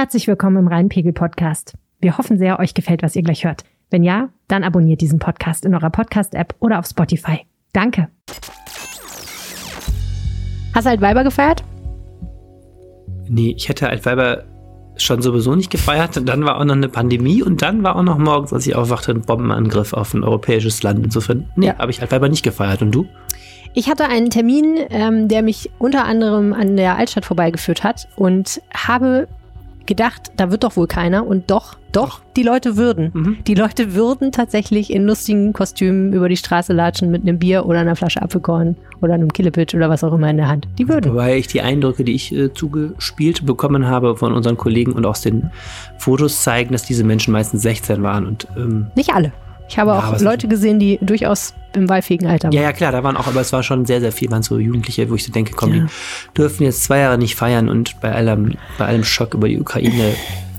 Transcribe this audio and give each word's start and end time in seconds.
Herzlich 0.00 0.28
willkommen 0.28 0.56
im 0.56 0.66
Rheinpegel 0.66 1.12
Podcast. 1.12 1.74
Wir 2.00 2.16
hoffen 2.16 2.38
sehr, 2.38 2.58
euch 2.58 2.72
gefällt, 2.72 3.02
was 3.02 3.16
ihr 3.16 3.22
gleich 3.22 3.44
hört. 3.44 3.64
Wenn 3.90 4.02
ja, 4.02 4.30
dann 4.48 4.64
abonniert 4.64 5.02
diesen 5.02 5.18
Podcast 5.18 5.66
in 5.66 5.74
eurer 5.74 5.90
Podcast-App 5.90 6.54
oder 6.58 6.78
auf 6.78 6.86
Spotify. 6.86 7.40
Danke. 7.74 8.08
Hast 10.74 10.86
du 10.86 10.90
Altweiber 10.90 11.22
gefeiert? 11.22 11.62
Nee, 13.28 13.54
ich 13.54 13.68
hätte 13.68 13.90
Altweiber 13.90 14.44
schon 14.96 15.20
sowieso 15.20 15.54
nicht 15.54 15.70
gefeiert. 15.70 16.18
Dann 16.26 16.46
war 16.46 16.58
auch 16.58 16.64
noch 16.64 16.76
eine 16.76 16.88
Pandemie 16.88 17.42
und 17.42 17.60
dann 17.60 17.82
war 17.82 17.96
auch 17.96 18.02
noch 18.02 18.16
morgens, 18.16 18.54
als 18.54 18.66
ich 18.66 18.74
aufwachte, 18.74 19.12
ein 19.12 19.20
Bombenangriff 19.20 19.92
auf 19.92 20.14
ein 20.14 20.24
europäisches 20.24 20.82
Land. 20.82 21.04
Insofern, 21.04 21.50
nee, 21.56 21.66
ja. 21.66 21.76
habe 21.76 21.90
ich 21.90 22.00
Altweiber 22.00 22.30
nicht 22.30 22.42
gefeiert. 22.42 22.80
Und 22.80 22.92
du? 22.92 23.06
Ich 23.74 23.90
hatte 23.90 24.08
einen 24.08 24.30
Termin, 24.30 24.78
ähm, 24.88 25.28
der 25.28 25.42
mich 25.42 25.70
unter 25.78 26.06
anderem 26.06 26.54
an 26.54 26.78
der 26.78 26.96
Altstadt 26.96 27.26
vorbeigeführt 27.26 27.84
hat 27.84 28.08
und 28.16 28.62
habe 28.72 29.28
gedacht, 29.90 30.30
da 30.36 30.50
wird 30.50 30.62
doch 30.62 30.76
wohl 30.76 30.86
keiner. 30.86 31.26
Und 31.26 31.50
doch, 31.50 31.76
doch, 31.90 32.20
die 32.36 32.44
Leute 32.44 32.76
würden. 32.76 33.10
Mhm. 33.12 33.38
Die 33.46 33.54
Leute 33.54 33.94
würden 33.94 34.30
tatsächlich 34.30 34.92
in 34.92 35.04
lustigen 35.04 35.52
Kostümen 35.52 36.12
über 36.12 36.28
die 36.28 36.36
Straße 36.36 36.72
latschen 36.72 37.10
mit 37.10 37.22
einem 37.22 37.40
Bier 37.40 37.66
oder 37.66 37.80
einer 37.80 37.96
Flasche 37.96 38.22
Apfelkorn 38.22 38.76
oder 39.02 39.14
einem 39.14 39.32
Killepitch 39.32 39.74
oder 39.74 39.90
was 39.90 40.04
auch 40.04 40.14
immer 40.14 40.30
in 40.30 40.36
der 40.36 40.48
Hand. 40.48 40.68
Die 40.78 40.88
würden. 40.88 41.12
Wobei 41.12 41.36
ich 41.36 41.48
die 41.48 41.60
Eindrücke, 41.60 42.04
die 42.04 42.14
ich 42.14 42.32
äh, 42.32 42.54
zugespielt 42.54 43.44
bekommen 43.44 43.88
habe 43.88 44.16
von 44.16 44.32
unseren 44.32 44.56
Kollegen 44.56 44.92
und 44.92 45.04
aus 45.04 45.22
den 45.22 45.50
Fotos 45.98 46.42
zeigen, 46.42 46.70
dass 46.70 46.84
diese 46.84 47.02
Menschen 47.02 47.32
meistens 47.32 47.62
16 47.62 48.02
waren. 48.02 48.26
Und, 48.26 48.46
ähm, 48.56 48.86
Nicht 48.94 49.12
alle. 49.12 49.32
Ich 49.70 49.78
habe 49.78 49.92
ja, 49.92 49.98
auch 49.98 50.20
Leute 50.20 50.48
gesehen, 50.48 50.80
die 50.80 50.98
durchaus 51.00 51.54
im 51.74 51.88
wahlfähigen 51.88 52.26
Alter 52.26 52.48
waren. 52.48 52.52
Ja, 52.52 52.62
ja, 52.62 52.72
klar, 52.72 52.90
da 52.90 53.04
waren 53.04 53.16
auch, 53.16 53.28
aber 53.28 53.40
es 53.40 53.52
war 53.52 53.62
schon 53.62 53.86
sehr, 53.86 54.00
sehr 54.00 54.10
viel, 54.10 54.28
waren 54.32 54.42
so 54.42 54.58
Jugendliche, 54.58 55.08
wo 55.08 55.14
ich 55.14 55.24
so 55.24 55.32
denke, 55.32 55.52
komm, 55.54 55.72
ja. 55.72 55.84
die 55.84 56.34
dürfen 56.36 56.64
jetzt 56.64 56.82
zwei 56.82 56.98
Jahre 56.98 57.18
nicht 57.18 57.36
feiern 57.36 57.68
und 57.68 58.00
bei 58.00 58.12
allem, 58.12 58.56
bei 58.78 58.86
allem 58.86 59.04
Schock 59.04 59.34
über 59.34 59.48
die 59.48 59.60
Ukraine 59.60 60.14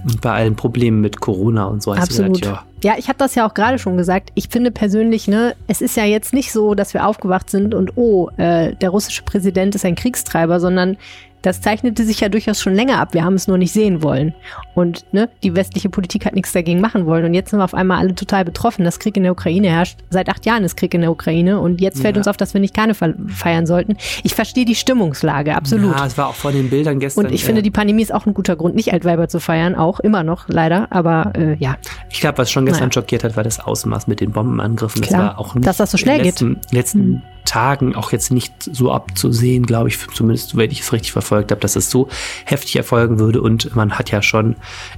und 0.05 0.21
bei 0.21 0.31
allen 0.31 0.55
Problemen 0.55 1.01
mit 1.01 1.19
Corona 1.19 1.65
und 1.65 1.83
so. 1.83 1.91
Absolut. 1.91 2.41
Gesagt, 2.41 2.65
ja. 2.81 2.93
ja, 2.93 2.97
ich 2.97 3.09
habe 3.09 3.17
das 3.17 3.35
ja 3.35 3.45
auch 3.45 3.53
gerade 3.53 3.79
schon 3.79 3.97
gesagt. 3.97 4.31
Ich 4.35 4.47
finde 4.47 4.71
persönlich, 4.71 5.27
ne, 5.27 5.55
es 5.67 5.81
ist 5.81 5.97
ja 5.97 6.05
jetzt 6.05 6.31
nicht 6.31 6.53
so, 6.53 6.73
dass 6.73 6.93
wir 6.93 7.05
aufgewacht 7.05 7.49
sind 7.49 7.75
und 7.75 7.97
oh, 7.97 8.29
äh, 8.37 8.75
der 8.75 8.91
russische 8.91 9.23
Präsident 9.23 9.75
ist 9.75 9.83
ein 9.83 9.95
Kriegstreiber, 9.95 10.61
sondern 10.61 10.95
das 11.41 11.61
zeichnete 11.61 12.05
sich 12.05 12.19
ja 12.19 12.29
durchaus 12.29 12.61
schon 12.61 12.75
länger 12.75 12.99
ab. 12.99 13.13
Wir 13.13 13.23
haben 13.23 13.33
es 13.33 13.47
nur 13.47 13.57
nicht 13.57 13.71
sehen 13.71 14.03
wollen. 14.03 14.33
Und 14.75 15.05
ne, 15.11 15.29
die 15.43 15.55
westliche 15.55 15.89
Politik 15.89 16.25
hat 16.25 16.33
nichts 16.33 16.51
dagegen 16.51 16.81
machen 16.81 17.05
wollen. 17.05 17.25
Und 17.25 17.33
jetzt 17.33 17.49
sind 17.49 17.59
wir 17.59 17.63
auf 17.63 17.73
einmal 17.73 17.97
alle 17.99 18.15
total 18.15 18.45
betroffen. 18.45 18.83
dass 18.83 18.99
Krieg 18.99 19.17
in 19.17 19.23
der 19.23 19.31
Ukraine 19.31 19.69
herrscht. 19.69 19.99
Seit 20.09 20.29
acht 20.29 20.45
Jahren 20.45 20.63
ist 20.63 20.77
Krieg 20.77 20.93
in 20.93 21.01
der 21.01 21.11
Ukraine. 21.11 21.59
Und 21.59 21.81
jetzt 21.81 22.01
fällt 22.01 22.15
ja. 22.15 22.19
uns 22.19 22.27
auf, 22.27 22.37
dass 22.37 22.53
wir 22.53 22.61
nicht 22.61 22.73
Karneval 22.73 23.15
feiern 23.27 23.65
sollten. 23.65 23.97
Ich 24.23 24.35
verstehe 24.35 24.65
die 24.65 24.75
Stimmungslage, 24.75 25.55
absolut. 25.55 25.95
Ja, 25.95 26.05
es 26.05 26.17
war 26.17 26.27
auch 26.27 26.35
vor 26.35 26.51
den 26.51 26.69
Bildern 26.69 26.99
gestern. 26.99 27.25
Und 27.25 27.31
ich 27.31 27.43
äh, 27.43 27.45
finde, 27.45 27.61
die 27.61 27.71
Pandemie 27.71 28.01
ist 28.01 28.13
auch 28.13 28.25
ein 28.25 28.33
guter 28.33 28.55
Grund, 28.55 28.75
nicht 28.75 28.93
Altweiber 28.93 29.27
zu 29.27 29.39
feiern. 29.39 29.75
Auch 29.75 29.99
immer 29.99 30.23
noch, 30.23 30.47
leider. 30.47 30.87
Aber 30.91 31.33
äh, 31.35 31.55
ja. 31.55 31.77
Ich 32.09 32.21
glaube, 32.21 32.37
was 32.37 32.51
schon 32.51 32.65
gestern 32.65 32.89
naja. 32.89 32.93
schockiert 32.93 33.23
hat, 33.23 33.35
war 33.35 33.43
das 33.43 33.59
Ausmaß 33.59 34.07
mit 34.07 34.19
den 34.19 34.31
Bombenangriffen. 34.31 35.01
Klar, 35.01 35.21
das 35.21 35.29
war 35.29 35.39
auch 35.39 35.55
nicht 35.55 35.67
dass 35.67 35.77
das 35.77 35.91
so 35.91 35.97
schnell 35.97 36.21
letzten, 36.21 36.55
geht. 36.55 36.71
letzten 36.71 36.99
hm. 36.99 37.21
Tagen 37.45 37.95
auch 37.95 38.11
jetzt 38.11 38.31
nicht 38.31 38.53
so 38.63 38.91
abzusehen, 38.91 39.65
glaube 39.65 39.89
ich, 39.89 39.97
zumindest 40.13 40.55
wenn 40.57 40.71
ich 40.71 40.81
es 40.81 40.93
richtig 40.93 41.11
verfolgt 41.11 41.51
habe, 41.51 41.61
dass 41.61 41.75
es 41.75 41.89
so 41.89 42.07
heftig 42.45 42.75
erfolgen 42.75 43.19
würde. 43.19 43.41
Und 43.41 43.75
man 43.75 43.97
hat 43.97 44.11
ja 44.11 44.21
schon 44.21 44.55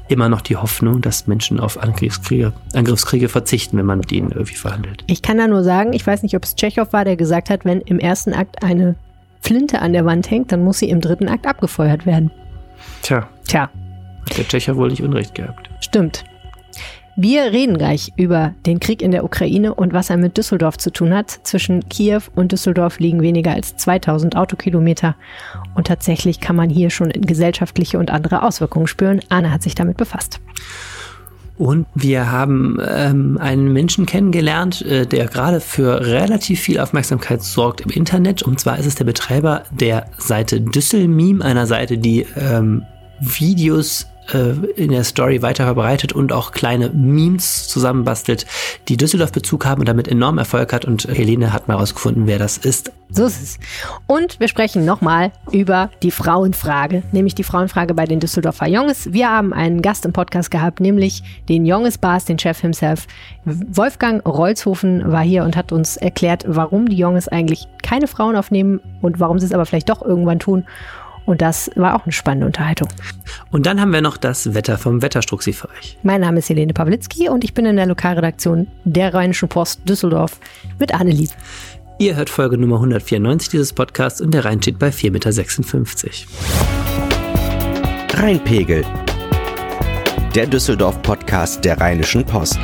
immer 0.08 0.30
noch 0.30 0.41
die 0.41 0.55
Hoffnung, 0.55 1.02
dass 1.02 1.27
Menschen 1.27 1.59
auf 1.59 1.81
Angriffskriege, 1.81 2.53
Angriffskriege 2.73 3.30
verzichten, 3.30 3.77
wenn 3.77 3.85
man 3.85 4.00
mit 4.00 4.11
ihnen 4.11 4.31
irgendwie 4.31 4.55
verhandelt. 4.55 5.03
Ich 5.08 5.22
kann 5.22 5.38
da 5.38 5.47
nur 5.47 5.63
sagen, 5.63 5.94
ich 5.94 6.05
weiß 6.05 6.23
nicht, 6.23 6.35
ob 6.35 6.44
es 6.44 6.55
Tschechow 6.55 6.91
war, 6.91 7.05
der 7.05 7.16
gesagt 7.16 7.50
hat, 7.50 7.66
wenn 7.66 7.81
im 7.81 8.00
ersten 8.00 8.33
Akt 8.33 8.63
eine 8.63 8.95
Flinte 9.41 9.81
an 9.81 9.94
der 9.94 10.05
Wand 10.05 10.30
hängt, 10.30 10.52
dann 10.52 10.63
muss 10.63 10.80
sie 10.80 10.89
im 10.89 11.02
dritten 11.02 11.28
Akt 11.28 11.47
abgefeuert 11.47 12.05
werden. 12.05 12.31
Tja. 13.02 13.28
Tja. 13.47 13.69
Hat 14.30 14.38
der 14.38 14.47
Tschecher 14.47 14.75
wohl 14.78 14.89
nicht 14.89 15.03
Unrecht 15.03 15.35
gehabt. 15.35 15.69
Stimmt. 15.81 16.23
Wir 17.16 17.44
reden 17.52 17.78
gleich 17.78 18.11
über 18.16 18.56
den 18.66 18.80
Krieg 18.80 19.03
in 19.03 19.11
der 19.11 19.23
Ukraine 19.23 19.75
und 19.75 19.94
was 19.94 20.09
er 20.09 20.17
mit 20.17 20.36
Düsseldorf 20.36 20.80
zu 20.80 20.92
tun 20.92 21.14
hat. 21.14 21.30
Zwischen 21.44 21.88
Kiew 21.88 22.22
und 22.34 22.51
Düsseldorf 22.51 23.00
liegen 23.00 23.22
weniger 23.22 23.51
als 23.51 23.78
2000 23.78 24.35
Autokilometer 24.35 25.16
und 25.75 25.85
tatsächlich 25.85 26.40
kann 26.40 26.56
man 26.56 26.72
hier 26.72 26.90
schon 26.90 27.09
gesellschaftliche 27.09 28.00
und 28.00 28.09
andere 28.09 28.41
Auswirkungen 28.41 28.88
spüren. 28.88 29.19
Anne 29.29 29.51
hat 29.51 29.62
sich 29.62 29.75
damit 29.75 29.97
befasst. 29.97 30.40
Und 31.56 31.85
wir 31.94 32.31
haben 32.31 32.79
ähm, 32.84 33.38
einen 33.40 33.72
Menschen 33.72 34.07
kennengelernt, 34.07 34.81
äh, 34.81 35.06
der 35.06 35.28
gerade 35.28 35.59
für 35.59 36.01
relativ 36.01 36.62
viel 36.62 36.80
Aufmerksamkeit 36.80 37.44
sorgt 37.44 37.81
im 37.81 37.91
Internet. 37.91 38.41
Und 38.41 38.59
zwar 38.59 38.80
ist 38.80 38.88
es 38.88 38.95
der 38.95 39.06
Betreiber 39.06 39.62
der 39.69 40.07
Seite 40.18 40.62
Düsselmeme, 40.62 41.45
einer 41.45 41.68
Seite, 41.68 42.00
die 42.00 42.25
ähm, 42.35 42.84
Videos 43.19 44.07
in 44.75 44.91
der 44.91 45.03
Story 45.03 45.41
weiter 45.41 45.66
verbreitet 45.66 46.13
und 46.13 46.31
auch 46.31 46.51
kleine 46.51 46.89
Memes 46.89 47.67
zusammenbastelt, 47.67 48.45
die 48.88 48.97
Düsseldorf-Bezug 48.97 49.66
haben 49.66 49.81
und 49.81 49.88
damit 49.88 50.07
enorm 50.07 50.38
Erfolg 50.38 50.72
hat. 50.73 50.85
Und 50.85 51.06
Helene 51.06 51.51
hat 51.51 51.67
mal 51.67 51.75
herausgefunden, 51.75 52.25
wer 52.25 52.39
das 52.39 52.57
ist. 52.57 52.91
So 53.09 53.25
ist 53.25 53.44
es. 53.44 53.59
Und 54.07 54.39
wir 54.39 54.47
sprechen 54.47 54.85
nochmal 54.85 55.31
über 55.51 55.91
die 56.01 56.09
Frauenfrage, 56.09 57.03
nämlich 57.12 57.35
die 57.35 57.44
Frauenfrage 57.44 57.94
bei 57.94 58.06
den 58.06 58.19
Düsseldorfer 58.19 58.67
Jonges. 58.67 59.13
Wir 59.13 59.29
haben 59.29 59.53
einen 59.53 59.81
Gast 59.83 60.06
im 60.06 60.13
Podcast 60.13 60.50
gehabt, 60.50 60.79
nämlich 60.79 61.22
den 61.47 61.66
Jonges 61.66 62.00
Bars, 62.00 62.25
den 62.25 62.39
Chef 62.39 62.59
himself. 62.59 63.06
Wolfgang 63.45 64.25
Rolzhofen 64.25 65.12
war 65.12 65.22
hier 65.22 65.44
und 65.44 65.56
hat 65.56 65.72
uns 65.72 65.97
erklärt, 65.97 66.45
warum 66.47 66.89
die 66.89 66.97
Jonges 66.97 67.28
eigentlich 67.28 67.67
keine 67.83 68.07
Frauen 68.07 68.35
aufnehmen 68.35 68.79
und 69.01 69.19
warum 69.19 69.38
sie 69.38 69.45
es 69.45 69.51
aber 69.51 69.66
vielleicht 69.66 69.89
doch 69.89 70.01
irgendwann 70.01 70.39
tun. 70.39 70.66
Und 71.25 71.41
das 71.41 71.72
war 71.75 71.95
auch 71.95 72.03
eine 72.03 72.11
spannende 72.11 72.47
Unterhaltung. 72.47 72.89
Und 73.51 73.66
dann 73.66 73.79
haben 73.79 73.94
wir 73.94 74.01
noch 74.01 74.17
das 74.17 74.53
Wetter 74.53 74.78
vom 74.78 75.01
Wetterstruxi 75.01 75.53
für 75.53 75.69
euch. 75.69 75.97
Mein 76.03 76.22
Name 76.22 76.39
ist 76.39 76.50
Helene 76.50 76.73
Pawlitzki 76.73 77.29
und 77.29 77.44
ich 77.44 77.53
bin 77.53 77.66
in 77.66 77.78
der 77.78 77.85
Lokalredaktion 77.85 78.67
der 78.84 79.13
Rheinischen 79.13 79.47
Post 79.47 79.88
Düsseldorf 79.88 80.39
mit 80.79 80.94
Annelies. 80.94 81.35
Ihr 82.00 82.16
hört 82.16 82.29
Folge 82.29 82.57
Nummer 82.57 82.78
194 82.78 83.50
dieses 83.50 83.72
Podcasts 83.72 84.19
und 84.19 84.33
der 84.33 84.45
Rhein 84.45 84.62
steht 84.62 84.79
bei 84.79 84.89
4,56 84.89 85.12
Meter. 85.12 85.31
Rheinpegel. 88.22 88.83
Der 90.35 90.47
Düsseldorf-Podcast 90.47 91.63
der 91.63 91.79
Rheinischen 91.79 92.25
Post. 92.25 92.59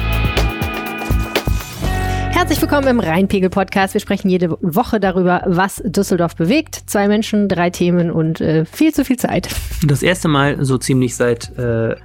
Herzlich 2.39 2.61
willkommen 2.61 2.87
im 2.87 2.99
Rheinpegel-Podcast. 3.01 3.95
Wir 3.95 3.99
sprechen 3.99 4.29
jede 4.29 4.51
Woche 4.61 5.01
darüber, 5.01 5.43
was 5.45 5.83
Düsseldorf 5.85 6.37
bewegt. 6.37 6.83
Zwei 6.85 7.09
Menschen, 7.09 7.49
drei 7.49 7.69
Themen 7.69 8.11
und 8.11 8.39
äh, 8.39 8.63
viel 8.63 8.93
zu 8.93 9.03
viel 9.03 9.17
Zeit. 9.17 9.49
Das 9.85 10.01
erste 10.01 10.29
Mal 10.29 10.63
so 10.63 10.77
ziemlich 10.77 11.17
seit 11.17 11.51
äh, 11.57 11.97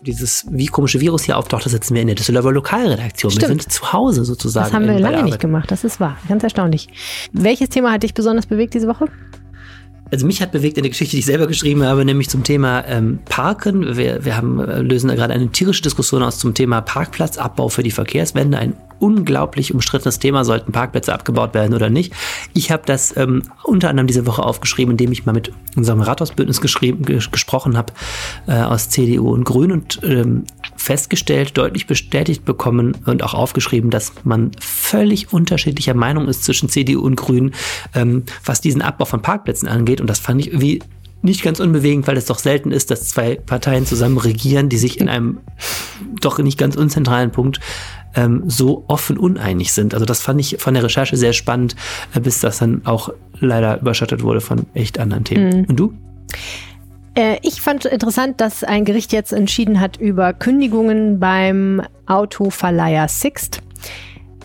dieses 0.00 0.44
wie 0.50 0.66
komische 0.66 1.00
Virus 1.00 1.22
hier 1.22 1.38
auftaucht, 1.38 1.64
da 1.64 1.70
sitzen 1.70 1.94
wir 1.94 2.02
in 2.02 2.08
der 2.08 2.16
Düsseldorfer 2.16 2.50
Lokalredaktion. 2.50 3.30
Stimmt. 3.30 3.42
Wir 3.42 3.48
sind 3.60 3.72
zu 3.72 3.92
Hause 3.92 4.24
sozusagen. 4.24 4.66
Das 4.66 4.74
haben 4.74 4.88
wir 4.88 4.98
lange 4.98 5.22
nicht 5.22 5.38
gemacht, 5.38 5.70
das 5.70 5.84
ist 5.84 6.00
wahr. 6.00 6.16
Ganz 6.28 6.42
erstaunlich. 6.42 6.88
Welches 7.30 7.68
Thema 7.68 7.92
hat 7.92 8.02
dich 8.02 8.14
besonders 8.14 8.46
bewegt 8.46 8.74
diese 8.74 8.88
Woche? 8.88 9.06
Also 10.12 10.26
mich 10.26 10.42
hat 10.42 10.52
bewegt 10.52 10.76
eine 10.76 10.90
Geschichte, 10.90 11.12
die 11.16 11.20
ich 11.20 11.26
selber 11.26 11.46
geschrieben 11.46 11.84
habe, 11.84 12.04
nämlich 12.04 12.28
zum 12.28 12.44
Thema 12.44 12.84
ähm, 12.86 13.20
Parken. 13.24 13.96
Wir, 13.96 14.26
wir 14.26 14.36
haben, 14.36 14.60
äh, 14.60 14.82
lösen 14.82 15.08
da 15.08 15.14
gerade 15.14 15.32
eine 15.32 15.48
tierische 15.48 15.80
Diskussion 15.80 16.22
aus 16.22 16.38
zum 16.38 16.52
Thema 16.52 16.82
Parkplatzabbau 16.82 17.70
für 17.70 17.82
die 17.82 17.90
Verkehrswende. 17.90 18.58
Ein 18.58 18.74
unglaublich 19.02 19.74
umstrittenes 19.74 20.20
Thema, 20.20 20.44
sollten 20.44 20.70
Parkplätze 20.70 21.12
abgebaut 21.12 21.54
werden 21.54 21.74
oder 21.74 21.90
nicht. 21.90 22.12
Ich 22.54 22.70
habe 22.70 22.84
das 22.86 23.16
ähm, 23.16 23.42
unter 23.64 23.90
anderem 23.90 24.06
diese 24.06 24.26
Woche 24.26 24.44
aufgeschrieben, 24.44 24.92
indem 24.92 25.10
ich 25.10 25.26
mal 25.26 25.32
mit 25.32 25.50
unserem 25.74 26.00
Rathausbündnis 26.00 26.60
geschrieben, 26.60 27.04
ges 27.04 27.30
gesprochen 27.32 27.76
habe 27.76 27.92
äh, 28.46 28.52
aus 28.52 28.90
CDU 28.90 29.30
und 29.32 29.42
Grün 29.42 29.72
und 29.72 30.00
ähm, 30.04 30.44
festgestellt, 30.76 31.58
deutlich 31.58 31.88
bestätigt 31.88 32.44
bekommen 32.44 32.96
und 33.04 33.24
auch 33.24 33.34
aufgeschrieben, 33.34 33.90
dass 33.90 34.12
man 34.22 34.52
völlig 34.60 35.32
unterschiedlicher 35.32 35.94
Meinung 35.94 36.28
ist 36.28 36.44
zwischen 36.44 36.68
CDU 36.68 37.00
und 37.00 37.16
Grün, 37.16 37.52
ähm, 37.94 38.22
was 38.44 38.60
diesen 38.60 38.82
Abbau 38.82 39.04
von 39.04 39.20
Parkplätzen 39.20 39.68
angeht. 39.68 40.00
Und 40.02 40.10
das 40.10 40.18
fand 40.18 40.40
ich 40.40 40.48
irgendwie 40.48 40.80
nicht 41.22 41.42
ganz 41.42 41.60
unbewegend, 41.60 42.06
weil 42.08 42.16
es 42.16 42.26
doch 42.26 42.38
selten 42.38 42.72
ist, 42.72 42.90
dass 42.90 43.08
zwei 43.08 43.36
Parteien 43.36 43.86
zusammen 43.86 44.18
regieren, 44.18 44.68
die 44.68 44.76
sich 44.76 45.00
in 45.00 45.08
einem 45.08 45.38
doch 46.20 46.38
nicht 46.38 46.58
ganz 46.58 46.76
unzentralen 46.76 47.30
Punkt 47.30 47.60
ähm, 48.16 48.42
so 48.46 48.84
offen 48.88 49.16
uneinig 49.16 49.72
sind. 49.72 49.94
Also 49.94 50.04
das 50.04 50.20
fand 50.20 50.40
ich 50.40 50.56
von 50.58 50.74
der 50.74 50.82
Recherche 50.82 51.16
sehr 51.16 51.32
spannend, 51.32 51.76
äh, 52.14 52.20
bis 52.20 52.40
das 52.40 52.58
dann 52.58 52.82
auch 52.84 53.10
leider 53.38 53.80
überschattet 53.80 54.22
wurde 54.22 54.40
von 54.40 54.66
echt 54.74 54.98
anderen 54.98 55.22
Themen. 55.22 55.60
Mhm. 55.60 55.64
Und 55.66 55.76
du? 55.76 55.94
Äh, 57.14 57.38
ich 57.42 57.60
fand 57.60 57.84
interessant, 57.84 58.40
dass 58.40 58.64
ein 58.64 58.84
Gericht 58.84 59.12
jetzt 59.12 59.32
entschieden 59.32 59.80
hat 59.80 59.98
über 59.98 60.32
Kündigungen 60.32 61.20
beim 61.20 61.82
Autoverleiher 62.06 63.06
Sixt. 63.06 63.62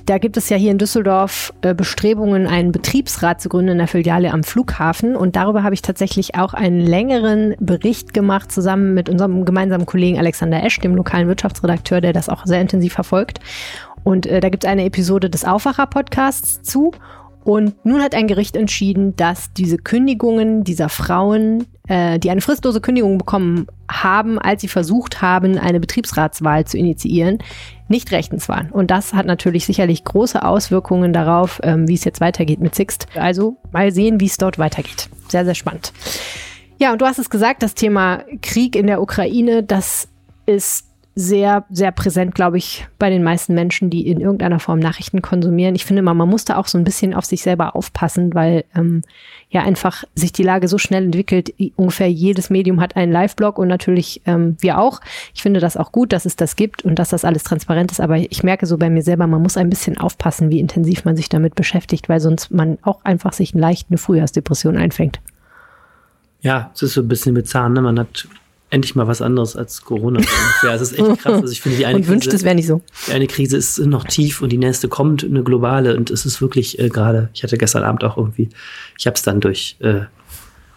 Da 0.08 0.20
gibt 0.20 0.38
es 0.38 0.48
ja 0.48 0.56
hier 0.56 0.72
in 0.72 0.78
Düsseldorf 0.78 1.54
äh, 1.62 1.76
Bestrebungen, 1.76 2.48
einen 2.48 2.72
Betriebsrat 2.72 3.42
zu 3.42 3.50
gründen 3.50 3.74
in 3.74 3.78
der 3.80 3.90
Filiale 3.90 4.32
am 4.32 4.46
Flughafen. 4.46 5.18
Und 5.18 5.36
darüber 5.36 5.64
habe 5.64 5.76
ich 5.76 5.82
tatsächlich 5.82 6.36
auch 6.36 6.54
einen 6.54 6.80
längeren 6.80 7.56
Bericht 7.60 8.14
gemacht, 8.14 8.50
zusammen 8.50 8.94
mit 8.94 9.10
unserem 9.10 9.44
gemeinsamen 9.44 9.86
Kollegen 9.86 10.18
Alexander 10.18 10.64
Esch, 10.64 10.80
dem 10.80 10.96
lokalen 10.96 11.28
Wirtschaftsredakteur, 11.28 12.00
der 12.00 12.14
das 12.14 12.30
auch 12.30 12.46
sehr 12.46 12.62
intensiv 12.62 12.94
verfolgt. 12.94 13.42
Und 14.06 14.26
äh, 14.28 14.40
da 14.40 14.48
gibt 14.48 14.64
es 14.64 14.70
eine 14.70 14.86
Episode 14.86 15.30
des 15.30 15.44
Aufwacher-Podcasts 15.44 16.62
zu. 16.62 16.94
Und 17.44 17.76
nun 17.86 18.02
hat 18.02 18.16
ein 18.16 18.28
Gericht 18.28 18.56
entschieden, 18.56 19.14
dass 19.18 19.52
diese 19.52 19.78
Kündigungen 19.78 20.64
dieser 20.64 20.88
Frauen, 20.88 21.66
äh, 21.90 22.18
die 22.18 22.30
eine 22.30 22.40
fristlose 22.40 22.80
Kündigung 22.80 23.18
bekommen 23.18 23.68
haben, 23.92 24.40
als 24.40 24.62
sie 24.62 24.70
versucht 24.70 25.22
haben, 25.22 25.58
eine 25.58 25.82
Betriebsratswahl 25.82 26.64
zu 26.64 26.78
initiieren, 26.78 27.40
nicht 27.88 28.12
rechtens 28.12 28.50
waren. 28.50 28.70
Und 28.72 28.92
das 28.92 29.14
hat 29.14 29.26
natürlich 29.26 29.66
sicherlich 29.66 30.04
große 30.04 30.44
Auswirkungen 30.44 31.14
darauf, 31.14 31.60
ähm, 31.64 31.88
wie 31.88 31.94
es 31.94 32.04
jetzt 32.04 32.22
weitergeht 32.22 32.60
mit 32.60 32.76
Sixt. 32.76 33.08
Also 33.16 33.58
mal 33.72 33.92
sehen, 33.92 34.20
wie 34.20 34.26
es 34.26 34.38
dort 34.38 34.60
weitergeht. 34.60 35.10
Sehr, 35.30 35.46
sehr 35.46 35.56
spannend. 35.56 35.94
Ja, 36.80 36.92
und 36.92 37.02
du 37.02 37.06
hast 37.06 37.18
es 37.18 37.30
gesagt, 37.30 37.64
das 37.64 37.74
Thema 37.74 38.24
Krieg 38.42 38.76
in 38.76 38.88
der 38.88 39.02
Ukraine, 39.02 39.64
das 39.64 40.08
ist 40.46 40.87
sehr, 41.20 41.66
sehr 41.72 41.92
präsent, 41.92 42.36
glaube 42.36 42.60
ich, 42.60 42.88
bei 43.00 43.10
den 43.10 43.24
meisten 43.24 43.56
Menschen, 43.56 43.90
die 43.90 44.08
in 44.08 44.22
irgendeiner 44.22 44.60
Form 44.60 44.78
Nachrichten 44.78 45.24
konsumieren. 45.24 45.74
Ich 45.74 45.84
finde 45.84 46.04
mal, 46.04 46.14
man 46.14 46.30
muss 46.30 46.46
da 46.46 46.58
auch 46.58 46.68
so 46.68 46.78
ein 46.78 46.84
bisschen 46.84 47.16
auf 47.16 47.26
sich 47.26 47.42
selber 47.42 47.76
aufpassen, 47.76 48.36
weil 48.36 48.66
ähm, 48.76 49.02
ja 49.50 49.64
einfach 49.64 50.04
sich 50.14 50.32
die 50.32 50.44
Lage 50.44 50.68
so 50.68 50.78
schnell 50.78 51.06
entwickelt. 51.06 51.52
Ungefähr 51.76 52.08
jedes 52.12 52.52
Medium 52.52 52.80
hat 52.80 52.96
einen 52.96 53.12
Live-Blog 53.12 53.58
und 53.58 53.68
natürlich 53.68 54.22
ähm, 54.28 54.58
wir 54.60 54.78
auch. 54.78 55.02
Ich 55.34 55.42
finde 55.42 55.60
das 55.60 55.76
auch 55.76 55.92
gut, 55.92 56.14
dass 56.14 56.26
es 56.26 56.36
das 56.36 56.56
gibt 56.56 56.86
und 56.86 57.00
dass 57.00 57.10
das 57.10 57.26
alles 57.26 57.42
transparent 57.42 57.92
ist. 57.92 58.00
Aber 58.00 58.18
ich 58.18 58.44
merke 58.44 58.68
so 58.68 58.78
bei 58.78 58.92
mir 58.92 59.02
selber, 59.02 59.26
man 59.26 59.42
muss 59.42 59.58
ein 59.58 59.72
bisschen 59.72 59.98
aufpassen, 59.98 60.52
wie 60.52 60.60
intensiv 60.60 61.04
man 61.04 61.16
sich 61.16 61.30
damit 61.30 61.56
beschäftigt, 61.56 62.10
weil 62.10 62.20
sonst 62.20 62.52
man 62.52 62.78
auch 62.84 63.04
einfach 63.04 63.34
sich 63.34 63.56
leicht 63.56 63.88
eine 63.90 63.98
Frühjahrsdepression 63.98 64.78
einfängt. 64.78 65.20
Ja, 66.42 66.70
es 66.76 66.84
ist 66.84 66.94
so 66.94 67.02
ein 67.02 67.08
bisschen 67.08 67.44
Zahn, 67.44 67.74
ne? 67.74 67.82
Man 67.82 67.98
hat 67.98 68.28
endlich 68.70 68.96
mal 68.96 69.08
was 69.08 69.22
anderes 69.22 69.56
als 69.56 69.82
Corona. 69.84 70.22
ja, 70.64 70.74
es 70.76 70.82
ist 70.82 71.00
echt 71.00 71.20
krass. 71.20 71.42
Also 71.42 71.52
ich 71.52 71.62
finde, 71.62 71.78
die 71.78 71.86
eine 71.86 71.98
und 71.98 72.08
wünscht, 72.08 72.28
es 72.28 72.44
wäre 72.44 72.56
nicht 72.56 72.68
so. 72.68 72.82
Die 73.08 73.14
eine 73.14 73.28
Krise 73.28 73.58
ist 73.58 73.80
noch 73.80 74.04
tief 74.04 74.42
und 74.42 74.52
die 74.52 74.58
nächste 74.58 74.88
kommt, 74.88 75.24
eine 75.24 75.44
globale. 75.44 75.96
Und 75.96 76.10
es 76.10 76.26
ist 76.26 76.42
wirklich 76.42 76.80
äh, 76.80 76.90
gerade, 76.90 77.30
ich 77.34 77.44
hatte 77.44 77.58
gestern 77.58 77.84
Abend 77.84 78.04
auch 78.04 78.18
irgendwie, 78.18 78.50
ich 78.98 79.08
habe 79.08 79.16
es 79.16 79.22
dann 79.22 79.40
durch, 79.40 79.78
äh, 79.80 80.02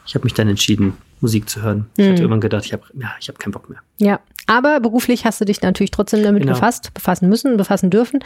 ich 0.06 0.14
habe 0.14 0.24
mich 0.24 0.34
dann 0.34 0.48
entschieden, 0.48 0.94
Musik 1.20 1.48
zu 1.48 1.62
hören. 1.62 1.86
Ich 1.96 2.04
mhm. 2.04 2.10
hatte 2.10 2.22
irgendwann 2.22 2.40
gedacht, 2.40 2.64
ich 2.64 2.72
habe 2.72 2.84
ja, 2.94 3.10
ich 3.20 3.28
hab 3.28 3.38
keinen 3.38 3.52
Bock 3.52 3.68
mehr. 3.68 3.80
Ja, 3.98 4.20
aber 4.46 4.80
beruflich 4.80 5.24
hast 5.24 5.40
du 5.40 5.44
dich 5.44 5.60
natürlich 5.62 5.90
trotzdem 5.90 6.22
damit 6.22 6.42
genau. 6.42 6.54
befasst, 6.54 6.94
befassen 6.94 7.28
müssen, 7.28 7.56
befassen 7.56 7.90
dürfen. 7.90 8.20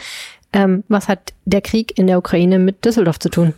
Ähm, 0.53 0.83
was 0.87 1.07
hat 1.07 1.33
der 1.45 1.61
Krieg 1.61 1.97
in 1.97 2.07
der 2.07 2.17
Ukraine 2.17 2.59
mit 2.59 2.85
Düsseldorf 2.85 3.19
zu 3.19 3.29
tun? 3.29 3.53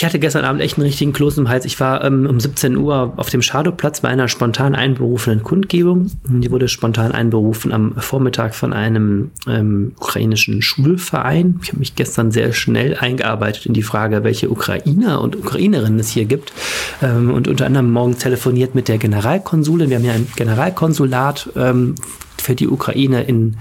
Ich 0.00 0.04
hatte 0.06 0.18
gestern 0.18 0.46
Abend 0.46 0.62
echt 0.62 0.78
einen 0.78 0.86
richtigen 0.86 1.12
Kloß 1.12 1.36
im 1.36 1.50
Hals. 1.50 1.66
Ich 1.66 1.78
war 1.78 2.02
ähm, 2.02 2.24
um 2.24 2.40
17 2.40 2.74
Uhr 2.78 3.12
auf 3.18 3.28
dem 3.28 3.42
Schadowplatz 3.42 4.00
bei 4.00 4.08
einer 4.08 4.28
spontan 4.28 4.74
einberufenen 4.74 5.42
Kundgebung. 5.42 6.10
Die 6.26 6.50
wurde 6.50 6.68
spontan 6.68 7.12
einberufen 7.12 7.70
am 7.70 7.94
Vormittag 7.98 8.54
von 8.54 8.72
einem 8.72 9.30
ähm, 9.46 9.92
ukrainischen 9.98 10.62
Schulverein. 10.62 11.60
Ich 11.62 11.68
habe 11.68 11.80
mich 11.80 11.96
gestern 11.96 12.30
sehr 12.30 12.54
schnell 12.54 12.96
eingearbeitet 12.96 13.66
in 13.66 13.74
die 13.74 13.82
Frage, 13.82 14.24
welche 14.24 14.50
Ukrainer 14.50 15.20
und 15.20 15.36
Ukrainerinnen 15.36 16.00
es 16.00 16.08
hier 16.08 16.24
gibt. 16.24 16.54
Ähm, 17.02 17.30
und 17.34 17.46
unter 17.46 17.66
anderem 17.66 17.92
morgen 17.92 18.16
telefoniert 18.16 18.74
mit 18.74 18.88
der 18.88 18.96
Generalkonsulin. 18.96 19.90
Wir 19.90 19.98
haben 19.98 20.06
ja 20.06 20.14
ein 20.14 20.28
Generalkonsulat 20.34 21.50
ähm, 21.56 21.94
für 22.38 22.54
die 22.54 22.68
Ukraine 22.68 23.24
in, 23.24 23.58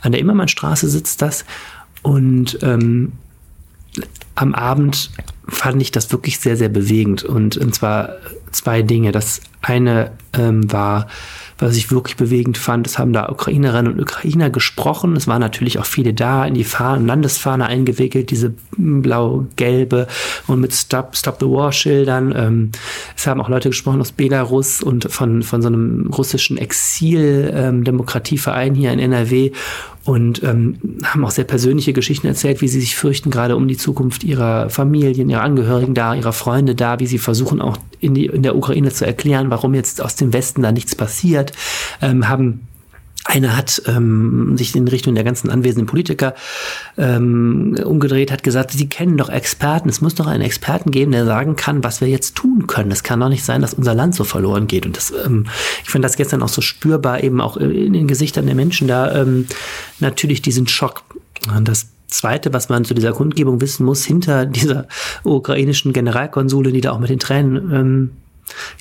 an 0.00 0.12
der 0.12 0.22
Immermannstraße 0.22 0.88
sitzt 0.88 1.20
das. 1.20 1.44
Und 2.00 2.60
ähm, 2.62 3.12
am 4.36 4.54
Abend 4.54 5.10
fand 5.48 5.80
ich 5.80 5.90
das 5.90 6.12
wirklich 6.12 6.38
sehr, 6.38 6.56
sehr 6.56 6.68
bewegend. 6.68 7.24
Und, 7.24 7.56
und 7.56 7.74
zwar 7.74 8.16
zwei 8.50 8.82
Dinge. 8.82 9.12
Das 9.12 9.40
eine 9.62 10.10
ähm, 10.36 10.70
war, 10.72 11.06
was 11.58 11.76
ich 11.76 11.90
wirklich 11.90 12.16
bewegend 12.16 12.56
fand, 12.58 12.86
es 12.86 12.98
haben 12.98 13.12
da 13.12 13.28
Ukrainerinnen 13.28 13.94
und 13.94 14.00
Ukrainer 14.00 14.50
gesprochen. 14.50 15.16
Es 15.16 15.26
waren 15.26 15.40
natürlich 15.40 15.78
auch 15.78 15.86
viele 15.86 16.14
da, 16.14 16.44
in 16.44 16.54
die 16.54 16.64
Fahne, 16.64 17.06
Landesfahne 17.06 17.66
eingewickelt, 17.66 18.30
diese 18.30 18.54
blau-gelbe 18.76 20.06
und 20.46 20.60
mit 20.60 20.74
Stop, 20.74 21.16
Stop 21.16 21.38
the 21.40 21.46
War 21.46 21.72
Schildern. 21.72 22.34
Ähm, 22.36 22.70
es 23.16 23.26
haben 23.26 23.40
auch 23.40 23.48
Leute 23.48 23.70
gesprochen 23.70 24.00
aus 24.00 24.12
Belarus 24.12 24.82
und 24.82 25.10
von, 25.10 25.42
von 25.42 25.62
so 25.62 25.68
einem 25.68 26.08
russischen 26.08 26.58
Exil-Demokratieverein 26.58 28.74
ähm, 28.74 28.74
hier 28.74 28.92
in 28.92 28.98
NRW 28.98 29.52
und 30.06 30.42
ähm, 30.44 30.78
haben 31.02 31.24
auch 31.24 31.30
sehr 31.30 31.44
persönliche 31.44 31.92
Geschichten 31.92 32.28
erzählt, 32.28 32.60
wie 32.60 32.68
sie 32.68 32.80
sich 32.80 32.94
fürchten, 32.94 33.30
gerade 33.30 33.56
um 33.56 33.66
die 33.66 33.76
Zukunft 33.76 34.22
ihrer 34.22 34.70
Familien, 34.70 35.28
ihrer 35.28 35.42
Angehörigen 35.42 35.94
da, 35.94 36.14
ihrer 36.14 36.32
Freunde 36.32 36.76
da, 36.76 37.00
wie 37.00 37.06
sie 37.06 37.18
versuchen 37.18 37.60
auch 37.60 37.76
in, 37.98 38.14
die, 38.14 38.26
in 38.26 38.44
der 38.44 38.56
Ukraine 38.56 38.92
zu 38.92 39.04
erklären, 39.04 39.50
warum 39.50 39.74
jetzt 39.74 40.00
aus 40.00 40.14
dem 40.14 40.32
Westen 40.32 40.62
da 40.62 40.70
nichts 40.70 40.94
passiert, 40.94 41.52
ähm, 42.00 42.28
haben 42.28 42.68
einer 43.36 43.56
hat 43.56 43.82
ähm, 43.86 44.56
sich 44.56 44.74
in 44.74 44.88
Richtung 44.88 45.14
der 45.14 45.24
ganzen 45.24 45.50
anwesenden 45.50 45.86
Politiker 45.86 46.34
ähm, 46.96 47.76
umgedreht, 47.84 48.32
hat 48.32 48.42
gesagt, 48.42 48.72
sie 48.72 48.88
kennen 48.88 49.16
doch 49.16 49.28
Experten. 49.28 49.88
Es 49.88 50.00
muss 50.00 50.14
doch 50.14 50.26
einen 50.26 50.42
Experten 50.42 50.90
geben, 50.90 51.12
der 51.12 51.26
sagen 51.26 51.54
kann, 51.56 51.84
was 51.84 52.00
wir 52.00 52.08
jetzt 52.08 52.34
tun 52.34 52.66
können. 52.66 52.90
Es 52.90 53.02
kann 53.02 53.20
doch 53.20 53.28
nicht 53.28 53.44
sein, 53.44 53.60
dass 53.60 53.74
unser 53.74 53.94
Land 53.94 54.14
so 54.14 54.24
verloren 54.24 54.66
geht. 54.66 54.86
Und 54.86 54.96
das, 54.96 55.12
ähm, 55.24 55.46
ich 55.84 55.90
fand 55.90 56.04
das 56.04 56.16
gestern 56.16 56.42
auch 56.42 56.48
so 56.48 56.62
spürbar, 56.62 57.22
eben 57.22 57.40
auch 57.40 57.56
in 57.56 57.92
den 57.92 58.08
Gesichtern 58.08 58.46
der 58.46 58.54
Menschen 58.54 58.88
da 58.88 59.14
ähm, 59.14 59.46
natürlich 60.00 60.40
diesen 60.42 60.66
Schock. 60.66 61.02
Und 61.54 61.68
das 61.68 61.88
Zweite, 62.08 62.52
was 62.52 62.68
man 62.68 62.84
zu 62.84 62.94
dieser 62.94 63.12
Kundgebung 63.12 63.60
wissen 63.60 63.84
muss, 63.84 64.04
hinter 64.04 64.46
dieser 64.46 64.86
ukrainischen 65.24 65.92
Generalkonsulin, 65.92 66.72
die 66.72 66.80
da 66.80 66.92
auch 66.92 67.00
mit 67.00 67.10
den 67.10 67.18
Tränen 67.18 67.56
ähm, 67.72 68.10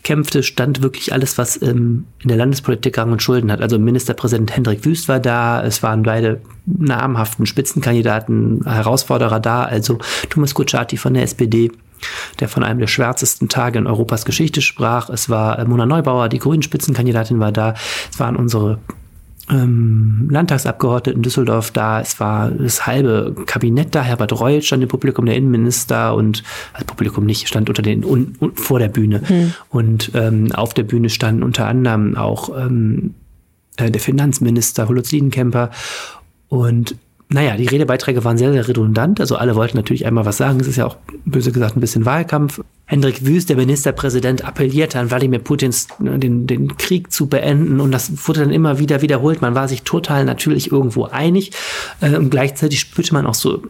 kämpfte, 0.04 0.44
stand 0.44 0.82
wirklich 0.82 1.14
alles, 1.14 1.38
was 1.38 1.62
ähm, 1.62 2.06
in 2.22 2.30
der 2.30 2.38
Landespolitik 2.38 2.98
Rang 2.98 3.12
und 3.12 3.22
Schulden 3.22 3.52
hat. 3.52 3.62
Also 3.62 3.80
Ministerpräsident 3.80 4.56
Hendrik 4.56 4.86
Wüst 4.86 5.08
war 5.08 5.20
da, 5.20 5.64
es 5.64 5.84
waren 5.84 6.04
beide 6.04 6.42
namhaften 6.66 7.46
Spitzenkandidaten, 7.46 8.62
Herausforderer 8.66 9.40
da, 9.40 9.64
also 9.64 10.00
Thomas 10.30 10.54
Kutschaty 10.54 10.98
von 10.98 11.14
der 11.14 11.24
SPD, 11.24 11.72
der 12.40 12.50
von 12.50 12.64
einem 12.64 12.80
der 12.80 12.88
schwärzesten 12.88 13.50
Tage 13.50 13.80
in 13.80 13.88
Europas 13.88 14.26
Geschichte 14.26 14.62
sprach. 14.62 15.10
Es 15.10 15.30
war 15.30 15.60
äh, 15.60 15.66
Mona 15.66 15.86
Neubauer, 15.86 16.30
die 16.30 16.40
grünen 16.40 16.62
Spitzenkandidatin 16.62 17.40
war 17.40 17.52
da. 17.52 17.74
Es 18.12 18.20
waren 18.20 18.36
unsere 18.36 18.80
ähm, 19.50 20.28
Landtagsabgeordneten 20.32 21.22
Düsseldorf 21.22 21.72
da. 21.72 22.02
Es 22.02 22.20
war 22.20 22.50
das 22.50 22.86
halbe 22.88 23.36
Kabinett 23.46 23.94
da. 23.94 24.02
Herbert 24.02 24.40
Reul 24.40 24.62
stand 24.62 24.84
im 24.84 24.90
Publikum, 24.90 25.26
der 25.26 25.36
Innenminister 25.36 26.16
und 26.16 26.44
also 26.74 26.86
Publikum 26.86 27.26
nicht, 27.26 27.48
stand 27.48 27.70
unter 27.70 27.82
den 27.82 28.04
un, 28.04 28.36
un, 28.40 28.56
vor 28.56 28.80
der 28.80 28.90
Bühne. 28.90 29.22
Hm. 29.26 29.54
Und 29.70 30.12
ähm, 30.16 30.52
auf 30.52 30.74
der 30.74 30.84
Bühne 30.84 31.10
standen 31.10 31.44
unter 31.44 31.68
anderem 31.68 32.18
auch 32.18 32.50
ähm, 32.58 33.14
äh, 33.78 33.92
der 33.92 34.02
Finanzminister 34.02 34.88
Holutz 34.88 35.12
Liedenkemper 35.12 35.72
und 36.48 36.96
naja, 37.28 37.58
die 37.58 37.66
Redebeiträge 37.66 38.24
waren 38.24 38.38
sehr, 38.38 38.52
sehr 38.52 38.68
redundant. 38.68 39.20
Also 39.20 39.36
alle 39.36 39.56
wollten 39.56 39.78
natürlich 39.78 40.06
einmal 40.06 40.26
was 40.26 40.38
sagen. 40.38 40.60
Es 40.60 40.68
ist 40.68 40.76
ja 40.76 40.86
auch, 40.86 40.98
böse 41.26 41.52
gesagt, 41.52 41.76
ein 41.76 41.82
bisschen 41.82 42.06
Wahlkampf. 42.06 42.62
Hendrik 42.88 43.26
Wüst, 43.26 43.50
der 43.50 43.58
Ministerpräsident, 43.58 44.46
appellierte 44.46 45.00
an 45.00 45.10
Wladimir 45.10 45.40
Putins, 45.40 45.88
den, 46.00 46.46
den 46.46 46.78
Krieg 46.78 47.12
zu 47.12 47.28
beenden. 47.28 47.80
Und 47.80 47.92
das 47.92 48.28
wurde 48.28 48.42
dann 48.42 48.52
immer 48.52 48.80
wieder 48.80 49.02
wiederholt. 49.02 49.42
Man 49.42 49.56
war 49.56 49.68
sich 49.68 49.82
total 49.82 50.26
natürlich 50.26 50.72
irgendwo 50.72 51.06
einig. 51.06 51.52
Äh, 52.02 52.16
und 52.16 52.30
gleichzeitig 52.30 52.80
spürte 52.80 53.14
man 53.14 53.26
auch 53.26 53.34
so 53.34 53.64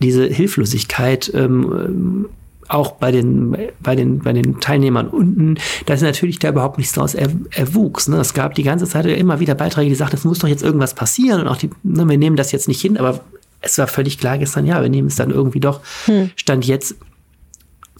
diese 0.00 0.26
Hilflosigkeit 0.26 1.30
ähm, 1.34 2.26
auch 2.68 2.92
bei 2.92 3.10
den, 3.10 3.56
bei 3.80 3.96
den, 3.96 4.20
bei 4.20 4.32
den 4.32 4.60
Teilnehmern 4.60 5.08
unten, 5.08 5.56
dass 5.86 6.02
natürlich 6.02 6.38
da 6.38 6.50
überhaupt 6.50 6.78
nichts 6.78 6.92
draus 6.92 7.14
er, 7.14 7.28
erwuchs. 7.50 8.08
Ne? 8.08 8.18
Es 8.18 8.32
gab 8.32 8.54
die 8.54 8.62
ganze 8.62 8.86
Zeit 8.86 9.06
immer 9.06 9.40
wieder 9.40 9.54
Beiträge, 9.54 9.90
die 9.90 9.96
sagten, 9.96 10.16
es 10.16 10.24
muss 10.24 10.38
doch 10.38 10.48
jetzt 10.48 10.62
irgendwas 10.62 10.94
passieren 10.94 11.40
und 11.40 11.48
auch 11.48 11.56
die, 11.56 11.70
ne, 11.82 12.08
wir 12.08 12.16
nehmen 12.16 12.36
das 12.36 12.52
jetzt 12.52 12.68
nicht 12.68 12.80
hin, 12.80 12.96
aber 12.96 13.20
es 13.60 13.76
war 13.76 13.88
völlig 13.88 14.18
klar 14.18 14.38
gestern, 14.38 14.66
ja, 14.66 14.80
wir 14.80 14.88
nehmen 14.88 15.08
es 15.08 15.16
dann 15.16 15.30
irgendwie 15.30 15.60
doch, 15.60 15.80
hm. 16.06 16.30
stand 16.36 16.64
jetzt 16.64 16.94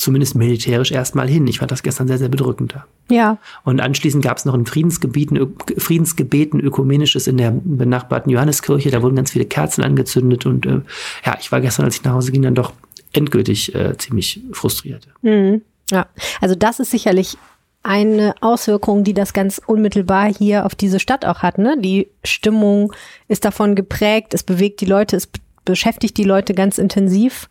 zumindest 0.01 0.35
militärisch 0.35 0.91
erstmal 0.91 1.29
hin. 1.29 1.47
Ich 1.47 1.59
fand 1.59 1.71
das 1.71 1.83
gestern 1.83 2.09
sehr, 2.09 2.19
sehr 2.19 2.29
bedrückend. 2.29 2.75
Ja. 3.11 3.39
Und 3.65 3.81
anschließend 3.81 4.25
gab 4.25 4.39
es 4.39 4.45
noch 4.45 4.55
ein 4.55 4.67
Friedensgebieten, 4.67 5.55
Friedensgebeten 5.77 6.59
ökumenisches 6.59 7.27
in 7.27 7.37
der 7.37 7.53
benachbarten 7.53 8.31
Johanneskirche. 8.31 8.91
Da 8.91 9.03
wurden 9.03 9.17
ganz 9.17 9.33
viele 9.33 9.45
Kerzen 9.45 9.83
angezündet 9.85 10.47
und 10.47 10.67
äh, 10.67 10.81
ja, 11.25 11.37
ich 11.39 11.53
war 11.53 11.61
gestern, 11.61 11.85
als 11.85 11.97
ich 11.97 12.05
nach 12.05 12.15
Hause 12.15 12.33
ging, 12.33 12.43
dann 12.43 12.55
doch 12.55 12.73
endgültig 13.13 13.75
äh, 13.75 13.97
ziemlich 13.99 14.41
frustriert. 14.53 15.07
Mhm. 15.23 15.63
Ja, 15.91 16.07
also 16.41 16.55
das 16.55 16.81
ist 16.81 16.91
sicherlich 16.91 17.37
eine 17.83 18.35
Auswirkung, 18.41 19.05
die 19.05 19.15
das 19.15 19.33
ganz 19.33 19.61
unmittelbar 19.65 20.33
hier 20.33 20.67
auf 20.67 20.75
diese 20.75 21.01
Stadt 21.01 21.25
auch 21.25 21.41
hat. 21.41 21.59
Ne? 21.59 21.77
Die 21.79 22.09
Stimmung 22.25 22.93
ist 23.27 23.45
davon 23.45 23.75
geprägt, 23.75 24.35
es 24.35 24.43
bewegt 24.43 24.81
die 24.81 24.87
Leute, 24.87 25.17
es 25.17 25.29
beschäftigt 25.65 26.17
die 26.17 26.25
Leute 26.25 26.55
ganz 26.55 26.79
intensiv 26.79 27.49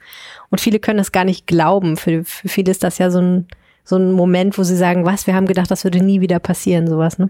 und 0.50 0.62
viele 0.62 0.80
können 0.80 1.00
es 1.00 1.12
gar 1.12 1.26
nicht 1.26 1.48
glauben. 1.48 1.98
Für, 1.98 2.24
für 2.24 2.50
viele 2.50 2.72
ist 2.72 2.84
das 2.84 2.98
ja 2.98 3.12
so 3.12 3.20
ein, 3.20 3.48
so 3.84 3.96
ein 3.96 4.12
Moment, 4.12 4.58
wo 4.58 4.64
sie 4.64 4.78
sagen, 4.78 5.06
was, 5.06 5.28
wir 5.28 5.36
haben 5.36 5.46
gedacht, 5.46 5.72
das 5.72 5.84
würde 5.84 6.04
nie 6.04 6.22
wieder 6.22 6.40
passieren, 6.40 6.88
sowas, 6.88 7.20
ne? 7.20 7.30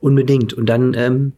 Unbedingt. 0.00 0.52
Und 0.52 0.66
dann 0.66 0.92
ähm, 0.94 1.32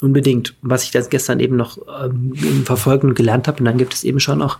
Unbedingt. 0.00 0.54
Was 0.62 0.84
ich 0.84 0.90
das 0.92 1.10
gestern 1.10 1.40
eben 1.40 1.56
noch 1.56 1.78
ähm, 2.02 2.32
verfolgt 2.64 3.04
und 3.04 3.14
gelernt 3.14 3.48
habe. 3.48 3.58
Und 3.58 3.64
dann 3.64 3.78
gibt 3.78 3.94
es 3.94 4.04
eben 4.04 4.20
schon 4.20 4.42
auch 4.42 4.58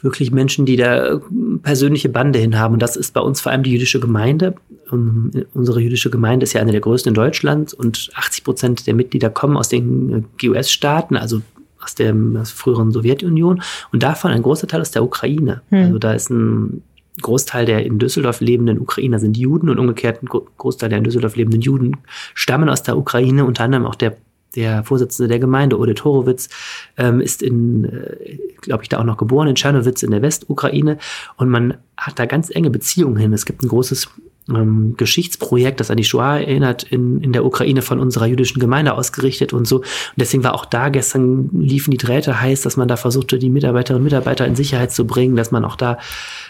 wirklich 0.00 0.30
Menschen, 0.30 0.66
die 0.66 0.76
da 0.76 1.14
äh, 1.14 1.20
persönliche 1.62 2.08
Bande 2.08 2.38
hin 2.38 2.58
haben. 2.58 2.74
Und 2.74 2.82
das 2.82 2.96
ist 2.96 3.14
bei 3.14 3.20
uns 3.20 3.40
vor 3.40 3.52
allem 3.52 3.62
die 3.62 3.72
jüdische 3.72 4.00
Gemeinde. 4.00 4.54
Um, 4.90 5.30
unsere 5.52 5.80
jüdische 5.80 6.08
Gemeinde 6.08 6.44
ist 6.44 6.54
ja 6.54 6.62
eine 6.62 6.72
der 6.72 6.80
größten 6.80 7.10
in 7.10 7.14
Deutschland 7.14 7.74
und 7.74 8.10
80 8.14 8.44
Prozent 8.44 8.86
der 8.86 8.94
Mitglieder 8.94 9.28
kommen 9.28 9.56
aus 9.56 9.68
den 9.68 10.12
äh, 10.12 10.22
GUS-Staaten, 10.40 11.16
also 11.16 11.42
aus 11.82 11.94
der 11.94 12.14
früheren 12.44 12.90
Sowjetunion 12.90 13.62
und 13.92 14.02
davon 14.02 14.30
ein 14.30 14.42
großer 14.42 14.66
Teil 14.66 14.80
aus 14.80 14.90
der 14.90 15.04
Ukraine. 15.04 15.62
Hm. 15.68 15.78
Also 15.78 15.98
da 15.98 16.12
ist 16.12 16.30
ein 16.30 16.82
Großteil 17.20 17.66
der 17.66 17.84
in 17.84 17.98
Düsseldorf 17.98 18.40
lebenden 18.40 18.80
Ukrainer 18.80 19.18
sind 19.18 19.36
Juden 19.36 19.68
und 19.68 19.78
umgekehrt 19.78 20.22
ein 20.22 20.28
Großteil 20.28 20.88
der 20.88 20.98
in 20.98 21.04
Düsseldorf 21.04 21.36
lebenden 21.36 21.60
Juden 21.60 21.96
stammen 22.34 22.68
aus 22.68 22.82
der 22.82 22.96
Ukraine, 22.96 23.44
unter 23.44 23.64
anderem 23.64 23.86
auch 23.86 23.94
der 23.94 24.16
der 24.56 24.84
Vorsitzende 24.84 25.28
der 25.28 25.38
Gemeinde, 25.38 25.78
Ode 25.78 25.94
Torowitz, 25.94 26.48
ähm, 26.96 27.20
ist 27.20 27.42
in, 27.42 27.84
äh, 27.84 28.38
glaube 28.60 28.82
ich, 28.82 28.88
da 28.88 28.98
auch 28.98 29.04
noch 29.04 29.16
geboren, 29.16 29.48
in 29.48 29.54
Tschernowitz 29.54 30.02
in 30.02 30.10
der 30.10 30.22
Westukraine. 30.22 30.98
Und 31.36 31.48
man 31.48 31.74
hat 31.96 32.18
da 32.18 32.26
ganz 32.26 32.50
enge 32.50 32.70
Beziehungen 32.70 33.16
hin. 33.16 33.32
Es 33.32 33.44
gibt 33.44 33.62
ein 33.62 33.68
großes 33.68 34.08
ähm, 34.48 34.94
Geschichtsprojekt, 34.96 35.80
das 35.80 35.90
an 35.90 35.96
die 35.96 36.04
Shoah 36.04 36.38
erinnert, 36.38 36.82
in, 36.84 37.20
in 37.20 37.32
der 37.32 37.44
Ukraine 37.44 37.82
von 37.82 38.00
unserer 38.00 38.26
jüdischen 38.26 38.60
Gemeinde 38.60 38.94
ausgerichtet 38.94 39.52
und 39.52 39.66
so. 39.66 39.78
Und 39.78 39.86
deswegen 40.16 40.44
war 40.44 40.54
auch 40.54 40.64
da 40.64 40.88
gestern 40.88 41.50
liefen 41.52 41.90
die 41.90 41.98
Drähte 41.98 42.40
heiß, 42.40 42.62
dass 42.62 42.76
man 42.76 42.88
da 42.88 42.96
versuchte, 42.96 43.38
die 43.38 43.50
Mitarbeiterinnen 43.50 44.00
und 44.00 44.04
Mitarbeiter 44.04 44.46
in 44.46 44.56
Sicherheit 44.56 44.92
zu 44.92 45.06
bringen, 45.06 45.36
dass 45.36 45.50
man 45.50 45.64
auch 45.64 45.76
da 45.76 45.98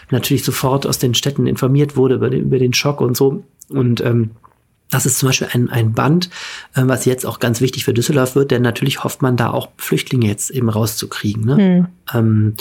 natürlich 0.09 0.43
sofort 0.43 0.87
aus 0.87 0.99
den 0.99 1.13
Städten 1.13 1.47
informiert 1.47 1.95
wurde 1.95 2.15
über 2.15 2.29
den, 2.29 2.41
über 2.41 2.59
den 2.59 2.73
Schock 2.73 3.01
und 3.01 3.17
so. 3.17 3.43
Und 3.69 4.01
ähm, 4.01 4.31
das 4.89 5.05
ist 5.05 5.19
zum 5.19 5.29
Beispiel 5.29 5.49
ein, 5.53 5.69
ein 5.69 5.93
Band, 5.93 6.29
äh, 6.75 6.81
was 6.85 7.05
jetzt 7.05 7.25
auch 7.25 7.39
ganz 7.39 7.61
wichtig 7.61 7.85
für 7.85 7.93
Düsseldorf 7.93 8.35
wird, 8.35 8.51
denn 8.51 8.61
natürlich 8.61 9.03
hofft 9.03 9.21
man 9.21 9.37
da 9.37 9.51
auch 9.51 9.69
Flüchtlinge 9.77 10.27
jetzt 10.27 10.49
eben 10.49 10.69
rauszukriegen. 10.69 11.45
Ne? 11.45 11.57
Hm. 11.57 11.87
Ähm, 12.13 12.53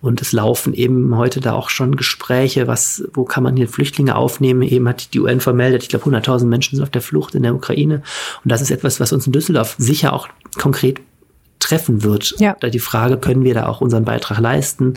und 0.00 0.22
es 0.22 0.32
laufen 0.32 0.72
eben 0.72 1.16
heute 1.16 1.40
da 1.40 1.52
auch 1.52 1.68
schon 1.68 1.96
Gespräche, 1.96 2.66
was, 2.66 3.04
wo 3.12 3.24
kann 3.24 3.44
man 3.44 3.56
hier 3.56 3.68
Flüchtlinge 3.68 4.16
aufnehmen? 4.16 4.62
Eben 4.62 4.88
hat 4.88 5.12
die 5.14 5.20
UN 5.20 5.40
vermeldet, 5.40 5.82
ich 5.82 5.88
glaube 5.88 6.04
100.000 6.06 6.46
Menschen 6.46 6.76
sind 6.76 6.82
auf 6.82 6.90
der 6.90 7.02
Flucht 7.02 7.34
in 7.34 7.42
der 7.42 7.54
Ukraine. 7.54 8.02
Und 8.42 8.50
das 8.50 8.62
ist 8.62 8.70
etwas, 8.70 9.00
was 9.00 9.12
uns 9.12 9.26
in 9.26 9.32
Düsseldorf 9.32 9.74
sicher 9.78 10.12
auch 10.12 10.28
konkret 10.56 11.00
treffen 11.64 12.02
wird. 12.02 12.34
Ja. 12.38 12.56
Da 12.60 12.68
die 12.68 12.78
Frage, 12.78 13.16
können 13.16 13.44
wir 13.44 13.54
da 13.54 13.66
auch 13.66 13.80
unseren 13.80 14.04
Beitrag 14.04 14.38
leisten? 14.38 14.94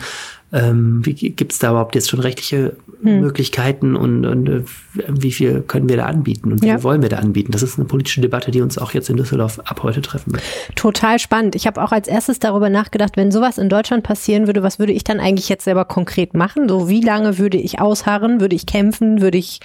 Ähm, 0.53 1.01
Gibt 1.03 1.51
es 1.51 1.59
da 1.59 1.71
überhaupt 1.71 1.93
jetzt 1.95 2.09
schon 2.09 2.21
rechtliche 2.21 2.77
hm. 3.01 3.19
Möglichkeiten 3.19 3.97
und, 3.97 4.25
und 4.25 4.47
äh, 4.47 4.63
wie 5.07 5.33
viel 5.33 5.61
können 5.61 5.89
wir 5.89 5.97
da 5.97 6.05
anbieten 6.05 6.53
und 6.53 6.61
wie 6.61 6.67
ja. 6.67 6.75
viel 6.75 6.83
wollen 6.83 7.01
wir 7.01 7.09
da 7.09 7.17
anbieten? 7.17 7.51
Das 7.51 7.63
ist 7.63 7.77
eine 7.77 7.85
politische 7.85 8.21
Debatte, 8.21 8.51
die 8.51 8.61
uns 8.61 8.77
auch 8.77 8.93
jetzt 8.93 9.09
in 9.09 9.17
Düsseldorf 9.17 9.59
ab 9.65 9.83
heute 9.83 10.01
treffen 10.01 10.33
wird. 10.33 10.43
Total 10.75 11.19
spannend. 11.19 11.55
Ich 11.55 11.67
habe 11.67 11.83
auch 11.83 11.91
als 11.91 12.07
erstes 12.07 12.39
darüber 12.39 12.69
nachgedacht, 12.69 13.17
wenn 13.17 13.29
sowas 13.29 13.57
in 13.57 13.67
Deutschland 13.67 14.03
passieren 14.03 14.47
würde, 14.47 14.63
was 14.63 14.79
würde 14.79 14.93
ich 14.93 15.03
dann 15.03 15.19
eigentlich 15.19 15.49
jetzt 15.49 15.65
selber 15.65 15.83
konkret 15.83 16.33
machen? 16.33 16.69
So 16.69 16.87
wie 16.87 17.01
lange 17.01 17.37
würde 17.37 17.57
ich 17.57 17.81
ausharren? 17.81 18.39
Würde 18.39 18.55
ich 18.55 18.65
kämpfen? 18.65 19.21
Würde 19.21 19.37
ich 19.37 19.59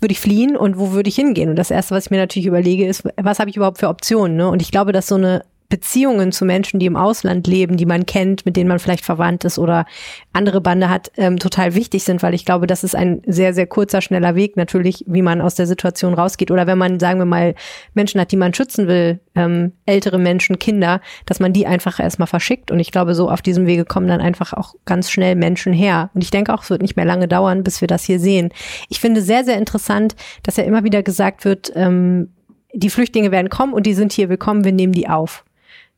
würde 0.00 0.12
ich 0.12 0.20
fliehen 0.20 0.56
und 0.56 0.78
wo 0.78 0.92
würde 0.92 1.08
ich 1.08 1.16
hingehen? 1.16 1.50
Und 1.50 1.56
das 1.56 1.70
erste, 1.70 1.94
was 1.94 2.06
ich 2.06 2.10
mir 2.10 2.18
natürlich 2.18 2.46
überlege, 2.46 2.86
ist, 2.86 3.04
was 3.16 3.38
habe 3.38 3.48
ich 3.48 3.56
überhaupt 3.56 3.78
für 3.78 3.88
Optionen? 3.88 4.36
Ne? 4.36 4.48
Und 4.48 4.60
ich 4.60 4.70
glaube, 4.70 4.92
dass 4.92 5.06
so 5.06 5.14
eine 5.14 5.42
Beziehungen 5.68 6.32
zu 6.32 6.44
Menschen, 6.44 6.78
die 6.78 6.86
im 6.86 6.96
Ausland 6.96 7.46
leben, 7.46 7.76
die 7.76 7.86
man 7.86 8.06
kennt, 8.06 8.46
mit 8.46 8.56
denen 8.56 8.68
man 8.68 8.78
vielleicht 8.78 9.04
verwandt 9.04 9.44
ist 9.44 9.58
oder 9.58 9.86
andere 10.32 10.60
Bande 10.60 10.88
hat, 10.88 11.10
ähm, 11.16 11.38
total 11.38 11.74
wichtig 11.74 12.04
sind, 12.04 12.22
weil 12.22 12.34
ich 12.34 12.44
glaube, 12.44 12.66
das 12.66 12.84
ist 12.84 12.94
ein 12.94 13.22
sehr, 13.26 13.54
sehr 13.54 13.66
kurzer, 13.66 14.00
schneller 14.00 14.34
Weg 14.34 14.56
natürlich, 14.56 15.04
wie 15.06 15.22
man 15.22 15.40
aus 15.40 15.54
der 15.54 15.66
Situation 15.66 16.14
rausgeht. 16.14 16.50
Oder 16.50 16.66
wenn 16.66 16.78
man, 16.78 17.00
sagen 17.00 17.18
wir 17.18 17.26
mal, 17.26 17.54
Menschen 17.94 18.20
hat, 18.20 18.32
die 18.32 18.36
man 18.36 18.54
schützen 18.54 18.86
will, 18.86 19.20
ähm, 19.34 19.72
ältere 19.86 20.18
Menschen, 20.18 20.58
Kinder, 20.58 21.00
dass 21.24 21.40
man 21.40 21.52
die 21.52 21.66
einfach 21.66 21.98
erstmal 21.98 22.28
verschickt. 22.28 22.70
Und 22.70 22.78
ich 22.78 22.92
glaube, 22.92 23.14
so 23.14 23.30
auf 23.30 23.42
diesem 23.42 23.66
Wege 23.66 23.84
kommen 23.84 24.08
dann 24.08 24.20
einfach 24.20 24.52
auch 24.52 24.74
ganz 24.84 25.10
schnell 25.10 25.34
Menschen 25.34 25.72
her. 25.72 26.10
Und 26.14 26.22
ich 26.22 26.30
denke 26.30 26.54
auch, 26.54 26.62
es 26.62 26.70
wird 26.70 26.82
nicht 26.82 26.96
mehr 26.96 27.04
lange 27.04 27.28
dauern, 27.28 27.64
bis 27.64 27.80
wir 27.80 27.88
das 27.88 28.04
hier 28.04 28.20
sehen. 28.20 28.50
Ich 28.88 29.00
finde 29.00 29.20
sehr, 29.20 29.44
sehr 29.44 29.58
interessant, 29.58 30.14
dass 30.42 30.56
ja 30.56 30.64
immer 30.64 30.84
wieder 30.84 31.02
gesagt 31.02 31.44
wird, 31.44 31.72
ähm, 31.74 32.28
die 32.76 32.90
Flüchtlinge 32.90 33.30
werden 33.30 33.48
kommen 33.48 33.72
und 33.72 33.86
die 33.86 33.94
sind 33.94 34.12
hier 34.12 34.28
willkommen, 34.28 34.64
wir 34.64 34.72
nehmen 34.72 34.92
die 34.92 35.08
auf. 35.08 35.45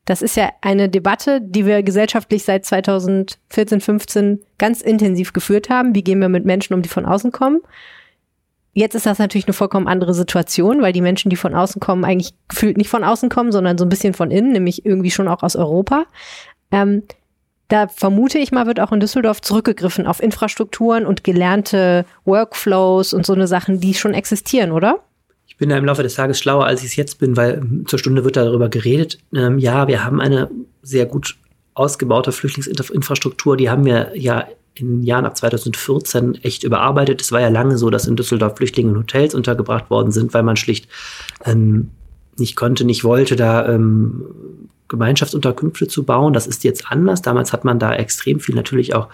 Das 0.09 0.23
ist 0.23 0.35
ja 0.35 0.49
eine 0.61 0.89
Debatte, 0.89 1.39
die 1.39 1.67
wir 1.67 1.83
gesellschaftlich 1.83 2.43
seit 2.43 2.65
2014, 2.65 3.79
15 3.79 4.39
ganz 4.57 4.81
intensiv 4.81 5.33
geführt 5.33 5.69
haben. 5.69 5.93
Wie 5.93 6.03
gehen 6.03 6.19
wir 6.19 6.29
mit 6.29 6.45
Menschen 6.45 6.73
um, 6.73 6.81
die 6.81 6.89
von 6.89 7.05
außen 7.05 7.31
kommen? 7.31 7.61
Jetzt 8.73 8.95
ist 8.95 9.05
das 9.05 9.19
natürlich 9.19 9.45
eine 9.45 9.53
vollkommen 9.53 9.87
andere 9.87 10.15
Situation, 10.15 10.81
weil 10.81 10.93
die 10.93 11.01
Menschen, 11.01 11.29
die 11.29 11.35
von 11.35 11.53
außen 11.53 11.79
kommen, 11.79 12.05
eigentlich 12.05 12.33
gefühlt 12.47 12.77
nicht 12.77 12.89
von 12.89 13.03
außen 13.03 13.29
kommen, 13.29 13.51
sondern 13.51 13.77
so 13.77 13.85
ein 13.85 13.89
bisschen 13.89 14.15
von 14.15 14.31
innen, 14.31 14.51
nämlich 14.51 14.83
irgendwie 14.83 15.11
schon 15.11 15.27
auch 15.27 15.43
aus 15.43 15.55
Europa. 15.55 16.05
Ähm, 16.71 17.03
da 17.67 17.87
vermute 17.87 18.39
ich 18.39 18.51
mal, 18.51 18.65
wird 18.65 18.79
auch 18.79 18.91
in 18.91 18.99
Düsseldorf 18.99 19.41
zurückgegriffen 19.41 20.07
auf 20.07 20.23
Infrastrukturen 20.23 21.05
und 21.05 21.23
gelernte 21.23 22.03
Workflows 22.25 23.13
und 23.13 23.27
so 23.27 23.33
eine 23.33 23.45
Sachen, 23.45 23.79
die 23.79 23.93
schon 23.93 24.15
existieren, 24.15 24.71
oder? 24.71 25.03
Bin 25.59 25.69
da 25.69 25.77
im 25.77 25.85
Laufe 25.85 26.01
des 26.01 26.15
Tages 26.15 26.39
schlauer, 26.39 26.65
als 26.65 26.81
ich 26.81 26.87
es 26.87 26.95
jetzt 26.95 27.19
bin, 27.19 27.37
weil 27.37 27.59
ähm, 27.59 27.85
zur 27.85 27.99
Stunde 27.99 28.23
wird 28.23 28.37
darüber 28.37 28.69
geredet. 28.69 29.19
Ähm, 29.35 29.59
ja, 29.59 29.87
wir 29.87 30.03
haben 30.03 30.19
eine 30.19 30.49
sehr 30.81 31.05
gut 31.05 31.37
ausgebaute 31.75 32.31
Flüchtlingsinfrastruktur. 32.31 33.55
Die 33.57 33.69
haben 33.69 33.85
wir 33.85 34.11
ja 34.15 34.47
in 34.75 34.87
den 34.87 35.03
Jahren 35.03 35.25
ab 35.25 35.37
2014 35.37 36.35
echt 36.43 36.63
überarbeitet. 36.63 37.21
Es 37.21 37.31
war 37.31 37.41
ja 37.41 37.49
lange 37.49 37.77
so, 37.77 37.89
dass 37.89 38.07
in 38.07 38.15
Düsseldorf 38.15 38.57
Flüchtlinge 38.57 38.91
in 38.91 38.97
Hotels 38.97 39.35
untergebracht 39.35 39.89
worden 39.89 40.11
sind, 40.11 40.33
weil 40.33 40.43
man 40.43 40.55
schlicht 40.55 40.87
ähm, 41.45 41.89
nicht 42.37 42.55
konnte, 42.55 42.85
nicht 42.85 43.03
wollte, 43.03 43.35
da 43.35 43.67
ähm, 43.67 44.25
Gemeinschaftsunterkünfte 44.87 45.87
zu 45.87 46.03
bauen. 46.03 46.31
Das 46.31 46.47
ist 46.47 46.63
jetzt 46.63 46.89
anders. 46.89 47.21
Damals 47.21 47.51
hat 47.51 47.65
man 47.65 47.79
da 47.79 47.93
extrem 47.93 48.39
viel 48.39 48.55
natürlich 48.55 48.95
auch 48.95 49.09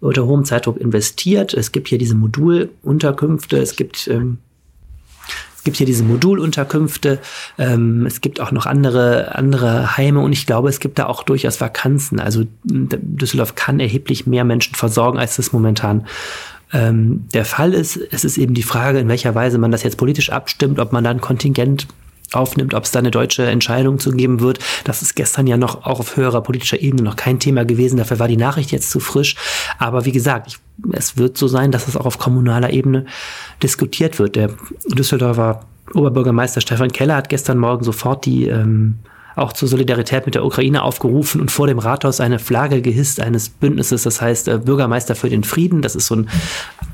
unter 0.00 0.26
hohem 0.26 0.44
Zeitdruck 0.44 0.76
investiert. 0.78 1.54
Es 1.54 1.70
gibt 1.70 1.88
hier 1.88 1.98
diese 1.98 2.16
Modulunterkünfte. 2.16 3.58
Es 3.58 3.76
gibt 3.76 4.08
ähm, 4.08 4.38
es 5.64 5.72
gibt 5.72 5.78
hier 5.78 5.86
diese 5.86 6.04
Modulunterkünfte, 6.04 7.20
ähm, 7.56 8.04
es 8.04 8.20
gibt 8.20 8.38
auch 8.38 8.52
noch 8.52 8.66
andere, 8.66 9.34
andere 9.34 9.96
Heime 9.96 10.20
und 10.20 10.34
ich 10.34 10.44
glaube, 10.44 10.68
es 10.68 10.78
gibt 10.78 10.98
da 10.98 11.06
auch 11.06 11.22
durchaus 11.22 11.58
Vakanzen. 11.58 12.20
Also 12.20 12.44
Düsseldorf 12.64 13.54
kann 13.54 13.80
erheblich 13.80 14.26
mehr 14.26 14.44
Menschen 14.44 14.74
versorgen, 14.74 15.18
als 15.18 15.36
das 15.36 15.54
momentan 15.54 16.06
ähm, 16.74 17.24
der 17.32 17.46
Fall 17.46 17.72
ist. 17.72 17.98
Es 18.10 18.26
ist 18.26 18.36
eben 18.36 18.52
die 18.52 18.62
Frage, 18.62 18.98
in 18.98 19.08
welcher 19.08 19.34
Weise 19.34 19.56
man 19.56 19.70
das 19.70 19.82
jetzt 19.84 19.96
politisch 19.96 20.28
abstimmt, 20.28 20.78
ob 20.78 20.92
man 20.92 21.02
dann 21.02 21.22
Kontingent 21.22 21.86
aufnimmt, 22.34 22.74
ob 22.74 22.84
es 22.84 22.90
da 22.90 22.98
eine 22.98 23.10
deutsche 23.10 23.44
Entscheidung 23.44 23.98
zu 23.98 24.10
geben 24.10 24.40
wird. 24.40 24.58
Das 24.84 25.02
ist 25.02 25.14
gestern 25.14 25.46
ja 25.46 25.56
noch 25.56 25.84
auch 25.84 26.00
auf 26.00 26.16
höherer 26.16 26.42
politischer 26.42 26.80
Ebene 26.80 27.02
noch 27.02 27.16
kein 27.16 27.38
Thema 27.38 27.64
gewesen. 27.64 27.96
Dafür 27.96 28.18
war 28.18 28.28
die 28.28 28.36
Nachricht 28.36 28.72
jetzt 28.72 28.90
zu 28.90 29.00
frisch. 29.00 29.36
Aber 29.78 30.04
wie 30.04 30.12
gesagt, 30.12 30.48
ich, 30.48 30.58
es 30.92 31.16
wird 31.16 31.36
so 31.38 31.48
sein, 31.48 31.70
dass 31.70 31.88
es 31.88 31.96
auch 31.96 32.06
auf 32.06 32.18
kommunaler 32.18 32.70
Ebene 32.70 33.06
diskutiert 33.62 34.18
wird. 34.18 34.36
Der 34.36 34.50
Düsseldorfer 34.86 35.64
Oberbürgermeister 35.92 36.60
Stefan 36.60 36.92
Keller 36.92 37.16
hat 37.16 37.28
gestern 37.28 37.58
Morgen 37.58 37.84
sofort 37.84 38.24
die 38.24 38.48
ähm, 38.48 38.98
auch 39.36 39.52
zur 39.52 39.68
Solidarität 39.68 40.26
mit 40.26 40.34
der 40.34 40.44
Ukraine 40.44 40.82
aufgerufen 40.82 41.40
und 41.40 41.50
vor 41.50 41.66
dem 41.66 41.78
Rathaus 41.78 42.20
eine 42.20 42.38
Flagge 42.38 42.82
gehisst 42.82 43.20
eines 43.20 43.48
Bündnisses, 43.48 44.02
das 44.02 44.20
heißt 44.20 44.48
äh, 44.48 44.58
Bürgermeister 44.58 45.14
für 45.14 45.28
den 45.28 45.44
Frieden. 45.44 45.82
Das 45.82 45.96
ist 45.96 46.06
so 46.06 46.16
ein, 46.16 46.28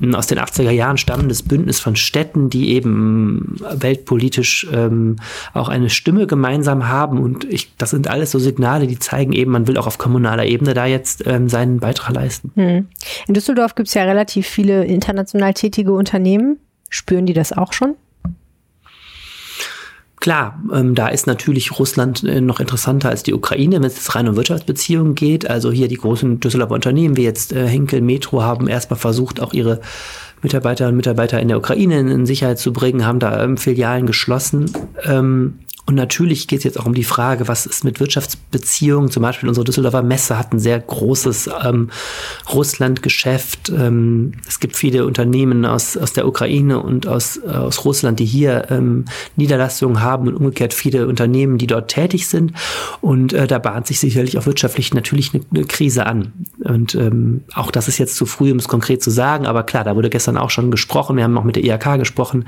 ein 0.01 0.15
aus 0.15 0.27
den 0.27 0.39
80er 0.39 0.71
Jahren 0.71 0.99
stammendes 0.99 1.43
Bündnis 1.43 1.81
von 1.81 1.97
Städten, 1.97 2.51
die 2.51 2.71
eben 2.71 3.57
weltpolitisch 3.73 4.67
ähm, 4.73 5.17
auch 5.53 5.69
eine 5.69 5.91
Stimme 5.91 6.27
gemeinsam 6.27 6.89
haben. 6.89 7.19
Und 7.19 7.45
ich, 7.45 7.77
das 7.77 7.91
sind 7.91 8.09
alles 8.09 8.31
so 8.31 8.39
Signale, 8.39 8.87
die 8.87 8.99
zeigen 8.99 9.33
eben, 9.33 9.51
man 9.51 9.67
will 9.67 9.77
auch 9.77 9.87
auf 9.87 9.99
kommunaler 9.99 10.47
Ebene 10.47 10.75
da 10.75 10.87
jetzt 10.87 11.27
ähm, 11.27 11.49
seinen 11.49 11.81
Beitrag 11.81 12.15
leisten. 12.15 12.53
Hm. 12.55 12.89
In 13.27 13.35
Düsseldorf 13.35 13.75
gibt 13.75 13.89
es 13.89 13.95
ja 13.95 14.05
relativ 14.05 14.47
viele 14.47 14.85
international 14.85 15.55
tätige 15.55 15.93
Unternehmen. 15.93 16.59
Spüren 16.89 17.27
die 17.27 17.35
das 17.35 17.53
auch 17.53 17.73
schon? 17.73 17.95
Klar, 20.21 20.63
ähm, 20.71 20.95
da 20.95 21.09
ist 21.09 21.27
natürlich 21.27 21.79
Russland 21.79 22.23
äh, 22.25 22.43
noch 22.43 22.61
interessanter 22.61 23.09
als 23.09 23.23
die 23.23 23.33
Ukraine, 23.33 23.77
wenn 23.77 23.85
es 23.85 23.97
jetzt 23.97 24.15
rein 24.15 24.29
um 24.29 24.37
Wirtschaftsbeziehungen 24.37 25.15
geht. 25.15 25.49
Also 25.49 25.73
hier 25.73 25.89
die 25.89 25.97
großen 25.97 26.41
Düsseldorfer 26.41 26.75
Unternehmen 26.75 27.17
wie 27.17 27.25
jetzt 27.25 27.55
äh, 27.55 27.67
Henkel, 27.67 28.03
Metro 28.03 28.43
haben 28.43 28.69
erstmal 28.69 28.99
versucht, 28.99 29.41
auch 29.41 29.55
ihre 29.55 29.81
Mitarbeiterinnen 30.43 30.93
und 30.93 30.99
Mitarbeiter 30.99 31.41
in 31.41 31.49
der 31.49 31.57
Ukraine 31.57 32.01
in, 32.01 32.27
Sicherheit 32.27 32.59
zu 32.59 32.73
bringen, 32.73 33.07
haben 33.07 33.19
da 33.19 33.43
ähm, 33.43 33.57
Filialen 33.57 34.07
geschlossen. 34.07 34.71
Ähm, 35.05 35.61
und 35.87 35.95
natürlich 35.95 36.47
geht 36.47 36.59
es 36.59 36.65
jetzt 36.65 36.79
auch 36.79 36.87
um 36.87 36.95
die 36.95 37.05
Frage, 37.05 37.49
was 37.49 37.67
ist 37.67 37.85
mit 37.85 38.01
Wirtschaftsbeziehungen? 38.01 39.11
Zum 39.11 39.23
Beispiel 39.23 39.49
unsere 39.49 39.65
Düsseldorfer 39.65 40.03
Messe 40.03 40.39
hat 40.39 40.53
ein 40.53 40.59
sehr 40.59 40.79
großes 40.79 41.51
ähm, 41.65 41.91
Russland-Geschäft. 42.53 43.71
Ähm, 43.71 44.33
es 44.47 44.61
gibt 44.61 44.77
viele 44.77 45.07
Unternehmen 45.07 45.65
aus, 45.65 45.97
aus 45.97 46.13
der 46.13 46.29
Ukraine 46.29 46.81
und 46.81 47.07
aus, 47.07 47.39
äh, 47.39 47.49
aus 47.49 47.85
Russland, 47.85 48.21
die 48.21 48.25
hier 48.25 48.71
ähm, 48.71 49.07
Niederlassungen 49.37 50.01
haben 50.01 50.29
und 50.29 50.37
umgekehrt 50.37 50.75
viele 50.75 51.09
Unternehmen, 51.09 51.59
die 51.59 51.67
dort 51.67 51.91
tätig 51.91 52.29
sind. 52.29 52.53
Und 53.01 53.33
äh, 53.33 53.47
da 53.47 53.59
bahnt 53.59 53.87
sich 53.87 54.01
sicherlich 54.01 54.39
auch 54.39 54.47
wirtschaftlich 54.47 54.95
natürlich 54.95 55.35
eine, 55.35 55.45
eine 55.53 55.65
Krise 55.65 56.07
an. 56.07 56.33
Und 56.63 56.95
ähm, 56.95 57.43
auch 57.55 57.71
das 57.71 57.89
ist 57.89 57.99
jetzt 57.99 58.17
zu 58.17 58.27
früh, 58.27 58.53
um 58.53 58.59
es 58.59 58.69
konkret 58.69 59.03
zu 59.03 59.11
sagen. 59.11 59.47
Aber 59.47 59.65
klar, 59.65 59.85
da 59.85 59.97
wurde 59.97 60.11
gestern 60.11 60.37
auch 60.37 60.51
schon 60.51 60.71
gesprochen. 60.71 61.17
Wir 61.17 61.25
haben 61.25 61.37
auch 61.39 61.45
mit 61.45 61.57
der 61.57 61.65
IHK 61.65 61.99
gesprochen. 61.99 62.45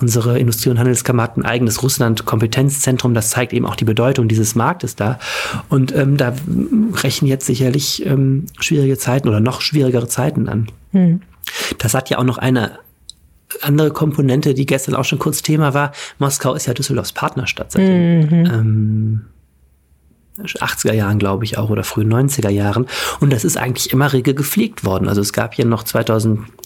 Unsere 0.00 0.38
Industrie- 0.38 0.70
und 0.70 0.78
Handelskammer 0.78 1.22
hat 1.22 1.36
ein 1.36 1.44
eigenes 1.44 1.82
Russland-Kompetenz 1.82 2.69
Kompetenzzentrum, 2.70 3.14
das 3.14 3.30
zeigt 3.30 3.52
eben 3.52 3.66
auch 3.66 3.76
die 3.76 3.84
Bedeutung 3.84 4.28
dieses 4.28 4.54
Marktes 4.54 4.96
da. 4.96 5.18
Und 5.68 5.94
ähm, 5.94 6.16
da 6.16 6.34
rechnen 6.94 7.28
jetzt 7.28 7.46
sicherlich 7.46 8.04
ähm, 8.06 8.46
schwierige 8.60 8.96
Zeiten 8.96 9.28
oder 9.28 9.40
noch 9.40 9.60
schwierigere 9.60 10.08
Zeiten 10.08 10.48
an. 10.48 10.68
Hm. 10.92 11.20
Das 11.78 11.94
hat 11.94 12.10
ja 12.10 12.18
auch 12.18 12.24
noch 12.24 12.38
eine 12.38 12.78
andere 13.62 13.90
Komponente, 13.90 14.54
die 14.54 14.66
gestern 14.66 14.94
auch 14.94 15.04
schon 15.04 15.18
kurz 15.18 15.42
Thema 15.42 15.74
war. 15.74 15.92
Moskau 16.18 16.54
ist 16.54 16.66
ja 16.66 16.74
Düsseldorfs 16.74 17.12
Partnerstadt 17.12 17.72
seitdem. 17.72 18.20
Mhm. 18.20 18.46
Ähm, 18.46 19.20
80er 20.38 20.92
Jahren, 20.92 21.18
glaube 21.18 21.44
ich, 21.44 21.58
auch 21.58 21.68
oder 21.68 21.82
frühen 21.82 22.10
90er 22.10 22.48
Jahren. 22.48 22.86
Und 23.18 23.32
das 23.32 23.44
ist 23.44 23.56
eigentlich 23.56 23.92
immer 23.92 24.12
rege 24.12 24.32
gepflegt 24.34 24.84
worden. 24.84 25.08
Also 25.08 25.20
es 25.20 25.32
gab 25.32 25.54
hier 25.54 25.66
noch 25.66 25.82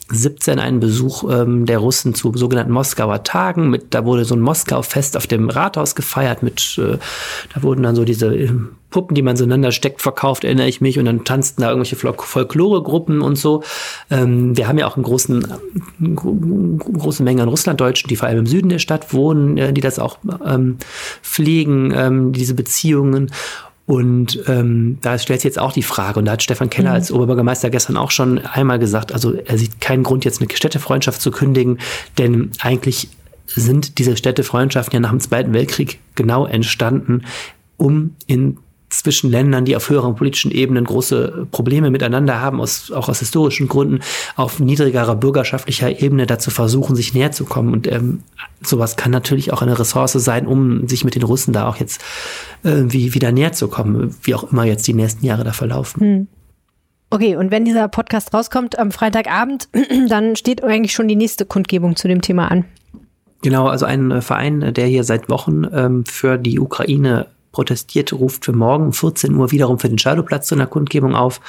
2017 0.09 0.59
einen 0.59 0.81
Besuch 0.81 1.25
ähm, 1.31 1.65
der 1.65 1.79
Russen 1.79 2.15
zu 2.15 2.33
sogenannten 2.35 2.73
Moskauer 2.73 3.23
Tagen. 3.23 3.71
Mit, 3.71 3.95
da 3.95 4.05
wurde 4.05 4.25
so 4.25 4.35
ein 4.35 4.41
Moskau-Fest 4.41 5.17
auf 5.17 5.27
dem 5.27 5.49
Rathaus 5.49 5.95
gefeiert. 5.95 6.43
Mit, 6.43 6.79
äh, 6.79 6.99
da 7.55 7.63
wurden 7.63 7.83
dann 7.83 7.97
so 7.97 8.05
diese 8.05 8.35
äh, 8.35 8.51
Puppen, 8.91 9.15
die 9.15 9.23
man 9.23 9.37
zueinander 9.37 9.73
steckt, 9.73 10.03
verkauft, 10.03 10.45
erinnere 10.45 10.69
ich 10.69 10.81
mich. 10.81 10.99
Und 10.99 11.07
dann 11.07 11.25
tanzten 11.25 11.63
da 11.63 11.71
irgendwelche 11.71 11.97
Folkloregruppen 11.97 13.23
und 13.23 13.37
so. 13.37 13.63
Ähm, 14.11 14.57
wir 14.57 14.69
haben 14.69 14.79
ja 14.79 14.87
auch 14.87 14.97
einen 14.97 15.05
großen, 15.05 15.47
eine 16.01 16.15
große 16.15 17.23
Menge 17.23 17.43
an 17.43 17.49
Russlanddeutschen, 17.49 18.09
die 18.09 18.17
vor 18.17 18.29
allem 18.29 18.41
im 18.41 18.47
Süden 18.47 18.69
der 18.69 18.79
Stadt 18.79 19.15
wohnen, 19.15 19.57
äh, 19.57 19.73
die 19.73 19.81
das 19.81 19.99
auch 19.99 20.19
ähm, 20.45 20.77
pflegen, 21.23 21.93
ähm, 21.97 22.33
diese 22.33 22.55
Beziehungen. 22.55 23.31
Und 23.87 24.43
ähm, 24.49 24.99
da 25.03 25.19
stellt 25.19 25.41
sich 25.41 25.49
jetzt 25.49 25.59
auch 25.59 25.73
die 25.73 25.83
Frage, 25.83 26.19
und 26.19 26.25
da 26.25 26.33
hat 26.33 26.43
Stefan 26.43 26.71
Keller 26.71 26.91
mhm. 26.91 26.95
als 26.95 27.13
Oberbürgermeister 27.13 27.69
gestern 27.69 27.97
auch 27.97 28.11
schon 28.11 28.39
einmal 28.39 28.79
gesagt, 28.79 29.13
also 29.13 29.35
er 29.35 29.59
sieht 29.59 29.81
keinen 29.81 30.03
Grund, 30.03 30.25
jetzt 30.25 30.41
eine 30.41 30.51
Städtefreundschaft 30.51 31.21
zu 31.21 31.31
kündigen, 31.31 31.79
denn 32.17 32.51
eigentlich 32.61 33.09
sind 33.47 33.99
diese 33.99 34.17
Städtefreundschaften 34.17 34.95
ja 34.95 35.01
nach 35.01 35.11
dem 35.11 35.21
Zweiten 35.21 35.53
Weltkrieg 35.53 36.01
genau 36.15 36.47
entstanden, 36.47 37.25
um 37.77 38.15
in 38.27 38.57
zwischen 39.03 39.31
Ländern, 39.31 39.65
die 39.65 39.77
auf 39.77 39.89
höheren 39.91 40.15
politischen 40.15 40.51
Ebenen 40.51 40.85
große 40.85 41.47
Probleme 41.51 41.91
miteinander 41.91 42.41
haben, 42.41 42.61
aus, 42.61 42.91
auch 42.93 43.09
aus 43.09 43.19
historischen 43.19 43.69
Gründen, 43.69 44.01
auf 44.37 44.61
niedrigerer 44.61 45.17
bürgerschaftlicher 45.17 46.01
Ebene 46.01 46.27
dazu 46.27 46.51
versuchen, 46.51 46.97
sich 46.97 47.15
näher 47.15 47.33
zu 47.33 47.45
kommen. 47.45 47.73
Und 47.73 47.91
ähm, 47.91 48.23
sowas 48.63 48.97
kann 48.97 49.11
natürlich 49.11 49.53
auch 49.53 49.63
eine 49.63 49.79
Ressource 49.79 50.13
sein, 50.13 50.47
um 50.47 50.89
sich 50.89 51.05
mit 51.05 51.15
den 51.15 51.23
Russen 51.23 51.53
da 51.53 51.69
auch 51.69 51.77
jetzt 51.77 52.03
irgendwie 52.63 53.09
äh, 53.09 53.15
wieder 53.15 53.33
näher 53.33 53.53
zu 53.53 53.69
kommen, 53.69 54.15
wie 54.23 54.35
auch 54.35 54.53
immer 54.53 54.65
jetzt 54.65 54.87
die 54.87 54.95
nächsten 54.95 55.25
Jahre 55.25 55.45
da 55.45 55.53
verlaufen. 55.53 56.01
Hm. 56.01 56.29
Okay, 57.11 57.37
und 57.37 57.51
wenn 57.51 57.65
dieser 57.65 57.87
Podcast 57.89 58.35
rauskommt 58.35 58.79
am 58.79 58.91
Freitagabend, 58.91 59.69
dann 60.09 60.37
steht 60.37 60.65
eigentlich 60.65 60.93
schon 60.93 61.09
die 61.09 61.17
nächste 61.17 61.47
Kundgebung 61.47 61.97
zu 61.97 62.09
dem 62.09 62.23
Thema 62.23 62.51
an. 62.51 62.65
Genau, 63.43 63.69
also 63.69 63.85
ein 63.87 64.11
äh, 64.11 64.21
Verein, 64.21 64.73
der 64.75 64.87
hier 64.87 65.05
seit 65.05 65.29
Wochen 65.29 65.65
ähm, 65.73 66.05
für 66.07 66.39
die 66.39 66.59
Ukraine 66.59 67.27
protestiert, 67.55 68.13
ruft 68.13 68.45
für 68.45 68.53
morgen 68.53 68.87
um 68.87 68.93
14 68.93 69.35
Uhr 69.35 69.51
wiederum 69.51 69.79
für 69.79 69.89
den 69.89 69.99
Shadowplatz 69.99 70.49
zu 70.49 70.55
einer 70.55 70.67
Kundgebung 70.67 71.15
auf. 71.15 71.41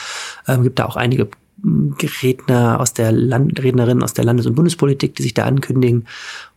Ähm, 0.48 0.64
gibt 0.64 0.80
da 0.80 0.86
auch 0.86 0.96
einige 0.96 1.28
hm, 1.62 1.96
Redner 2.22 2.80
aus 2.80 2.94
der 2.94 3.12
Land 3.12 3.62
Rednerinnen 3.62 4.04
aus 4.04 4.14
der 4.14 4.24
Landes- 4.24 4.46
und 4.46 4.56
Bundespolitik, 4.56 5.16
die 5.16 5.24
sich 5.24 5.34
da 5.34 5.44
ankündigen. 5.44 6.08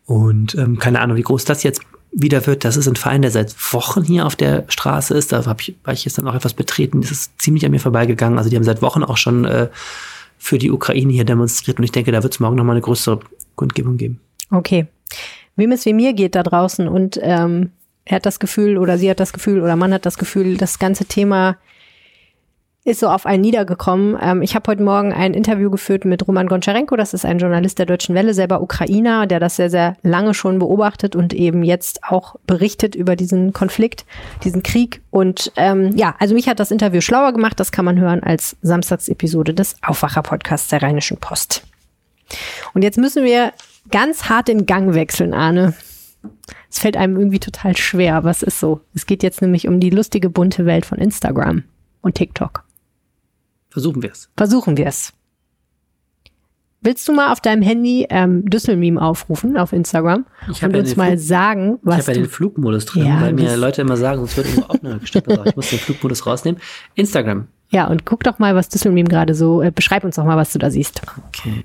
Und 0.07 0.55
ähm, 0.55 0.79
keine 0.79 1.01
Ahnung, 1.01 1.17
wie 1.17 1.23
groß 1.23 1.45
das 1.45 1.63
jetzt 1.63 1.83
wieder 2.13 2.47
wird. 2.47 2.65
Das 2.65 2.77
ist 2.77 2.89
ein 2.89 2.97
Verein, 2.97 3.23
der 3.23 3.31
seit 3.31 3.55
Wochen 3.73 4.03
hier 4.03 4.27
auf 4.27 4.37
der 4.37 4.65
Straße 4.69 5.15
ist. 5.15 5.33
Da 5.33 5.45
hab 5.45 5.61
ich, 5.61 5.77
war 5.85 5.93
ich 5.93 6.05
jetzt 6.05 6.19
dann 6.19 6.29
auch 6.29 6.35
etwas 6.35 6.55
betreten. 6.55 7.01
Das 7.01 7.11
ist 7.11 7.41
ziemlich 7.41 7.65
an 7.65 7.71
mir 7.71 7.81
vorbeigegangen. 7.81 8.39
Also 8.39 8.51
die 8.51 8.57
haben 8.57 8.65
seit 8.65 8.83
Wochen 8.83 9.03
auch 9.03 9.17
schon 9.17 9.45
äh, 9.45 9.69
für 10.39 10.59
die 10.59 10.71
Ukraine 10.71 11.13
hier 11.13 11.25
demonstriert. 11.25 11.79
Und 11.79 11.85
ich 11.85 11.93
denke, 11.93 12.13
da 12.13 12.23
wird 12.23 12.33
es 12.33 12.41
morgen 12.41 12.57
nochmal 12.57 12.77
eine 12.77 12.83
größere 12.83 13.21
Kundgebung 13.57 13.97
geben. 13.97 14.21
Okay. 14.51 14.87
Wem 15.57 15.73
es 15.73 15.85
wie 15.85 15.93
mir 15.93 16.13
geht 16.13 16.35
da 16.35 16.43
draußen 16.43 16.87
und 16.89 17.19
ähm, 17.21 17.73
er 18.09 18.17
hat 18.17 18.27
das 18.27 18.41
Gefühl 18.41 18.79
oder 18.79 18.99
sie 18.99 19.11
hat 19.11 19.21
das 19.21 19.33
Gefühl 19.33 19.63
oder 19.63 19.77
man 19.77 19.93
hat 19.93 20.07
das 20.07 20.17
Gefühl, 20.19 20.57
das 20.57 20.79
ganze 20.79 21.05
Thema 21.05 21.59
ist 22.85 23.01
so 23.01 23.09
auf 23.09 23.27
einen 23.27 23.43
niedergekommen. 23.43 24.17
Ähm, 24.19 24.41
ich 24.41 24.55
habe 24.55 24.71
heute 24.71 24.83
Morgen 24.83 25.13
ein 25.13 25.35
Interview 25.35 25.71
geführt 25.71 26.07
mit 26.07 26.27
Roman 26.27 26.47
Goncharenko, 26.47 26.97
das 26.97 27.13
ist 27.13 27.27
ein 27.27 27.39
Journalist 27.39 27.79
der 27.79 27.85
Deutschen 27.85 28.15
Welle, 28.15 28.33
selber 28.33 28.63
Ukrainer, 28.63 29.27
der 29.27 29.41
das 29.41 29.57
sehr, 29.57 29.69
sehr 29.69 29.97
lange 30.03 30.33
schon 30.33 30.59
beobachtet 30.59 31.15
und 31.15 31.35
eben 31.35 31.63
jetzt 31.63 32.03
auch 32.03 32.37
berichtet 32.47 32.95
über 32.95 33.15
diesen 33.15 33.53
Konflikt, 33.53 34.07
diesen 34.43 34.63
Krieg. 34.63 35.03
Und 35.11 35.53
ähm, 35.57 35.91
ja, 35.97 36.15
also 36.19 36.35
mich 36.35 36.49
hat 36.49 36.61
das 36.61 36.71
Interview 36.71 37.03
schlauer 37.03 37.35
gemacht, 37.35 37.61
das 37.61 37.73
kann 37.73 37.85
man 37.85 38.01
hören 38.01 38.23
als 38.23 38.57
Samstagsepisode 38.63 39.53
des 39.53 39.77
Aufwacher-Podcasts 39.83 40.69
der 40.69 40.83
Rheinischen 40.83 41.19
Post. 41.19 41.65
Und 42.73 42.83
jetzt 42.83 42.97
müssen 42.97 43.25
wir 43.25 43.53
ganz 43.91 44.31
hart 44.31 44.49
den 44.49 44.65
Gang 44.65 44.95
wechseln, 44.95 45.35
Arne. 45.35 45.75
Es 46.71 46.79
fällt 46.79 46.97
einem 46.97 47.17
irgendwie 47.17 47.41
total 47.41 47.77
schwer, 47.77 48.17
aber 48.17 48.31
es 48.31 48.43
ist 48.43 48.61
so. 48.61 48.81
Es 48.95 49.07
geht 49.07 49.23
jetzt 49.23 49.41
nämlich 49.41 49.69
um 49.69 49.81
die 49.81 49.91
lustige 49.91 50.29
bunte 50.31 50.67
Welt 50.67 50.85
von 50.85 50.99
Instagram 50.99 51.65
und 52.03 52.15
TikTok. 52.15 52.65
Versuchen 53.71 54.03
wir 54.03 54.13
es. 54.13 54.29
Versuchen 54.37 54.77
wir 54.77 54.87
es. 54.87 55.13
Willst 56.81 57.09
du 57.09 57.13
mal 57.13 57.33
auf 57.33 57.41
deinem 57.41 57.63
Handy 57.63 58.07
ähm, 58.09 58.49
Düsselmeme 58.49 59.03
aufrufen 59.03 59.57
auf 59.57 59.73
Instagram 59.73 60.27
ich 60.49 60.63
und 60.63 60.73
ja 60.73 60.79
uns 60.79 60.95
mal 60.95 61.09
Flug, 61.09 61.19
sagen, 61.19 61.79
was 61.83 61.99
Ich 61.99 62.07
habe 62.07 62.19
ja 62.19 62.23
den 62.23 62.31
Flugmodus 62.31 62.87
drin, 62.87 63.07
ja, 63.07 63.21
weil 63.21 63.33
mir 63.33 63.57
Leute 63.57 63.83
immer 63.83 63.97
sagen, 63.97 64.19
sonst 64.19 64.37
wird 64.37 64.47
irgendwo 64.47 64.69
auch 64.69 64.81
eine 64.81 65.05
Stimme 65.05 65.43
Ich 65.47 65.57
muss 65.57 65.71
den 65.71 65.81
Flugmodus 65.81 66.25
rausnehmen. 66.25 66.61
Instagram. 66.95 67.49
Ja, 67.71 67.89
und 67.89 68.07
guck 68.07 68.23
doch 68.23 68.39
mal, 68.39 68.55
was 68.55 68.69
Düsselmeme 68.69 69.09
gerade 69.09 69.35
so, 69.35 69.61
äh, 69.61 69.73
beschreib 69.73 70.05
uns 70.05 70.17
doch 70.17 70.25
mal, 70.25 70.37
was 70.37 70.53
du 70.53 70.61
da 70.61 70.71
siehst. 70.71 71.03
Okay. 71.29 71.65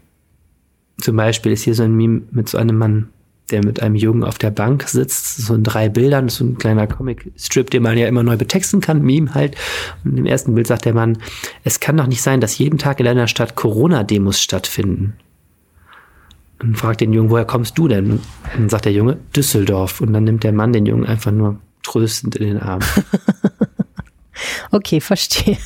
Zum 0.97 1.15
Beispiel 1.15 1.51
ist 1.51 1.61
hier 1.61 1.75
so 1.75 1.83
ein 1.83 1.93
Meme 1.93 2.23
mit 2.31 2.49
so 2.49 2.57
einem 2.57 2.77
Mann 2.77 3.09
der 3.51 3.63
mit 3.63 3.81
einem 3.81 3.95
Jungen 3.95 4.23
auf 4.23 4.37
der 4.37 4.51
Bank 4.51 4.87
sitzt, 4.87 5.37
so 5.37 5.53
in 5.53 5.63
drei 5.63 5.89
Bildern, 5.89 6.29
so 6.29 6.45
ein 6.45 6.57
kleiner 6.57 6.87
Comic-Strip, 6.87 7.69
den 7.69 7.83
man 7.83 7.97
ja 7.97 8.07
immer 8.07 8.23
neu 8.23 8.37
betexten 8.37 8.81
kann, 8.81 9.01
Meme 9.01 9.33
halt. 9.33 9.55
Und 10.03 10.17
im 10.17 10.25
ersten 10.25 10.55
Bild 10.55 10.67
sagt 10.67 10.85
der 10.85 10.93
Mann, 10.93 11.17
es 11.63 11.79
kann 11.79 11.97
doch 11.97 12.07
nicht 12.07 12.21
sein, 12.21 12.41
dass 12.41 12.57
jeden 12.57 12.77
Tag 12.77 12.99
in 12.99 13.07
einer 13.07 13.27
Stadt 13.27 13.55
Corona-Demos 13.55 14.41
stattfinden. 14.41 15.13
Und 16.61 16.77
fragt 16.77 17.01
den 17.01 17.11
Jungen, 17.11 17.29
woher 17.29 17.45
kommst 17.45 17.77
du 17.77 17.87
denn? 17.89 18.11
Und 18.11 18.21
dann 18.55 18.69
sagt 18.69 18.85
der 18.85 18.93
Junge, 18.93 19.17
Düsseldorf. 19.35 19.99
Und 19.99 20.13
dann 20.13 20.23
nimmt 20.23 20.43
der 20.43 20.53
Mann 20.53 20.71
den 20.71 20.85
Jungen 20.85 21.05
einfach 21.05 21.31
nur 21.31 21.59
tröstend 21.83 22.37
in 22.37 22.47
den 22.47 22.59
Arm. 22.59 22.79
okay, 24.71 25.01
verstehe. 25.01 25.57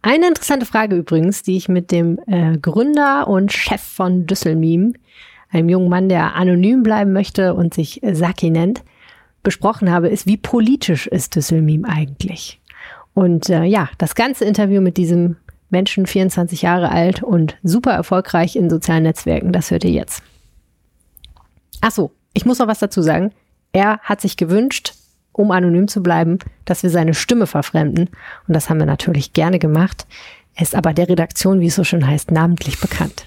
Eine 0.00 0.28
interessante 0.28 0.66
Frage 0.66 0.96
übrigens, 0.96 1.42
die 1.42 1.56
ich 1.56 1.68
mit 1.68 1.92
dem 1.92 2.18
äh, 2.26 2.58
Gründer 2.58 3.28
und 3.28 3.52
Chef 3.52 3.80
von 3.80 4.26
Düsselmeme 4.26 4.94
einem 5.52 5.68
jungen 5.68 5.88
Mann, 5.88 6.08
der 6.08 6.34
anonym 6.34 6.82
bleiben 6.82 7.12
möchte 7.12 7.54
und 7.54 7.74
sich 7.74 8.00
Saki 8.02 8.50
nennt, 8.50 8.82
besprochen 9.42 9.90
habe, 9.90 10.08
ist, 10.08 10.26
wie 10.26 10.36
politisch 10.36 11.06
ist 11.06 11.36
Düsselmim 11.36 11.84
eigentlich? 11.84 12.60
Und 13.14 13.50
äh, 13.50 13.64
ja, 13.64 13.88
das 13.98 14.14
ganze 14.14 14.44
Interview 14.44 14.80
mit 14.80 14.96
diesem 14.96 15.36
Menschen, 15.68 16.06
24 16.06 16.62
Jahre 16.62 16.90
alt 16.90 17.22
und 17.22 17.56
super 17.62 17.92
erfolgreich 17.92 18.56
in 18.56 18.70
sozialen 18.70 19.02
Netzwerken, 19.04 19.52
das 19.52 19.70
hört 19.70 19.84
ihr 19.84 19.90
jetzt. 19.90 20.22
Ach 21.80 21.90
so, 21.90 22.12
ich 22.34 22.46
muss 22.46 22.58
noch 22.58 22.68
was 22.68 22.78
dazu 22.78 23.02
sagen. 23.02 23.32
Er 23.72 23.98
hat 24.00 24.20
sich 24.20 24.36
gewünscht, 24.36 24.94
um 25.32 25.50
anonym 25.50 25.88
zu 25.88 26.02
bleiben, 26.02 26.38
dass 26.64 26.82
wir 26.82 26.90
seine 26.90 27.14
Stimme 27.14 27.46
verfremden. 27.46 28.10
Und 28.46 28.54
das 28.54 28.68
haben 28.68 28.78
wir 28.78 28.86
natürlich 28.86 29.32
gerne 29.32 29.58
gemacht. 29.58 30.06
Er 30.54 30.62
ist 30.62 30.74
aber 30.74 30.92
der 30.92 31.08
Redaktion, 31.08 31.60
wie 31.60 31.66
es 31.66 31.74
so 31.74 31.84
schön 31.84 32.06
heißt, 32.06 32.30
namentlich 32.30 32.80
bekannt. 32.80 33.26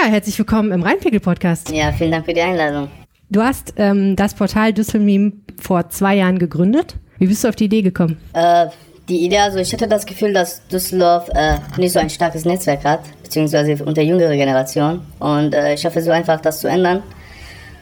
Ja, 0.00 0.08
herzlich 0.08 0.38
willkommen 0.38 0.70
im 0.70 0.82
Rheinpegel-Podcast. 0.82 1.70
Ja, 1.70 1.90
vielen 1.90 2.12
Dank 2.12 2.24
für 2.24 2.32
die 2.32 2.40
Einladung. 2.40 2.88
Du 3.30 3.42
hast 3.42 3.74
ähm, 3.78 4.14
das 4.14 4.32
Portal 4.32 4.72
Düsselmeme 4.72 5.32
vor 5.60 5.88
zwei 5.88 6.14
Jahren 6.14 6.38
gegründet. 6.38 6.94
Wie 7.18 7.26
bist 7.26 7.42
du 7.42 7.48
auf 7.48 7.56
die 7.56 7.64
Idee 7.64 7.82
gekommen? 7.82 8.16
Äh, 8.32 8.66
die 9.08 9.24
Idee, 9.24 9.38
also 9.38 9.58
ich 9.58 9.72
hatte 9.72 9.88
das 9.88 10.06
Gefühl, 10.06 10.32
dass 10.32 10.64
Düsseldorf 10.68 11.28
äh, 11.30 11.56
nicht 11.78 11.92
so 11.92 11.98
ein 11.98 12.10
starkes 12.10 12.44
Netzwerk 12.44 12.84
hat, 12.84 13.00
beziehungsweise 13.24 13.84
unter 13.84 14.02
jüngere 14.02 14.36
Generation. 14.36 15.00
Und 15.18 15.52
äh, 15.54 15.74
ich 15.74 15.84
hoffe 15.84 16.00
so 16.00 16.12
einfach, 16.12 16.40
das 16.40 16.60
zu 16.60 16.68
ändern. 16.68 17.02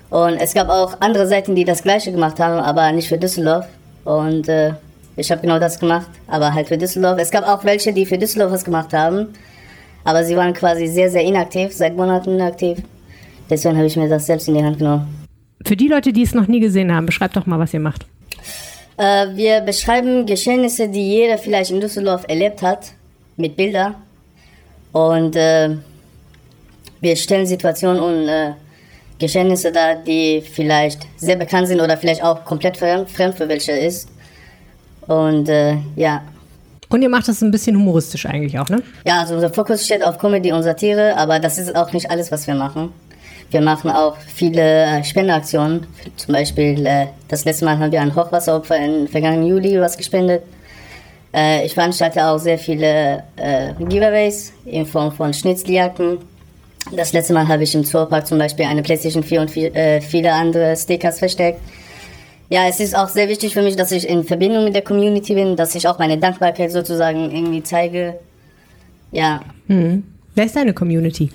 Und 0.08 0.38
es 0.38 0.54
gab 0.54 0.70
auch 0.70 0.98
andere 1.00 1.26
Seiten, 1.26 1.54
die 1.54 1.64
das 1.64 1.82
Gleiche 1.82 2.12
gemacht 2.12 2.40
haben, 2.40 2.58
aber 2.58 2.92
nicht 2.92 3.08
für 3.08 3.18
Düsseldorf. 3.18 3.66
Und 4.04 4.48
äh, 4.48 4.72
ich 5.16 5.30
habe 5.30 5.42
genau 5.42 5.58
das 5.58 5.78
gemacht, 5.78 6.08
aber 6.28 6.54
halt 6.54 6.68
für 6.68 6.78
Düsseldorf. 6.78 7.18
Es 7.20 7.30
gab 7.30 7.46
auch 7.46 7.64
welche, 7.64 7.92
die 7.92 8.06
für 8.06 8.16
Düsseldorf 8.16 8.52
was 8.52 8.64
gemacht 8.64 8.94
haben, 8.94 9.34
aber 10.06 10.24
sie 10.24 10.36
waren 10.36 10.54
quasi 10.54 10.86
sehr, 10.86 11.10
sehr 11.10 11.22
inaktiv, 11.22 11.72
seit 11.72 11.96
Monaten 11.96 12.30
inaktiv. 12.30 12.78
Deswegen 13.50 13.76
habe 13.76 13.86
ich 13.86 13.96
mir 13.96 14.08
das 14.08 14.26
selbst 14.26 14.46
in 14.46 14.54
die 14.54 14.62
Hand 14.62 14.78
genommen. 14.78 15.26
Für 15.66 15.76
die 15.76 15.88
Leute, 15.88 16.12
die 16.12 16.22
es 16.22 16.32
noch 16.32 16.46
nie 16.46 16.60
gesehen 16.60 16.94
haben, 16.94 17.06
beschreibt 17.06 17.36
doch 17.36 17.44
mal, 17.44 17.58
was 17.58 17.74
ihr 17.74 17.80
macht. 17.80 18.06
Äh, 18.98 19.26
wir 19.34 19.60
beschreiben 19.62 20.24
Geschehnisse, 20.24 20.88
die 20.88 21.02
jeder 21.02 21.38
vielleicht 21.38 21.72
in 21.72 21.80
Düsseldorf 21.80 22.24
erlebt 22.28 22.62
hat, 22.62 22.92
mit 23.36 23.56
Bildern. 23.56 23.96
Und 24.92 25.34
äh, 25.34 25.76
wir 27.00 27.16
stellen 27.16 27.46
Situationen 27.46 28.00
und 28.00 28.28
äh, 28.28 28.52
Geschehnisse 29.18 29.72
dar, 29.72 29.96
die 29.96 30.40
vielleicht 30.40 31.06
sehr 31.16 31.36
bekannt 31.36 31.66
sind 31.66 31.80
oder 31.80 31.96
vielleicht 31.96 32.22
auch 32.22 32.44
komplett 32.44 32.76
fremd, 32.76 33.10
fremd 33.10 33.34
für 33.34 33.48
welche 33.48 33.72
ist. 33.72 34.08
Und 35.08 35.48
äh, 35.48 35.78
ja, 35.96 36.22
und 36.88 37.02
ihr 37.02 37.08
macht 37.08 37.28
das 37.28 37.42
ein 37.42 37.50
bisschen 37.50 37.76
humoristisch 37.76 38.26
eigentlich 38.26 38.58
auch, 38.58 38.68
ne? 38.68 38.82
Ja, 39.04 39.20
also 39.20 39.34
unser 39.34 39.50
Fokus 39.50 39.84
steht 39.84 40.04
auf 40.04 40.18
Comedy 40.18 40.52
und 40.52 40.62
Satire, 40.62 41.16
aber 41.16 41.38
das 41.38 41.58
ist 41.58 41.74
auch 41.74 41.92
nicht 41.92 42.10
alles, 42.10 42.30
was 42.30 42.46
wir 42.46 42.54
machen. 42.54 42.92
Wir 43.50 43.60
machen 43.60 43.90
auch 43.90 44.16
viele 44.34 44.60
äh, 44.60 45.04
Spendeaktionen. 45.04 45.86
Zum 46.16 46.34
Beispiel, 46.34 46.84
äh, 46.84 47.06
das 47.28 47.44
letzte 47.44 47.64
Mal 47.64 47.78
haben 47.78 47.92
wir 47.92 48.00
an 48.00 48.14
Hochwasseropfer 48.14 48.76
im 48.76 49.06
vergangenen 49.06 49.46
Juli 49.46 49.80
was 49.80 49.96
gespendet. 49.96 50.42
Äh, 51.32 51.64
ich 51.64 51.74
veranstalte 51.74 52.24
auch 52.26 52.38
sehr 52.38 52.58
viele 52.58 53.22
Giveaways 53.78 54.52
in 54.64 54.84
Form 54.84 55.12
von 55.12 55.32
Schnitzeljagden. 55.32 56.18
Das 56.92 57.12
letzte 57.12 57.34
Mal 57.34 57.46
habe 57.46 57.62
ich 57.62 57.74
im 57.74 57.84
Zoopark 57.84 58.26
zum 58.26 58.38
Beispiel 58.38 58.64
eine 58.64 58.82
PlayStation 58.82 59.22
4 59.22 59.40
und 59.40 59.50
viel, 59.50 59.72
viele 60.02 60.32
andere 60.32 60.76
Stickers 60.76 61.18
versteckt. 61.18 61.60
Ja, 62.48 62.68
es 62.68 62.78
ist 62.78 62.96
auch 62.96 63.08
sehr 63.08 63.28
wichtig 63.28 63.54
für 63.54 63.62
mich, 63.62 63.76
dass 63.76 63.90
ich 63.90 64.08
in 64.08 64.24
Verbindung 64.24 64.64
mit 64.64 64.74
der 64.74 64.82
Community 64.82 65.34
bin, 65.34 65.56
dass 65.56 65.74
ich 65.74 65.88
auch 65.88 65.98
meine 65.98 66.18
Dankbarkeit 66.18 66.70
sozusagen 66.70 67.30
irgendwie 67.30 67.62
zeige. 67.62 68.18
Ja. 69.10 69.40
Hm. 69.66 70.04
Wer 70.34 70.44
ist 70.44 70.54
deine 70.54 70.72
Community? 70.72 71.32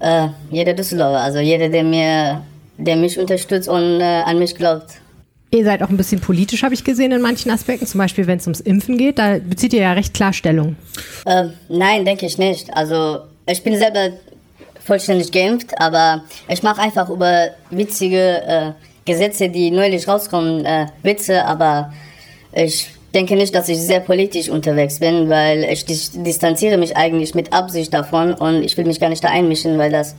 Äh, 0.00 0.28
jeder 0.50 0.74
Düsseldorfer, 0.74 1.20
also 1.20 1.38
jeder, 1.40 1.68
der 1.68 1.84
mir, 1.84 2.42
der 2.78 2.96
mich 2.96 3.18
unterstützt 3.18 3.68
und 3.68 4.00
äh, 4.00 4.22
an 4.24 4.38
mich 4.38 4.54
glaubt. 4.54 4.92
Ihr 5.50 5.64
seid 5.64 5.82
auch 5.82 5.88
ein 5.88 5.96
bisschen 5.96 6.20
politisch, 6.20 6.62
habe 6.62 6.74
ich 6.74 6.84
gesehen, 6.84 7.10
in 7.10 7.22
manchen 7.22 7.50
Aspekten. 7.50 7.86
Zum 7.86 7.98
Beispiel, 7.98 8.26
wenn 8.26 8.38
es 8.38 8.46
ums 8.46 8.60
Impfen 8.60 8.98
geht, 8.98 9.18
da 9.18 9.38
bezieht 9.38 9.72
ihr 9.72 9.80
ja 9.80 9.92
recht 9.92 10.14
klar 10.14 10.32
Stellung. 10.32 10.76
Äh, 11.24 11.46
nein, 11.68 12.04
denke 12.04 12.26
ich 12.26 12.38
nicht. 12.38 12.74
Also 12.74 13.20
ich 13.46 13.62
bin 13.62 13.76
selber 13.76 14.10
vollständig 14.84 15.32
geimpft, 15.32 15.72
aber 15.78 16.22
ich 16.48 16.62
mache 16.62 16.80
einfach 16.82 17.08
über 17.08 17.48
witzige 17.70 18.42
äh, 18.42 18.72
Gesetze, 19.08 19.48
die 19.48 19.70
neulich 19.70 20.06
rauskommen, 20.06 20.64
äh, 20.64 20.86
Witze, 21.02 21.44
aber 21.44 21.92
ich 22.52 22.88
denke 23.14 23.34
nicht, 23.34 23.54
dass 23.54 23.68
ich 23.68 23.78
sehr 23.78 24.00
politisch 24.00 24.48
unterwegs 24.48 25.00
bin, 25.00 25.28
weil 25.28 25.64
ich 25.64 25.84
dis 25.84 26.12
distanziere 26.12 26.76
mich 26.76 26.96
eigentlich 26.96 27.34
mit 27.34 27.52
Absicht 27.52 27.92
davon 27.92 28.34
und 28.34 28.62
ich 28.62 28.76
will 28.76 28.84
mich 28.84 29.00
gar 29.00 29.08
nicht 29.08 29.24
da 29.24 29.28
einmischen, 29.28 29.78
weil 29.78 29.90
das 29.90 30.14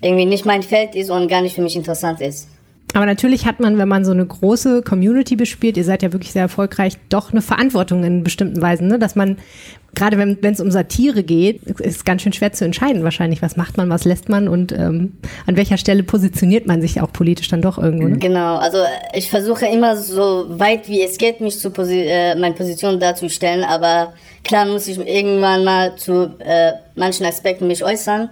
irgendwie 0.00 0.24
nicht 0.24 0.46
mein 0.46 0.62
Feld 0.62 0.94
ist 0.94 1.10
und 1.10 1.28
gar 1.28 1.42
nicht 1.42 1.54
für 1.54 1.62
mich 1.62 1.76
interessant 1.76 2.20
ist. 2.20 2.48
Aber 2.94 3.06
natürlich 3.06 3.46
hat 3.46 3.60
man, 3.60 3.78
wenn 3.78 3.88
man 3.88 4.04
so 4.04 4.12
eine 4.12 4.26
große 4.26 4.82
Community 4.82 5.36
bespielt, 5.36 5.76
ihr 5.76 5.84
seid 5.84 6.02
ja 6.02 6.12
wirklich 6.12 6.32
sehr 6.32 6.42
erfolgreich, 6.42 6.94
doch 7.08 7.32
eine 7.32 7.40
Verantwortung 7.40 8.04
in 8.04 8.22
bestimmten 8.22 8.60
Weisen, 8.60 8.88
ne? 8.88 8.98
dass 8.98 9.14
man, 9.14 9.38
gerade 9.94 10.18
wenn 10.18 10.38
es 10.42 10.60
um 10.60 10.70
Satire 10.70 11.22
geht, 11.22 11.62
ist 11.62 12.04
ganz 12.04 12.22
schön 12.22 12.32
schwer 12.32 12.52
zu 12.52 12.64
entscheiden 12.64 13.02
wahrscheinlich, 13.02 13.40
was 13.40 13.56
macht 13.56 13.76
man, 13.76 13.88
was 13.88 14.04
lässt 14.04 14.28
man 14.28 14.46
und 14.48 14.72
ähm, 14.72 15.14
an 15.46 15.56
welcher 15.56 15.78
Stelle 15.78 16.02
positioniert 16.02 16.66
man 16.66 16.82
sich 16.82 17.00
auch 17.00 17.12
politisch 17.12 17.48
dann 17.48 17.62
doch 17.62 17.78
irgendwo. 17.78 18.08
Ne? 18.08 18.18
Genau, 18.18 18.56
also 18.56 18.78
ich 19.14 19.30
versuche 19.30 19.66
immer 19.66 19.96
so 19.96 20.46
weit 20.48 20.88
wie 20.88 21.02
es 21.02 21.16
geht, 21.16 21.40
mich 21.40 21.58
zu 21.58 21.70
posi 21.70 22.02
äh, 22.06 22.34
meine 22.34 22.54
Position 22.54 23.00
darzustellen, 23.00 23.64
aber 23.64 24.12
klar 24.44 24.66
muss 24.66 24.86
ich 24.86 24.98
irgendwann 24.98 25.64
mal 25.64 25.96
zu 25.96 26.34
äh, 26.40 26.72
manchen 26.94 27.24
Aspekten 27.24 27.66
mich 27.66 27.84
äußern, 27.84 28.28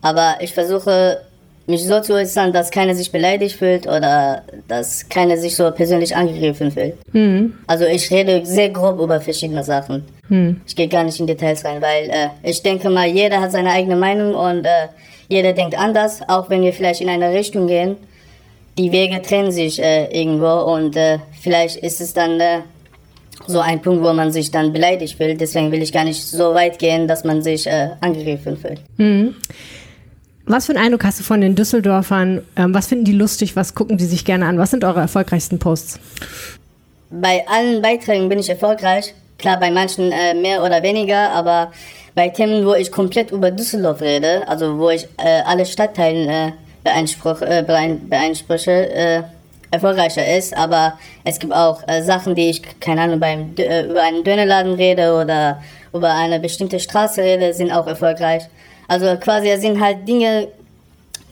aber 0.00 0.36
ich 0.40 0.52
versuche 0.52 1.18
mich 1.66 1.84
so 1.84 2.00
zu 2.00 2.14
äußern, 2.14 2.52
dass 2.52 2.70
keiner 2.70 2.94
sich 2.94 3.12
beleidigt 3.12 3.56
fühlt 3.56 3.86
oder 3.86 4.42
dass 4.68 5.08
keiner 5.08 5.36
sich 5.36 5.56
so 5.56 5.70
persönlich 5.70 6.14
angegriffen 6.14 6.70
fühlt. 6.70 6.94
Mhm. 7.12 7.54
Also 7.66 7.84
ich 7.84 8.10
rede 8.10 8.44
sehr 8.44 8.70
grob 8.70 9.00
über 9.00 9.20
verschiedene 9.20 9.62
Sachen. 9.62 10.04
Mhm. 10.28 10.60
Ich 10.66 10.74
gehe 10.74 10.88
gar 10.88 11.04
nicht 11.04 11.20
in 11.20 11.26
Details 11.26 11.64
rein, 11.64 11.80
weil 11.80 12.10
äh, 12.10 12.28
ich 12.42 12.62
denke 12.62 12.90
mal, 12.90 13.06
jeder 13.06 13.40
hat 13.40 13.52
seine 13.52 13.70
eigene 13.70 13.96
Meinung 13.96 14.34
und 14.34 14.64
äh, 14.64 14.88
jeder 15.28 15.52
denkt 15.52 15.78
anders, 15.78 16.20
auch 16.28 16.50
wenn 16.50 16.62
wir 16.62 16.72
vielleicht 16.72 17.00
in 17.00 17.08
eine 17.08 17.32
Richtung 17.32 17.66
gehen. 17.66 17.96
Die 18.78 18.90
Wege 18.90 19.20
trennen 19.22 19.52
sich 19.52 19.82
äh, 19.82 20.06
irgendwo 20.06 20.72
und 20.72 20.96
äh, 20.96 21.18
vielleicht 21.40 21.76
ist 21.76 22.00
es 22.00 22.12
dann 22.12 22.40
äh, 22.40 22.60
so 23.46 23.60
ein 23.60 23.82
Punkt, 23.82 24.02
wo 24.02 24.12
man 24.12 24.32
sich 24.32 24.50
dann 24.50 24.72
beleidigt 24.72 25.16
fühlt. 25.16 25.40
Deswegen 25.40 25.70
will 25.72 25.82
ich 25.82 25.92
gar 25.92 26.04
nicht 26.04 26.22
so 26.22 26.54
weit 26.54 26.78
gehen, 26.78 27.08
dass 27.08 27.24
man 27.24 27.42
sich 27.42 27.66
äh, 27.66 27.90
angegriffen 28.00 28.56
fühlt. 28.56 28.80
Mhm. 28.96 29.34
Was 30.44 30.66
für 30.66 30.72
einen 30.74 30.84
Eindruck 30.84 31.04
hast 31.04 31.20
du 31.20 31.24
von 31.24 31.40
den 31.40 31.54
Düsseldorfern? 31.54 32.42
Ähm, 32.56 32.74
was 32.74 32.88
finden 32.88 33.04
die 33.04 33.12
lustig? 33.12 33.54
Was 33.54 33.74
gucken 33.74 33.96
die 33.96 34.04
sich 34.04 34.24
gerne 34.24 34.46
an? 34.46 34.58
Was 34.58 34.70
sind 34.70 34.84
eure 34.84 35.00
erfolgreichsten 35.00 35.58
Posts? 35.58 36.00
Bei 37.10 37.46
allen 37.46 37.80
Beiträgen 37.80 38.28
bin 38.28 38.38
ich 38.38 38.48
erfolgreich. 38.48 39.14
Klar, 39.38 39.60
bei 39.60 39.70
manchen 39.70 40.10
äh, 40.10 40.34
mehr 40.34 40.62
oder 40.64 40.82
weniger, 40.82 41.30
aber 41.30 41.72
bei 42.14 42.28
Themen, 42.28 42.66
wo 42.66 42.74
ich 42.74 42.90
komplett 42.90 43.30
über 43.30 43.50
Düsseldorf 43.50 44.00
rede, 44.00 44.46
also 44.48 44.78
wo 44.78 44.90
ich 44.90 45.04
äh, 45.18 45.42
alle 45.46 45.64
Stadtteilen 45.64 46.28
äh, 46.28 46.52
äh, 46.84 47.62
beeinspreche, 47.62 48.90
äh, 48.90 49.22
erfolgreicher 49.70 50.36
ist. 50.36 50.56
Aber 50.56 50.98
es 51.24 51.38
gibt 51.38 51.52
auch 51.52 51.86
äh, 51.86 52.02
Sachen, 52.02 52.34
die 52.34 52.50
ich, 52.50 52.62
keine 52.80 53.02
Ahnung, 53.02 53.20
beim, 53.20 53.54
äh, 53.56 53.86
über 53.86 54.02
einen 54.02 54.24
Dönerladen 54.24 54.74
rede 54.74 55.14
oder 55.14 55.62
über 55.92 56.12
eine 56.12 56.40
bestimmte 56.40 56.80
Straße 56.80 57.22
rede, 57.22 57.54
sind 57.54 57.70
auch 57.70 57.86
erfolgreich. 57.86 58.42
Also 58.88 59.16
quasi 59.16 59.48
es 59.48 59.60
sind 59.60 59.80
halt 59.80 60.06
Dinge, 60.06 60.48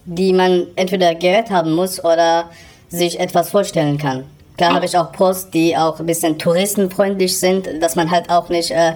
die 0.04 0.32
man 0.32 0.66
entweder 0.76 1.14
gehört 1.14 1.50
haben 1.50 1.72
muss 1.72 2.02
oder 2.02 2.50
sich 2.88 3.20
etwas 3.20 3.50
vorstellen 3.50 3.98
kann. 3.98 4.24
Klar 4.56 4.74
habe 4.74 4.84
ich 4.84 4.96
auch 4.96 5.12
Posts, 5.12 5.50
die 5.50 5.76
auch 5.76 6.00
ein 6.00 6.06
bisschen 6.06 6.38
touristenfreundlich 6.38 7.38
sind, 7.38 7.68
dass 7.80 7.96
man 7.96 8.10
halt 8.10 8.28
auch 8.28 8.48
nicht 8.50 8.70
äh, 8.70 8.92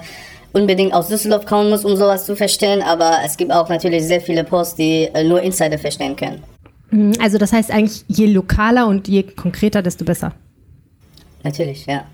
unbedingt 0.53 0.93
aus 0.93 1.09
Düsseldorf 1.09 1.47
kommen 1.47 1.71
muss, 1.71 1.85
um 1.85 1.97
sowas 1.97 2.27
zu 2.27 2.37
verstehen, 2.37 2.83
aber 2.83 3.19
es 3.25 3.37
gibt 3.37 3.53
auch 3.53 3.69
natürlich 3.69 4.05
sehr 4.05 4.21
viele 4.21 4.45
Posts, 4.45 4.77
die 4.77 5.09
äh, 5.13 5.25
nur 5.25 5.41
Insider 5.41 5.79
verstehen 5.79 6.17
können. 6.17 6.43
Mhm, 6.91 7.15
also 7.21 7.39
das 7.39 7.53
heißt 7.53 7.71
eigentlich, 7.71 8.05
je 8.09 8.27
lokaler 8.27 8.87
und 8.87 9.09
je 9.09 9.23
konkreter, 9.23 9.83
desto 9.83 10.05
besser. 10.05 10.33
Natürlich, 11.43 11.87
ja. 11.87 12.05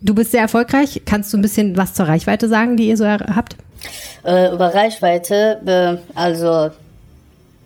Du 0.00 0.14
bist 0.14 0.30
sehr 0.30 0.42
erfolgreich. 0.42 1.02
Kannst 1.04 1.32
du 1.32 1.36
ein 1.36 1.42
bisschen 1.42 1.76
was 1.76 1.94
zur 1.94 2.06
Reichweite 2.06 2.48
sagen, 2.48 2.76
die 2.76 2.88
ihr 2.88 2.96
so 2.96 3.06
habt? 3.06 3.56
Äh, 4.24 4.52
über 4.52 4.74
Reichweite, 4.74 5.60
äh, 5.66 6.18
also 6.18 6.70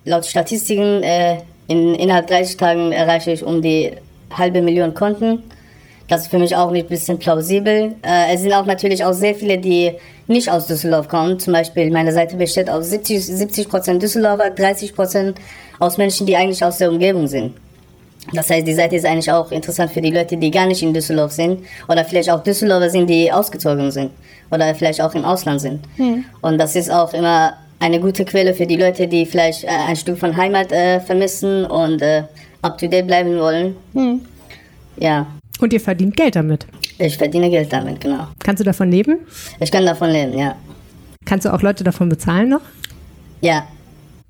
laut 0.04 0.26
Statistiken, 0.26 1.02
äh, 1.02 1.38
in, 1.68 1.94
innerhalb 1.94 2.26
30 2.26 2.56
Tagen 2.56 2.92
erreiche 2.92 3.32
ich 3.32 3.44
um 3.44 3.62
die 3.62 3.92
halbe 4.36 4.62
Million 4.62 4.94
Konten. 4.94 5.42
Das 6.08 6.22
ist 6.22 6.30
für 6.30 6.38
mich 6.38 6.54
auch 6.54 6.70
ein 6.70 6.86
bisschen 6.86 7.18
plausibel. 7.18 7.94
Äh, 8.02 8.34
es 8.34 8.42
sind 8.42 8.52
auch 8.52 8.66
natürlich 8.66 9.04
auch 9.04 9.14
sehr 9.14 9.34
viele, 9.34 9.58
die 9.58 9.92
nicht 10.26 10.50
aus 10.50 10.66
Düsseldorf 10.66 11.08
kommen. 11.08 11.38
Zum 11.38 11.52
Beispiel 11.52 11.90
meine 11.90 12.12
Seite 12.12 12.36
besteht 12.36 12.68
aus 12.68 12.90
70, 12.90 13.24
70 13.24 13.68
Prozent 13.68 14.02
Düsseldorfer, 14.02 14.50
30 14.50 14.94
Prozent 14.94 15.38
aus 15.78 15.96
Menschen, 15.98 16.26
die 16.26 16.36
eigentlich 16.36 16.64
aus 16.64 16.78
der 16.78 16.90
Umgebung 16.90 17.26
sind. 17.28 17.54
Das 18.32 18.48
heißt, 18.50 18.66
die 18.66 18.74
Seite 18.74 18.96
ist 18.96 19.04
eigentlich 19.04 19.30
auch 19.30 19.50
interessant 19.50 19.90
für 19.90 20.00
die 20.00 20.10
Leute, 20.10 20.36
die 20.36 20.50
gar 20.50 20.66
nicht 20.66 20.82
in 20.82 20.94
Düsseldorf 20.94 21.32
sind 21.32 21.64
oder 21.88 22.04
vielleicht 22.04 22.30
auch 22.30 22.42
Düsseldorfer 22.42 22.90
sind, 22.90 23.10
die 23.10 23.32
ausgezogen 23.32 23.90
sind 23.90 24.12
oder 24.50 24.74
vielleicht 24.74 25.00
auch 25.00 25.14
im 25.14 25.24
Ausland 25.24 25.60
sind. 25.60 25.80
Mhm. 25.98 26.24
Und 26.40 26.58
das 26.58 26.76
ist 26.76 26.90
auch 26.90 27.12
immer 27.14 27.54
eine 27.80 27.98
gute 27.98 28.24
Quelle 28.24 28.54
für 28.54 28.66
die 28.66 28.76
Leute, 28.76 29.08
die 29.08 29.26
vielleicht 29.26 29.64
äh, 29.64 29.68
ein 29.68 29.96
Stück 29.96 30.18
von 30.18 30.36
Heimat 30.36 30.70
äh, 30.70 31.00
vermissen 31.00 31.64
und 31.64 32.00
äh, 32.00 32.22
up 32.62 32.78
to 32.78 32.86
date 32.86 33.06
bleiben 33.06 33.36
wollen. 33.38 33.74
Mhm. 33.92 34.20
Ja. 34.98 35.26
Und 35.60 35.72
ihr 35.72 35.80
verdient 35.80 36.16
Geld 36.16 36.36
damit? 36.36 36.66
Ich 36.98 37.18
verdiene 37.18 37.50
Geld 37.50 37.72
damit, 37.72 38.00
genau. 38.00 38.28
Kannst 38.38 38.60
du 38.60 38.64
davon 38.64 38.90
leben? 38.90 39.18
Ich 39.58 39.70
kann 39.70 39.84
davon 39.84 40.10
leben, 40.10 40.38
ja. 40.38 40.54
Kannst 41.24 41.46
du 41.46 41.52
auch 41.52 41.62
Leute 41.62 41.82
davon 41.82 42.08
bezahlen 42.08 42.50
noch? 42.50 42.60
Ja, 43.40 43.66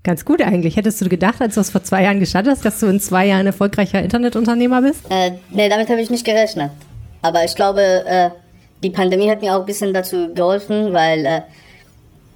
Ganz 0.04 0.24
gut 0.24 0.42
eigentlich. 0.42 0.76
Hättest 0.76 1.00
du 1.00 1.08
gedacht, 1.08 1.40
als 1.40 1.54
du 1.54 1.60
es 1.60 1.70
vor 1.70 1.84
zwei 1.84 2.02
Jahren 2.02 2.18
gestartet 2.18 2.52
hast, 2.52 2.64
dass 2.64 2.80
du 2.80 2.86
in 2.86 2.98
zwei 2.98 3.26
Jahren 3.26 3.46
erfolgreicher 3.46 4.02
Internetunternehmer 4.02 4.82
bist? 4.82 5.04
Äh, 5.08 5.32
nee, 5.50 5.68
damit 5.68 5.88
habe 5.90 6.00
ich 6.00 6.10
nicht 6.10 6.24
gerechnet. 6.24 6.72
Aber 7.22 7.44
ich 7.44 7.54
glaube, 7.54 7.80
äh, 7.80 8.30
die 8.82 8.90
Pandemie 8.90 9.30
hat 9.30 9.42
mir 9.42 9.54
auch 9.54 9.60
ein 9.60 9.66
bisschen 9.66 9.94
dazu 9.94 10.34
geholfen, 10.34 10.92
weil 10.92 11.24
äh, 11.24 11.40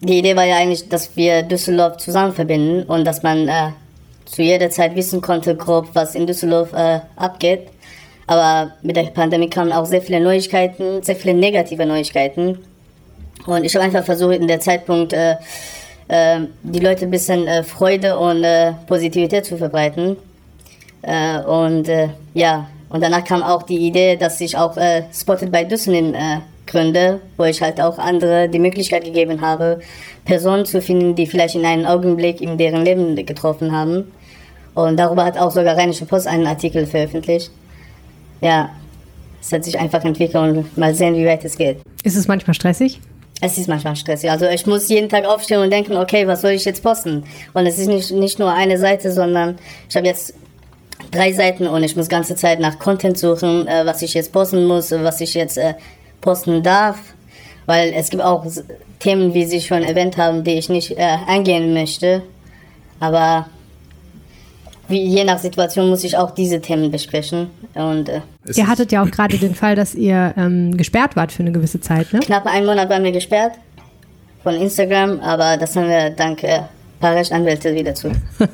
die 0.00 0.18
Idee 0.18 0.36
war 0.36 0.44
ja 0.44 0.56
eigentlich, 0.58 0.88
dass 0.88 1.16
wir 1.16 1.42
Düsseldorf 1.42 1.96
zusammen 1.96 2.32
verbinden 2.32 2.84
und 2.84 3.04
dass 3.04 3.24
man 3.24 3.48
äh, 3.48 3.70
zu 4.26 4.42
jeder 4.42 4.70
Zeit 4.70 4.94
wissen 4.94 5.20
konnte, 5.20 5.56
grob, 5.56 5.88
was 5.94 6.14
in 6.14 6.26
Düsseldorf 6.26 6.72
äh, 6.72 7.00
abgeht. 7.16 7.68
Aber 8.28 8.72
mit 8.82 8.94
der 8.94 9.04
Pandemie 9.04 9.50
kamen 9.50 9.72
auch 9.72 9.86
sehr 9.86 10.02
viele 10.02 10.20
Neuigkeiten, 10.20 11.02
sehr 11.02 11.16
viele 11.16 11.34
negative 11.34 11.84
Neuigkeiten. 11.84 12.58
Und 13.46 13.64
ich 13.64 13.74
habe 13.74 13.84
einfach 13.84 14.04
versucht, 14.04 14.34
in 14.36 14.48
der 14.48 14.60
Zeitpunkt 14.60 15.12
äh, 16.08 16.40
die 16.62 16.80
Leute 16.80 17.06
ein 17.06 17.10
bisschen 17.10 17.46
äh, 17.46 17.62
Freude 17.62 18.18
und 18.18 18.44
äh, 18.44 18.72
Positivität 18.86 19.44
zu 19.44 19.56
verbreiten. 19.56 20.16
Äh, 21.02 21.40
und 21.40 21.88
äh, 21.88 22.08
ja, 22.34 22.68
und 22.88 23.02
danach 23.02 23.24
kam 23.24 23.42
auch 23.42 23.62
die 23.62 23.78
Idee, 23.78 24.16
dass 24.16 24.40
ich 24.40 24.56
auch 24.56 24.76
äh, 24.76 25.02
Spotted 25.12 25.50
by 25.50 25.66
Düsseldorf 25.66 26.42
gründe, 26.66 27.20
wo 27.36 27.44
ich 27.44 27.62
halt 27.62 27.80
auch 27.80 27.98
andere 27.98 28.48
die 28.48 28.58
Möglichkeit 28.58 29.04
gegeben 29.04 29.40
habe, 29.40 29.80
Personen 30.24 30.66
zu 30.66 30.82
finden, 30.82 31.14
die 31.14 31.26
vielleicht 31.26 31.54
in 31.54 31.64
einem 31.64 31.86
Augenblick 31.86 32.40
in 32.40 32.58
deren 32.58 32.84
Leben 32.84 33.14
getroffen 33.24 33.72
haben. 33.72 34.12
Und 34.74 34.98
darüber 34.98 35.24
hat 35.24 35.38
auch 35.38 35.50
sogar 35.50 35.76
Rheinische 35.76 36.04
Post 36.04 36.26
einen 36.26 36.46
Artikel 36.46 36.86
veröffentlicht. 36.86 37.50
Ja, 38.40 38.70
es 39.40 39.52
hat 39.52 39.64
sich 39.64 39.78
einfach 39.78 40.04
entwickelt 40.04 40.34
und 40.34 40.76
mal 40.76 40.94
sehen, 40.94 41.14
wie 41.14 41.24
weit 41.24 41.44
es 41.44 41.56
geht. 41.56 41.78
Ist 42.02 42.16
es 42.16 42.28
manchmal 42.28 42.54
stressig? 42.54 43.00
Es 43.40 43.58
ist 43.58 43.68
manchmal 43.68 43.96
stressig. 43.96 44.30
Also 44.30 44.46
ich 44.46 44.66
muss 44.66 44.88
jeden 44.88 45.08
Tag 45.08 45.26
aufstehen 45.26 45.60
und 45.60 45.70
denken, 45.70 45.96
okay, 45.96 46.26
was 46.26 46.40
soll 46.40 46.52
ich 46.52 46.64
jetzt 46.64 46.82
posten? 46.82 47.24
Und 47.52 47.66
es 47.66 47.78
ist 47.78 47.88
nicht, 47.88 48.10
nicht 48.12 48.38
nur 48.38 48.50
eine 48.50 48.78
Seite, 48.78 49.12
sondern 49.12 49.58
ich 49.88 49.96
habe 49.96 50.06
jetzt 50.06 50.34
drei 51.10 51.32
Seiten 51.32 51.66
und 51.66 51.82
ich 51.82 51.96
muss 51.96 52.08
ganze 52.08 52.34
Zeit 52.34 52.60
nach 52.60 52.78
Content 52.78 53.18
suchen, 53.18 53.66
äh, 53.66 53.84
was 53.84 54.02
ich 54.02 54.14
jetzt 54.14 54.32
posten 54.32 54.64
muss, 54.66 54.90
was 54.90 55.20
ich 55.20 55.34
jetzt 55.34 55.58
äh, 55.58 55.74
posten 56.20 56.62
darf. 56.62 56.98
Weil 57.66 57.92
es 57.94 58.10
gibt 58.10 58.22
auch 58.22 58.46
Themen, 59.00 59.34
wie 59.34 59.44
Sie 59.44 59.60
schon 59.60 59.82
erwähnt 59.82 60.16
haben, 60.16 60.44
die 60.44 60.54
ich 60.54 60.68
nicht 60.68 60.92
äh, 60.92 61.18
eingehen 61.26 61.74
möchte. 61.74 62.22
Aber 63.00 63.46
wie, 64.88 65.02
je 65.02 65.24
nach 65.24 65.38
Situation 65.38 65.88
muss 65.88 66.04
ich 66.04 66.16
auch 66.16 66.30
diese 66.30 66.60
Themen 66.60 66.90
besprechen. 66.90 67.50
Und, 67.74 68.08
äh, 68.08 68.20
ihr 68.54 68.68
hattet 68.68 68.92
ja 68.92 69.02
auch 69.02 69.10
gerade 69.10 69.36
den 69.38 69.54
Fall, 69.54 69.74
dass 69.74 69.94
ihr 69.94 70.34
ähm, 70.36 70.76
gesperrt 70.76 71.16
wart 71.16 71.32
für 71.32 71.42
eine 71.42 71.52
gewisse 71.52 71.80
Zeit, 71.80 72.12
ne? 72.12 72.20
Knapp 72.20 72.46
einen 72.46 72.66
Monat 72.66 72.88
waren 72.88 73.04
wir 73.04 73.12
gesperrt 73.12 73.52
von 74.42 74.54
Instagram, 74.54 75.20
aber 75.20 75.56
das 75.56 75.74
haben 75.76 75.88
wir 75.88 76.10
dank 76.10 76.42
äh, 76.44 76.60
paar 77.00 77.14
Rechtsanwälte 77.14 77.74
wieder 77.74 77.94
zu. 77.94 78.12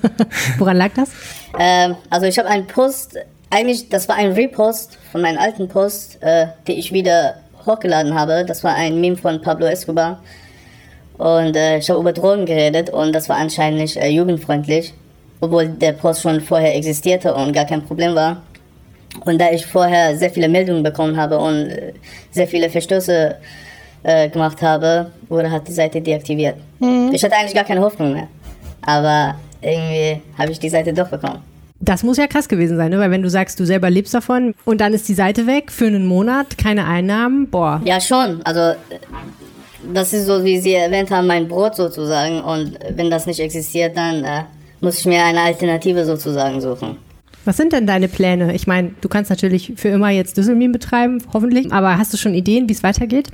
Woran 0.58 0.76
lag 0.76 0.90
das? 0.94 1.10
Ähm, 1.58 1.96
also 2.10 2.26
ich 2.26 2.38
habe 2.38 2.48
einen 2.48 2.66
Post 2.66 3.18
eigentlich, 3.52 3.90
das 3.90 4.08
war 4.08 4.16
ein 4.16 4.32
Repost 4.32 4.98
von 5.10 5.20
meinem 5.20 5.38
alten 5.38 5.68
Post, 5.68 6.22
äh, 6.22 6.46
den 6.66 6.78
ich 6.78 6.92
wieder 6.92 7.34
hochgeladen 7.66 8.14
habe. 8.14 8.44
Das 8.46 8.64
war 8.64 8.74
ein 8.74 9.00
Meme 9.00 9.16
von 9.16 9.42
Pablo 9.42 9.66
Escobar. 9.66 10.22
Und 11.18 11.54
äh, 11.54 11.78
ich 11.78 11.90
habe 11.90 12.00
über 12.00 12.12
Drogen 12.12 12.46
geredet 12.46 12.90
und 12.90 13.12
das 13.12 13.28
war 13.28 13.36
anscheinend 13.36 13.94
äh, 13.96 14.08
jugendfreundlich, 14.08 14.94
obwohl 15.42 15.66
der 15.66 15.92
Post 15.92 16.22
schon 16.22 16.40
vorher 16.40 16.74
existierte 16.76 17.34
und 17.34 17.52
gar 17.52 17.64
kein 17.64 17.82
Problem 17.82 18.14
war. 18.14 18.42
Und 19.26 19.40
da 19.40 19.50
ich 19.50 19.66
vorher 19.66 20.16
sehr 20.16 20.30
viele 20.30 20.48
Meldungen 20.48 20.82
bekommen 20.84 21.16
habe 21.16 21.36
und 21.36 21.66
äh, 21.66 21.92
sehr 22.30 22.46
viele 22.46 22.70
Verstöße 22.70 23.34
äh, 24.04 24.28
gemacht 24.28 24.62
habe, 24.62 25.10
wurde 25.28 25.50
halt 25.50 25.66
die 25.66 25.72
Seite 25.72 26.00
deaktiviert. 26.00 26.54
Mhm. 26.78 27.10
Ich 27.12 27.22
hatte 27.24 27.34
eigentlich 27.34 27.54
gar 27.54 27.64
keine 27.64 27.80
Hoffnung 27.80 28.12
mehr. 28.12 28.28
Aber 28.82 29.34
irgendwie 29.60 30.22
habe 30.38 30.52
ich 30.52 30.60
die 30.60 30.68
Seite 30.68 30.92
doch 30.92 31.08
bekommen. 31.08 31.40
Das 31.80 32.04
muss 32.04 32.18
ja 32.18 32.28
krass 32.28 32.48
gewesen 32.48 32.76
sein, 32.76 32.90
ne? 32.90 33.00
weil 33.00 33.10
wenn 33.10 33.22
du 33.22 33.28
sagst, 33.28 33.58
du 33.58 33.66
selber 33.66 33.90
lebst 33.90 34.14
davon 34.14 34.54
und 34.64 34.80
dann 34.80 34.94
ist 34.94 35.08
die 35.08 35.14
Seite 35.14 35.48
weg 35.48 35.72
für 35.72 35.86
einen 35.86 36.06
Monat, 36.06 36.56
keine 36.56 36.86
Einnahmen, 36.86 37.50
boah. 37.50 37.82
Ja, 37.84 38.00
schon. 38.00 38.40
Also 38.44 38.78
das 39.92 40.12
ist 40.12 40.26
so, 40.26 40.44
wie 40.44 40.60
Sie 40.60 40.74
erwähnt 40.74 41.10
haben, 41.10 41.26
mein 41.26 41.48
Brot 41.48 41.74
sozusagen. 41.74 42.40
Und 42.40 42.78
wenn 42.90 43.10
das 43.10 43.26
nicht 43.26 43.40
existiert, 43.40 43.96
dann 43.96 44.22
äh, 44.22 44.44
muss 44.82 44.98
ich 44.98 45.06
mir 45.06 45.24
eine 45.24 45.40
Alternative 45.40 46.04
sozusagen 46.04 46.60
suchen. 46.60 46.98
Was 47.44 47.56
sind 47.56 47.72
denn 47.72 47.86
deine 47.88 48.06
Pläne? 48.06 48.54
Ich 48.54 48.68
meine, 48.68 48.92
du 49.00 49.08
kannst 49.08 49.28
natürlich 49.28 49.72
für 49.76 49.88
immer 49.88 50.10
jetzt 50.10 50.36
Düsselmin 50.36 50.70
betreiben, 50.70 51.22
hoffentlich. 51.32 51.72
Aber 51.72 51.98
hast 51.98 52.12
du 52.12 52.16
schon 52.16 52.34
Ideen, 52.34 52.68
wie 52.68 52.72
es 52.72 52.84
weitergeht? 52.84 53.28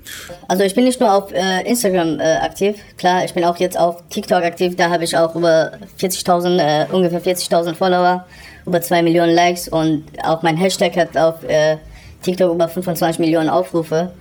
Also 0.47 0.65
ich 0.65 0.75
bin 0.75 0.85
nicht 0.85 0.99
nur 0.99 1.13
auf 1.13 1.31
äh, 1.33 1.69
Instagram 1.69 2.19
äh, 2.19 2.37
aktiv. 2.37 2.77
Klar, 2.97 3.25
ich 3.25 3.35
bin 3.35 3.45
auch 3.45 3.59
jetzt 3.59 3.79
auf 3.79 4.03
TikTok 4.09 4.43
aktiv. 4.45 4.77
Da 4.77 4.89
habe 4.89 5.05
ich 5.05 5.15
auch 5.15 5.35
über 5.35 5.73
40.000, 6.01 6.59
äh, 6.59 6.87
ungefähr 6.91 7.23
40.000 7.23 7.75
Follower, 7.75 8.25
über 8.65 8.81
2 8.81 9.03
Millionen 9.03 9.35
Likes 9.35 9.69
und 9.69 10.05
auch 10.25 10.43
mein 10.43 10.57
Hashtag 10.57 10.97
hat 10.97 11.17
auf 11.17 11.45
äh, 11.45 11.77
TikTok 12.23 12.55
über 12.55 12.67
25 12.67 13.19
Millionen 13.19 13.51
Aufrufe. 13.51 14.13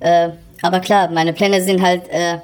Äh, 0.00 0.28
aber 0.60 0.80
klar, 0.80 1.10
meine 1.10 1.32
Pläne 1.32 1.62
sind 1.62 1.80
halt, 1.80 2.02
äh, 2.10 2.38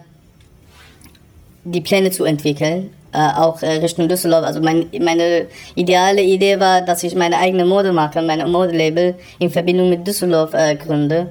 die 1.64 1.82
Pläne 1.82 2.10
zu 2.10 2.24
entwickeln 2.24 2.90
auch 3.18 3.62
äh, 3.62 3.78
Richtung 3.78 4.08
Düsseldorf. 4.08 4.44
Also 4.44 4.60
mein, 4.60 4.86
meine 5.00 5.46
ideale 5.74 6.22
Idee 6.22 6.58
war, 6.58 6.80
dass 6.82 7.02
ich 7.02 7.14
meine 7.14 7.38
eigene 7.38 7.64
Modemarke, 7.64 8.22
meine 8.22 8.46
Modelabel 8.46 9.14
in 9.38 9.50
Verbindung 9.50 9.90
mit 9.90 10.06
Düsseldorf 10.06 10.54
äh, 10.54 10.76
gründe. 10.76 11.28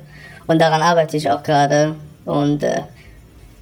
Und 0.47 0.59
daran 0.59 0.81
arbeite 0.81 1.17
ich 1.17 1.29
auch 1.29 1.41
gerade. 1.43 1.95
Und 2.25 2.63
äh, 2.63 2.81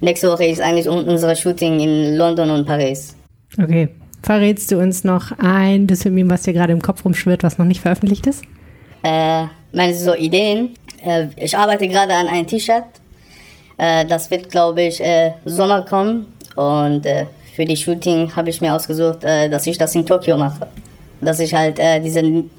nächste 0.00 0.30
Woche 0.30 0.44
ist 0.44 0.60
eigentlich 0.60 0.88
unser 0.88 1.34
Shooting 1.34 1.80
in 1.80 2.16
London 2.16 2.50
und 2.50 2.66
Paris. 2.66 3.16
Okay. 3.60 3.88
Verrätst 4.22 4.70
du 4.70 4.78
uns 4.78 5.02
noch 5.02 5.32
ein 5.38 5.86
Düsseldorf, 5.86 6.28
was 6.28 6.42
dir 6.42 6.52
gerade 6.52 6.72
im 6.72 6.82
Kopf 6.82 7.04
rumschwirrt, 7.04 7.42
was 7.42 7.56
noch 7.56 7.64
nicht 7.64 7.80
veröffentlicht 7.80 8.26
ist? 8.26 8.44
Äh, 9.02 9.44
meine 9.72 9.94
so 9.94 10.14
Ideen. 10.14 10.74
Äh, 11.04 11.28
ich 11.36 11.56
arbeite 11.56 11.88
gerade 11.88 12.12
an 12.12 12.28
einem 12.28 12.46
T-Shirt. 12.46 12.84
Äh, 13.78 14.04
das 14.04 14.30
wird, 14.30 14.50
glaube 14.50 14.82
ich, 14.82 15.00
äh, 15.00 15.32
Sommer 15.46 15.82
kommen. 15.86 16.26
Und 16.54 17.06
äh, 17.06 17.26
für 17.54 17.64
die 17.64 17.76
Shooting 17.76 18.34
habe 18.34 18.50
ich 18.50 18.60
mir 18.60 18.74
ausgesucht, 18.74 19.24
äh, 19.24 19.48
dass 19.48 19.66
ich 19.66 19.78
das 19.78 19.94
in 19.94 20.06
Tokio 20.06 20.36
mache. 20.36 20.66
Dass 21.20 21.40
ich 21.40 21.54
halt 21.54 21.78
äh, 21.78 22.00
diesen 22.00 22.50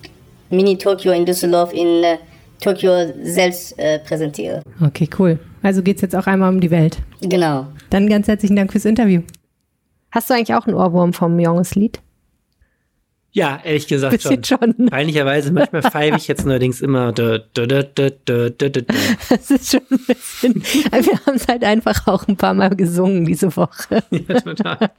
Mini-Tokio 0.49 1.11
in 1.11 1.25
Düsseldorf 1.25 1.73
in 1.73 2.03
äh, 2.03 2.17
Tokio 2.59 2.91
selbst 3.23 3.77
äh, 3.79 3.99
präsentiere. 3.99 4.61
Okay, 4.85 5.09
cool. 5.17 5.39
Also 5.63 5.81
geht 5.81 5.97
es 5.97 6.01
jetzt 6.01 6.15
auch 6.15 6.27
einmal 6.27 6.49
um 6.49 6.59
die 6.59 6.71
Welt. 6.71 6.97
Genau. 7.21 7.67
Dann 7.89 8.07
ganz 8.07 8.27
herzlichen 8.27 8.55
Dank 8.55 8.71
fürs 8.71 8.85
Interview. 8.85 9.21
Hast 10.11 10.29
du 10.29 10.33
eigentlich 10.33 10.53
auch 10.53 10.67
einen 10.67 10.75
Ohrwurm 10.75 11.13
vom 11.13 11.39
Jonges 11.39 11.75
Lied? 11.75 11.99
Ja, 13.33 13.59
ehrlich 13.63 13.87
gesagt 13.87 14.21
schon. 14.21 14.43
schon. 14.43 14.87
Peinlicherweise, 14.87 15.53
manchmal 15.53 15.83
pfeife 15.83 16.17
ich 16.17 16.27
jetzt 16.27 16.45
allerdings 16.45 16.81
immer. 16.81 17.11
Das 19.29 19.49
ist 19.49 19.71
schon 19.71 19.81
ein 19.89 19.99
bisschen. 20.05 20.55
Wir 20.55 21.25
haben 21.25 21.35
es 21.35 21.47
halt 21.47 21.63
einfach 21.63 22.07
auch 22.07 22.27
ein 22.27 22.35
paar 22.35 22.53
Mal 22.53 22.75
gesungen 22.75 23.25
diese 23.25 23.55
Woche. 23.55 24.03
Ja, 24.11 24.39
total. 24.41 24.91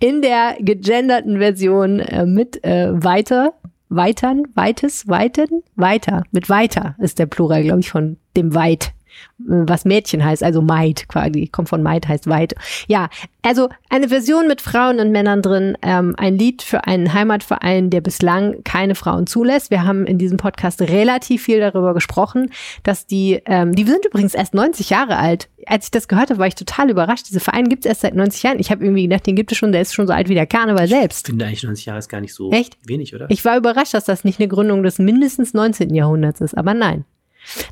In 0.00 0.20
der 0.22 0.56
gegenderten 0.60 1.38
Version 1.38 2.00
äh, 2.00 2.26
mit 2.26 2.62
äh, 2.64 2.90
weiter, 2.92 3.54
weitern, 3.88 4.42
weites, 4.54 5.06
weiten, 5.08 5.62
weiter. 5.76 6.24
Mit 6.32 6.48
weiter 6.48 6.96
ist 6.98 7.18
der 7.18 7.26
Plural, 7.26 7.62
glaube 7.62 7.80
ich, 7.80 7.90
von 7.90 8.16
dem 8.36 8.54
weit 8.54 8.92
was 9.38 9.84
Mädchen 9.84 10.24
heißt, 10.24 10.42
also 10.42 10.62
Maid 10.62 11.08
quasi, 11.08 11.46
kommt 11.46 11.68
von 11.68 11.82
Maid, 11.82 12.08
heißt 12.08 12.26
weit. 12.26 12.54
Ja, 12.88 13.08
also 13.42 13.68
eine 13.88 14.08
Version 14.08 14.48
mit 14.48 14.60
Frauen 14.60 14.98
und 15.00 15.12
Männern 15.12 15.42
drin, 15.42 15.78
ähm, 15.82 16.14
ein 16.18 16.36
Lied 16.36 16.62
für 16.62 16.84
einen 16.84 17.14
Heimatverein, 17.14 17.90
der 17.90 18.00
bislang 18.00 18.62
keine 18.64 18.94
Frauen 18.94 19.26
zulässt. 19.26 19.70
Wir 19.70 19.84
haben 19.84 20.06
in 20.06 20.18
diesem 20.18 20.38
Podcast 20.38 20.82
relativ 20.82 21.44
viel 21.44 21.60
darüber 21.60 21.94
gesprochen, 21.94 22.50
dass 22.82 23.06
die, 23.06 23.40
ähm, 23.46 23.74
die 23.74 23.84
sind 23.84 24.04
übrigens 24.04 24.34
erst 24.34 24.54
90 24.54 24.90
Jahre 24.90 25.16
alt. 25.16 25.48
Als 25.66 25.86
ich 25.86 25.90
das 25.90 26.08
gehört 26.08 26.30
habe, 26.30 26.40
war 26.40 26.46
ich 26.46 26.56
total 26.56 26.90
überrascht. 26.90 27.26
Diese 27.28 27.40
Verein 27.40 27.68
gibt 27.68 27.84
es 27.84 27.88
erst 27.88 28.00
seit 28.00 28.14
90 28.14 28.42
Jahren. 28.42 28.58
Ich 28.58 28.70
habe 28.70 28.84
irgendwie 28.84 29.04
gedacht, 29.04 29.26
den 29.26 29.36
gibt 29.36 29.52
es 29.52 29.58
schon, 29.58 29.72
der 29.72 29.82
ist 29.82 29.94
schon 29.94 30.06
so 30.06 30.12
alt 30.12 30.28
wie 30.28 30.34
der 30.34 30.46
Karneval 30.46 30.88
selbst. 30.88 31.26
Ich 31.26 31.30
finde 31.30 31.46
eigentlich 31.46 31.62
90 31.62 31.86
Jahre 31.86 31.98
ist 31.98 32.08
gar 32.08 32.20
nicht 32.20 32.34
so 32.34 32.50
Echt? 32.50 32.76
wenig, 32.86 33.14
oder? 33.14 33.26
Ich 33.30 33.44
war 33.44 33.56
überrascht, 33.56 33.94
dass 33.94 34.04
das 34.04 34.24
nicht 34.24 34.40
eine 34.40 34.48
Gründung 34.48 34.82
des 34.82 34.98
mindestens 34.98 35.54
19. 35.54 35.94
Jahrhunderts 35.94 36.40
ist, 36.40 36.56
aber 36.56 36.74
nein. 36.74 37.04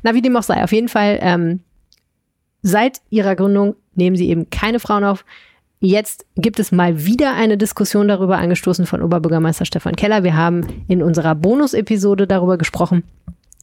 Na, 0.03 0.13
wie 0.13 0.21
dem 0.21 0.35
auch 0.35 0.43
sei, 0.43 0.63
auf 0.63 0.71
jeden 0.71 0.89
Fall, 0.89 1.19
ähm, 1.21 1.61
seit 2.61 3.01
ihrer 3.09 3.35
Gründung 3.35 3.75
nehmen 3.95 4.15
sie 4.15 4.29
eben 4.29 4.49
keine 4.49 4.79
Frauen 4.79 5.03
auf. 5.03 5.25
Jetzt 5.79 6.25
gibt 6.35 6.59
es 6.59 6.71
mal 6.71 7.05
wieder 7.05 7.35
eine 7.35 7.57
Diskussion 7.57 8.07
darüber 8.07 8.37
angestoßen 8.37 8.87
von 8.87 9.01
Oberbürgermeister 9.01 9.65
Stefan 9.65 9.95
Keller. 9.95 10.23
Wir 10.23 10.35
haben 10.35 10.83
in 10.87 11.03
unserer 11.03 11.35
Bonus-Episode 11.35 12.25
darüber 12.25 12.57
gesprochen. 12.57 13.03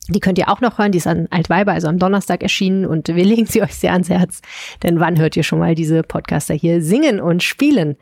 Die 0.08 0.20
könnt 0.20 0.38
ihr 0.38 0.48
auch 0.48 0.60
noch 0.60 0.78
hören. 0.78 0.92
Die 0.92 0.98
ist 0.98 1.06
an 1.06 1.26
Altweiber, 1.30 1.72
also 1.72 1.88
am 1.88 1.98
Donnerstag 1.98 2.42
erschienen 2.42 2.86
und 2.86 3.08
wir 3.08 3.24
legen 3.24 3.46
sie 3.46 3.62
euch 3.62 3.74
sehr 3.74 3.92
ans 3.92 4.10
Herz. 4.10 4.42
Denn 4.82 5.00
wann 5.00 5.18
hört 5.18 5.36
ihr 5.36 5.42
schon 5.42 5.58
mal 5.58 5.74
diese 5.74 6.02
Podcaster 6.02 6.54
hier 6.54 6.82
singen 6.82 7.20
und 7.20 7.42
spielen? 7.42 7.96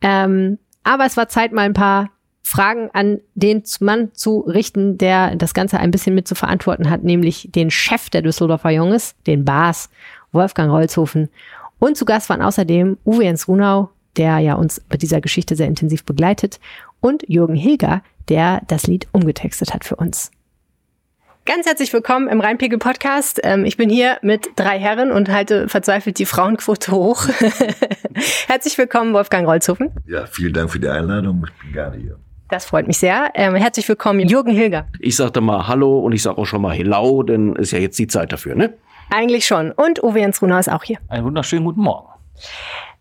Ähm, 0.00 0.58
aber 0.84 1.04
es 1.04 1.16
war 1.16 1.28
Zeit, 1.28 1.52
mal 1.52 1.62
ein 1.62 1.74
paar 1.74 2.10
Fragen 2.42 2.90
an 2.92 3.20
den 3.34 3.62
Mann 3.80 4.10
zu 4.14 4.40
richten, 4.40 4.98
der 4.98 5.36
das 5.36 5.54
Ganze 5.54 5.78
ein 5.78 5.90
bisschen 5.90 6.14
mit 6.14 6.28
zu 6.28 6.34
verantworten 6.34 6.90
hat, 6.90 7.02
nämlich 7.04 7.48
den 7.50 7.70
Chef 7.70 8.10
der 8.10 8.22
Düsseldorfer 8.22 8.70
Junges, 8.70 9.14
den 9.26 9.44
Bas, 9.44 9.88
Wolfgang 10.32 10.70
Holzhofen. 10.70 11.28
Und 11.78 11.96
zu 11.96 12.04
Gast 12.04 12.28
waren 12.28 12.42
außerdem 12.42 12.98
Uwe 13.04 13.24
Jens 13.24 13.48
Runau, 13.48 13.90
der 14.16 14.38
ja 14.38 14.54
uns 14.54 14.82
mit 14.90 15.02
dieser 15.02 15.20
Geschichte 15.20 15.56
sehr 15.56 15.66
intensiv 15.66 16.04
begleitet, 16.04 16.60
und 17.00 17.24
Jürgen 17.28 17.56
Hilger, 17.56 18.02
der 18.28 18.62
das 18.68 18.86
Lied 18.86 19.08
umgetextet 19.12 19.74
hat 19.74 19.84
für 19.84 19.96
uns. 19.96 20.30
Ganz 21.44 21.66
herzlich 21.66 21.92
willkommen 21.92 22.28
im 22.28 22.40
Rheinpegel 22.40 22.78
Podcast. 22.78 23.40
Ähm, 23.42 23.64
ich 23.64 23.76
bin 23.76 23.90
hier 23.90 24.18
mit 24.22 24.50
drei 24.54 24.78
Herren 24.78 25.10
und 25.10 25.28
halte 25.28 25.68
verzweifelt 25.68 26.20
die 26.20 26.26
Frauenquote 26.26 26.92
hoch. 26.92 27.26
herzlich 28.46 28.78
willkommen, 28.78 29.12
Wolfgang 29.12 29.48
Rolzhofen. 29.48 29.90
Ja, 30.06 30.26
vielen 30.26 30.52
Dank 30.52 30.70
für 30.70 30.78
die 30.78 30.88
Einladung. 30.88 31.44
Ich 31.48 31.62
bin 31.64 31.72
gerne 31.72 31.96
hier. 31.96 32.18
Das 32.52 32.66
freut 32.66 32.86
mich 32.86 32.98
sehr. 32.98 33.30
Ähm, 33.32 33.54
herzlich 33.54 33.88
willkommen, 33.88 34.20
Jürgen 34.20 34.52
Hilger. 34.52 34.86
Ich 35.00 35.16
sagte 35.16 35.40
mal 35.40 35.68
Hallo 35.68 36.00
und 36.00 36.12
ich 36.12 36.22
sage 36.22 36.36
auch 36.36 36.44
schon 36.44 36.60
mal 36.60 36.74
Hello, 36.74 37.22
denn 37.22 37.56
ist 37.56 37.70
ja 37.70 37.78
jetzt 37.78 37.98
die 37.98 38.08
Zeit 38.08 38.30
dafür, 38.30 38.54
ne? 38.54 38.74
Eigentlich 39.08 39.46
schon. 39.46 39.72
Und 39.72 40.02
Uwe 40.02 40.18
Jens 40.18 40.42
Runau 40.42 40.58
ist 40.58 40.70
auch 40.70 40.84
hier. 40.84 40.98
Einen 41.08 41.24
wunderschönen 41.24 41.64
guten 41.64 41.80
Morgen. 41.80 42.08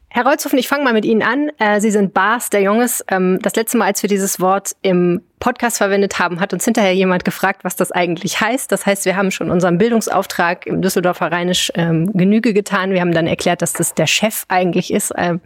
Herr 0.07 0.25
Rolzhofen, 0.25 0.57
ich 0.57 0.69
fange 0.69 0.85
mal 0.85 0.93
mit 0.93 1.03
Ihnen 1.03 1.21
an. 1.21 1.51
Äh, 1.59 1.81
Sie 1.81 1.91
sind 1.91 2.13
Bas 2.13 2.49
der 2.49 2.61
Junges. 2.61 3.03
Ähm, 3.09 3.39
das 3.41 3.57
letzte 3.57 3.77
Mal, 3.77 3.87
als 3.87 4.01
wir 4.01 4.07
dieses 4.07 4.39
Wort 4.39 4.71
im 4.83 5.21
Podcast 5.41 5.79
verwendet 5.79 6.17
haben, 6.17 6.39
hat 6.39 6.53
uns 6.53 6.63
hinterher 6.63 6.95
jemand 6.95 7.25
gefragt, 7.25 7.65
was 7.65 7.75
das 7.75 7.91
eigentlich 7.91 8.39
heißt. 8.39 8.71
Das 8.71 8.85
heißt, 8.85 9.03
wir 9.03 9.17
haben 9.17 9.31
schon 9.31 9.51
unserem 9.51 9.77
Bildungsauftrag 9.77 10.65
im 10.65 10.81
Düsseldorfer 10.81 11.29
Rheinisch 11.29 11.73
ähm, 11.75 12.13
Genüge 12.13 12.53
getan. 12.53 12.91
Wir 12.91 13.01
haben 13.01 13.13
dann 13.13 13.27
erklärt, 13.27 13.61
dass 13.61 13.73
das 13.73 13.95
der 13.95 14.07
Chef 14.07 14.45
eigentlich 14.47 14.93
ist. 14.93 15.11
Ähm, 15.17 15.41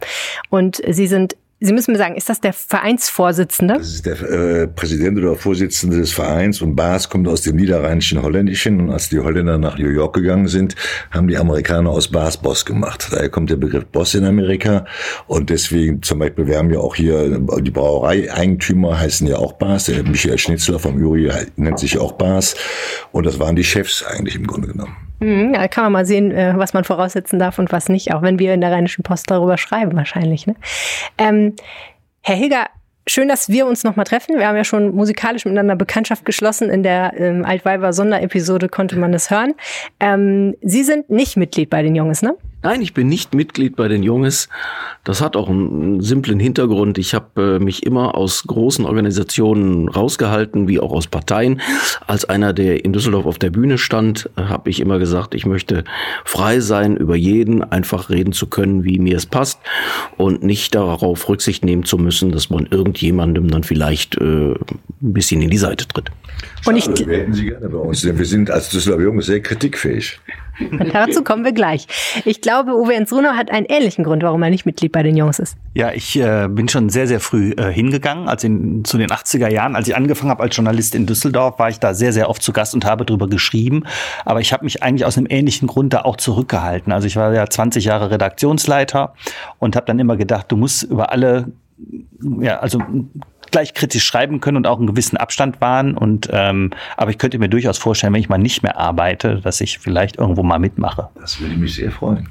und 0.48 0.80
Sie 0.88 1.08
sind 1.08 1.34
Sie 1.58 1.72
müssen 1.72 1.92
mir 1.92 1.98
sagen, 1.98 2.16
ist 2.16 2.28
das 2.28 2.42
der 2.42 2.52
Vereinsvorsitzende? 2.52 3.78
Das 3.78 3.94
ist 3.94 4.04
der 4.04 4.20
äh, 4.20 4.66
Präsident 4.68 5.16
oder 5.18 5.36
Vorsitzende 5.36 5.96
des 5.96 6.12
Vereins 6.12 6.60
und 6.60 6.76
Bas 6.76 7.08
kommt 7.08 7.26
aus 7.28 7.40
dem 7.40 7.56
niederrheinischen 7.56 8.20
Holländischen 8.20 8.78
und 8.78 8.90
als 8.90 9.08
die 9.08 9.20
Holländer 9.20 9.56
nach 9.56 9.78
New 9.78 9.88
York 9.88 10.14
gegangen 10.14 10.48
sind, 10.48 10.74
haben 11.10 11.28
die 11.28 11.38
Amerikaner 11.38 11.88
aus 11.88 12.08
Bas 12.08 12.36
Boss 12.36 12.66
gemacht. 12.66 13.08
Daher 13.10 13.30
kommt 13.30 13.48
der 13.48 13.56
Begriff 13.56 13.86
Boss 13.86 14.14
in 14.14 14.26
Amerika 14.26 14.84
und 15.28 15.48
deswegen 15.48 16.02
zum 16.02 16.18
Beispiel, 16.18 16.46
wir 16.46 16.58
haben 16.58 16.70
ja 16.70 16.80
auch 16.80 16.94
hier 16.94 17.40
die 17.62 17.70
Brauerei-Eigentümer 17.70 19.00
heißen 19.00 19.26
ja 19.26 19.36
auch 19.36 19.54
Bas, 19.54 19.84
der 19.84 20.02
Michael 20.02 20.36
Schnitzler 20.36 20.78
vom 20.78 21.00
Jury 21.00 21.32
nennt 21.56 21.78
sich 21.78 21.98
auch 21.98 22.12
Bas 22.12 22.54
und 23.12 23.24
das 23.24 23.38
waren 23.38 23.56
die 23.56 23.64
Chefs 23.64 24.04
eigentlich 24.04 24.36
im 24.36 24.46
Grunde 24.46 24.68
genommen. 24.68 25.05
Mhm, 25.20 25.54
da 25.54 25.68
kann 25.68 25.84
man 25.84 25.92
mal 25.92 26.06
sehen, 26.06 26.30
äh, 26.30 26.54
was 26.56 26.74
man 26.74 26.84
voraussetzen 26.84 27.38
darf 27.38 27.58
und 27.58 27.72
was 27.72 27.88
nicht, 27.88 28.12
auch 28.14 28.22
wenn 28.22 28.38
wir 28.38 28.54
in 28.54 28.60
der 28.60 28.72
Rheinischen 28.72 29.02
Post 29.02 29.30
darüber 29.30 29.56
schreiben 29.56 29.96
wahrscheinlich. 29.96 30.46
Ne? 30.46 30.54
Ähm, 31.18 31.54
Herr 32.22 32.36
Hilger, 32.36 32.66
schön, 33.06 33.28
dass 33.28 33.48
wir 33.48 33.66
uns 33.66 33.84
nochmal 33.84 34.04
treffen. 34.04 34.38
Wir 34.38 34.48
haben 34.48 34.56
ja 34.56 34.64
schon 34.64 34.94
musikalisch 34.94 35.44
miteinander 35.44 35.76
Bekanntschaft 35.76 36.24
geschlossen. 36.24 36.70
In 36.70 36.82
der 36.82 37.14
ähm, 37.16 37.44
Altweiber 37.44 37.92
Sonderepisode 37.92 38.68
konnte 38.68 38.96
man 38.96 39.12
das 39.12 39.30
hören. 39.30 39.54
Ähm, 40.00 40.54
Sie 40.60 40.82
sind 40.82 41.08
nicht 41.08 41.36
Mitglied 41.36 41.70
bei 41.70 41.82
den 41.82 41.94
Jungs, 41.94 42.22
ne? 42.22 42.36
Nein, 42.66 42.82
ich 42.82 42.94
bin 42.94 43.06
nicht 43.06 43.32
Mitglied 43.32 43.76
bei 43.76 43.86
den 43.86 44.02
Junges. 44.02 44.48
Das 45.04 45.20
hat 45.20 45.36
auch 45.36 45.48
einen 45.48 46.00
simplen 46.00 46.40
Hintergrund. 46.40 46.98
Ich 46.98 47.14
habe 47.14 47.58
äh, 47.60 47.64
mich 47.64 47.86
immer 47.86 48.16
aus 48.16 48.42
großen 48.42 48.84
Organisationen 48.84 49.88
rausgehalten, 49.88 50.66
wie 50.66 50.80
auch 50.80 50.90
aus 50.90 51.06
Parteien. 51.06 51.60
Als 52.08 52.24
einer, 52.24 52.52
der 52.52 52.84
in 52.84 52.92
Düsseldorf 52.92 53.24
auf 53.24 53.38
der 53.38 53.50
Bühne 53.50 53.78
stand, 53.78 54.28
habe 54.34 54.68
ich 54.68 54.80
immer 54.80 54.98
gesagt, 54.98 55.36
ich 55.36 55.46
möchte 55.46 55.84
frei 56.24 56.58
sein, 56.58 56.96
über 56.96 57.14
jeden 57.14 57.62
einfach 57.62 58.10
reden 58.10 58.32
zu 58.32 58.48
können, 58.48 58.82
wie 58.82 58.98
mir 58.98 59.16
es 59.16 59.26
passt 59.26 59.60
und 60.16 60.42
nicht 60.42 60.74
darauf 60.74 61.28
Rücksicht 61.28 61.64
nehmen 61.64 61.84
zu 61.84 61.98
müssen, 61.98 62.32
dass 62.32 62.50
man 62.50 62.66
irgendjemandem 62.66 63.48
dann 63.48 63.62
vielleicht 63.62 64.16
äh, 64.16 64.54
ein 64.54 64.56
bisschen 65.00 65.40
in 65.40 65.50
die 65.50 65.58
Seite 65.58 65.86
tritt. 65.86 66.10
Und 66.64 66.74
ich, 66.74 66.88
wir 66.88 67.18
hätten 67.18 67.32
Sie 67.32 67.44
gerne 67.44 67.68
bei 67.68 67.78
uns, 67.78 68.00
denn 68.02 68.18
wir 68.18 68.26
sind 68.26 68.50
als 68.50 68.70
Düsseldorfer 68.70 69.04
Jungs 69.04 69.26
sehr 69.26 69.40
kritikfähig. 69.40 70.18
Dazu 70.92 71.22
kommen 71.22 71.44
wir 71.44 71.52
gleich. 71.52 71.86
Ich 72.24 72.40
glaube, 72.40 72.74
Uwe 72.74 72.94
Enzruno 72.94 73.30
hat 73.30 73.50
einen 73.50 73.66
ähnlichen 73.66 74.04
Grund, 74.04 74.22
warum 74.22 74.42
er 74.42 74.50
nicht 74.50 74.66
Mitglied 74.66 74.92
bei 74.92 75.02
den 75.02 75.16
Jungs 75.16 75.38
ist. 75.38 75.56
Ja, 75.74 75.92
ich 75.92 76.18
äh, 76.18 76.48
bin 76.48 76.68
schon 76.68 76.88
sehr, 76.88 77.06
sehr 77.06 77.20
früh 77.20 77.52
äh, 77.52 77.72
hingegangen. 77.72 78.28
Also 78.28 78.46
in, 78.46 78.84
zu 78.84 78.98
den 78.98 79.10
80er 79.10 79.48
Jahren, 79.48 79.76
als 79.76 79.88
ich 79.88 79.96
angefangen 79.96 80.30
habe 80.30 80.42
als 80.42 80.56
Journalist 80.56 80.94
in 80.94 81.06
Düsseldorf, 81.06 81.58
war 81.58 81.68
ich 81.68 81.78
da 81.78 81.94
sehr, 81.94 82.12
sehr 82.12 82.28
oft 82.28 82.42
zu 82.42 82.52
Gast 82.52 82.74
und 82.74 82.84
habe 82.84 83.04
darüber 83.04 83.28
geschrieben. 83.28 83.84
Aber 84.24 84.40
ich 84.40 84.52
habe 84.52 84.64
mich 84.64 84.82
eigentlich 84.82 85.04
aus 85.04 85.18
einem 85.18 85.26
ähnlichen 85.30 85.68
Grund 85.68 85.92
da 85.92 86.02
auch 86.02 86.16
zurückgehalten. 86.16 86.92
Also 86.92 87.06
ich 87.06 87.16
war 87.16 87.32
ja 87.32 87.48
20 87.48 87.84
Jahre 87.84 88.10
Redaktionsleiter 88.10 89.14
und 89.58 89.76
habe 89.76 89.86
dann 89.86 89.98
immer 89.98 90.16
gedacht, 90.16 90.50
du 90.50 90.56
musst 90.56 90.84
über 90.84 91.12
alle 91.12 91.52
ja, 92.40 92.58
also 92.58 92.80
gleich 93.50 93.74
kritisch 93.74 94.04
schreiben 94.04 94.40
können 94.40 94.58
und 94.58 94.66
auch 94.66 94.78
einen 94.78 94.86
gewissen 94.86 95.16
Abstand 95.16 95.60
wahren. 95.60 95.96
Und 95.96 96.28
ähm, 96.32 96.70
aber 96.96 97.10
ich 97.10 97.18
könnte 97.18 97.38
mir 97.38 97.48
durchaus 97.48 97.78
vorstellen, 97.78 98.12
wenn 98.12 98.20
ich 98.20 98.28
mal 98.28 98.38
nicht 98.38 98.62
mehr 98.62 98.76
arbeite, 98.76 99.40
dass 99.40 99.60
ich 99.60 99.78
vielleicht 99.78 100.16
irgendwo 100.16 100.42
mal 100.42 100.58
mitmache. 100.58 101.08
Das 101.20 101.40
würde 101.40 101.56
mich 101.56 101.74
sehr 101.74 101.90
freuen. 101.90 102.28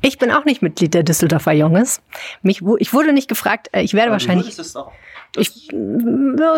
Ich 0.00 0.18
bin 0.18 0.30
auch 0.30 0.44
nicht 0.44 0.60
Mitglied 0.60 0.92
der 0.92 1.02
Düsseldorfer 1.02 1.52
Junges. 1.52 2.02
Mich, 2.42 2.60
ich 2.78 2.92
wurde 2.92 3.12
nicht 3.12 3.28
gefragt, 3.28 3.68
äh, 3.72 3.82
ich 3.82 3.94
werde 3.94 4.08
aber 4.08 4.14
wahrscheinlich. 4.16 4.54
Ich, 5.36 5.68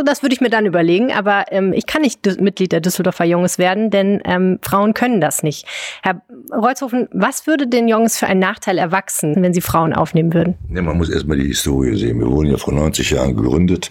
das 0.05 0.23
würde 0.23 0.35
ich 0.35 0.41
mir 0.43 0.51
dann 0.51 0.67
überlegen, 0.67 1.11
aber 1.11 1.47
ähm, 1.51 1.73
ich 1.73 1.87
kann 1.87 2.03
nicht 2.03 2.41
Mitglied 2.41 2.73
der 2.73 2.81
Düsseldorfer 2.81 3.25
Jungs 3.25 3.59
werden, 3.59 3.91
denn 3.91 4.21
ähm, 4.25 4.59
Frauen 4.61 4.93
können 4.93 5.21
das 5.21 5.43
nicht. 5.43 5.67
Herr 6.03 6.21
Reuthofen, 6.53 7.09
was 7.13 7.47
würde 7.47 7.67
den 7.67 7.89
Jungs 7.89 8.19
für 8.19 8.27
einen 8.27 8.41
Nachteil 8.41 8.77
erwachsen, 8.77 9.35
wenn 9.39 9.55
sie 9.55 9.63
Frauen 9.63 9.95
aufnehmen 9.95 10.35
würden? 10.35 10.57
Ja, 10.75 10.83
man 10.83 10.99
muss 10.99 11.09
erstmal 11.09 11.39
die 11.39 11.49
Historie 11.49 11.97
sehen. 11.97 12.21
Wir 12.21 12.27
wurden 12.27 12.51
ja 12.51 12.59
vor 12.59 12.75
90 12.75 13.11
Jahren 13.11 13.35
gegründet 13.35 13.91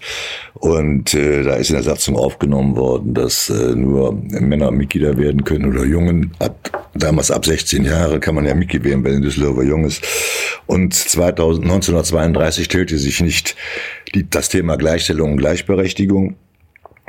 und 0.54 1.14
äh, 1.14 1.42
da 1.42 1.54
ist 1.54 1.70
in 1.70 1.74
der 1.74 1.82
Satzung 1.82 2.16
aufgenommen 2.16 2.76
worden, 2.76 3.12
dass 3.12 3.50
äh, 3.50 3.74
nur 3.74 4.12
Männer 4.12 4.70
Mitglieder 4.70 5.16
werden 5.16 5.44
können 5.44 5.66
oder 5.66 5.84
Jungen. 5.84 6.30
Ab, 6.38 6.88
damals 6.94 7.32
ab 7.32 7.44
16 7.44 7.84
Jahre 7.84 8.20
kann 8.20 8.36
man 8.36 8.46
ja 8.46 8.54
Mitglied 8.54 8.84
werden 8.84 9.02
bei 9.02 9.10
den 9.10 9.22
Düsseldorfer 9.22 9.64
Jungs. 9.64 10.00
Und 10.66 10.94
2000, 10.94 11.64
1932 11.64 12.64
stellte 12.64 12.98
sich 12.98 13.20
nicht 13.20 13.56
die, 14.14 14.28
das 14.28 14.48
Thema 14.48 14.76
Gleichstellung 14.76 15.32
und 15.32 15.38
Gleichberechtigung. 15.38 16.36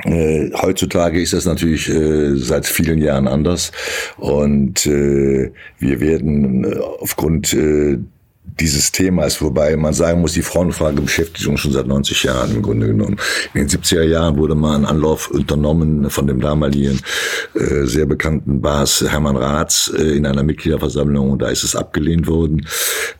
Äh, 0.04 0.50
heutzutage 0.54 1.20
ist 1.20 1.32
das 1.32 1.44
natürlich 1.44 1.88
äh, 1.88 2.36
seit 2.36 2.66
vielen 2.66 3.00
Jahren 3.00 3.26
anders 3.26 3.72
und 4.16 4.86
äh, 4.86 5.50
wir 5.78 6.00
werden 6.00 6.64
äh, 6.64 6.78
aufgrund 7.00 7.52
äh, 7.52 7.98
dieses 8.60 8.92
Thema 8.92 9.24
ist, 9.24 9.40
wobei 9.40 9.76
man 9.76 9.94
sagen 9.94 10.20
muss, 10.20 10.32
die 10.32 10.42
Frauenfrage 10.42 11.00
beschäftigt 11.00 11.46
uns 11.46 11.60
schon 11.60 11.72
seit 11.72 11.86
90 11.86 12.24
Jahren 12.24 12.54
im 12.54 12.62
Grunde 12.62 12.88
genommen. 12.88 13.16
In 13.54 13.66
den 13.66 13.68
70er 13.68 14.02
Jahren 14.02 14.36
wurde 14.36 14.54
mal 14.54 14.74
ein 14.74 14.84
Anlauf 14.84 15.30
unternommen 15.30 16.10
von 16.10 16.26
dem 16.26 16.40
damaligen 16.40 17.00
äh, 17.54 17.84
sehr 17.84 18.06
bekannten 18.06 18.60
Bas 18.60 19.04
Hermann 19.08 19.36
Raths 19.36 19.92
äh, 19.96 20.16
in 20.16 20.26
einer 20.26 20.42
Mitgliederversammlung 20.42 21.30
und 21.30 21.42
da 21.42 21.48
ist 21.48 21.62
es 21.62 21.76
abgelehnt 21.76 22.26
worden. 22.26 22.66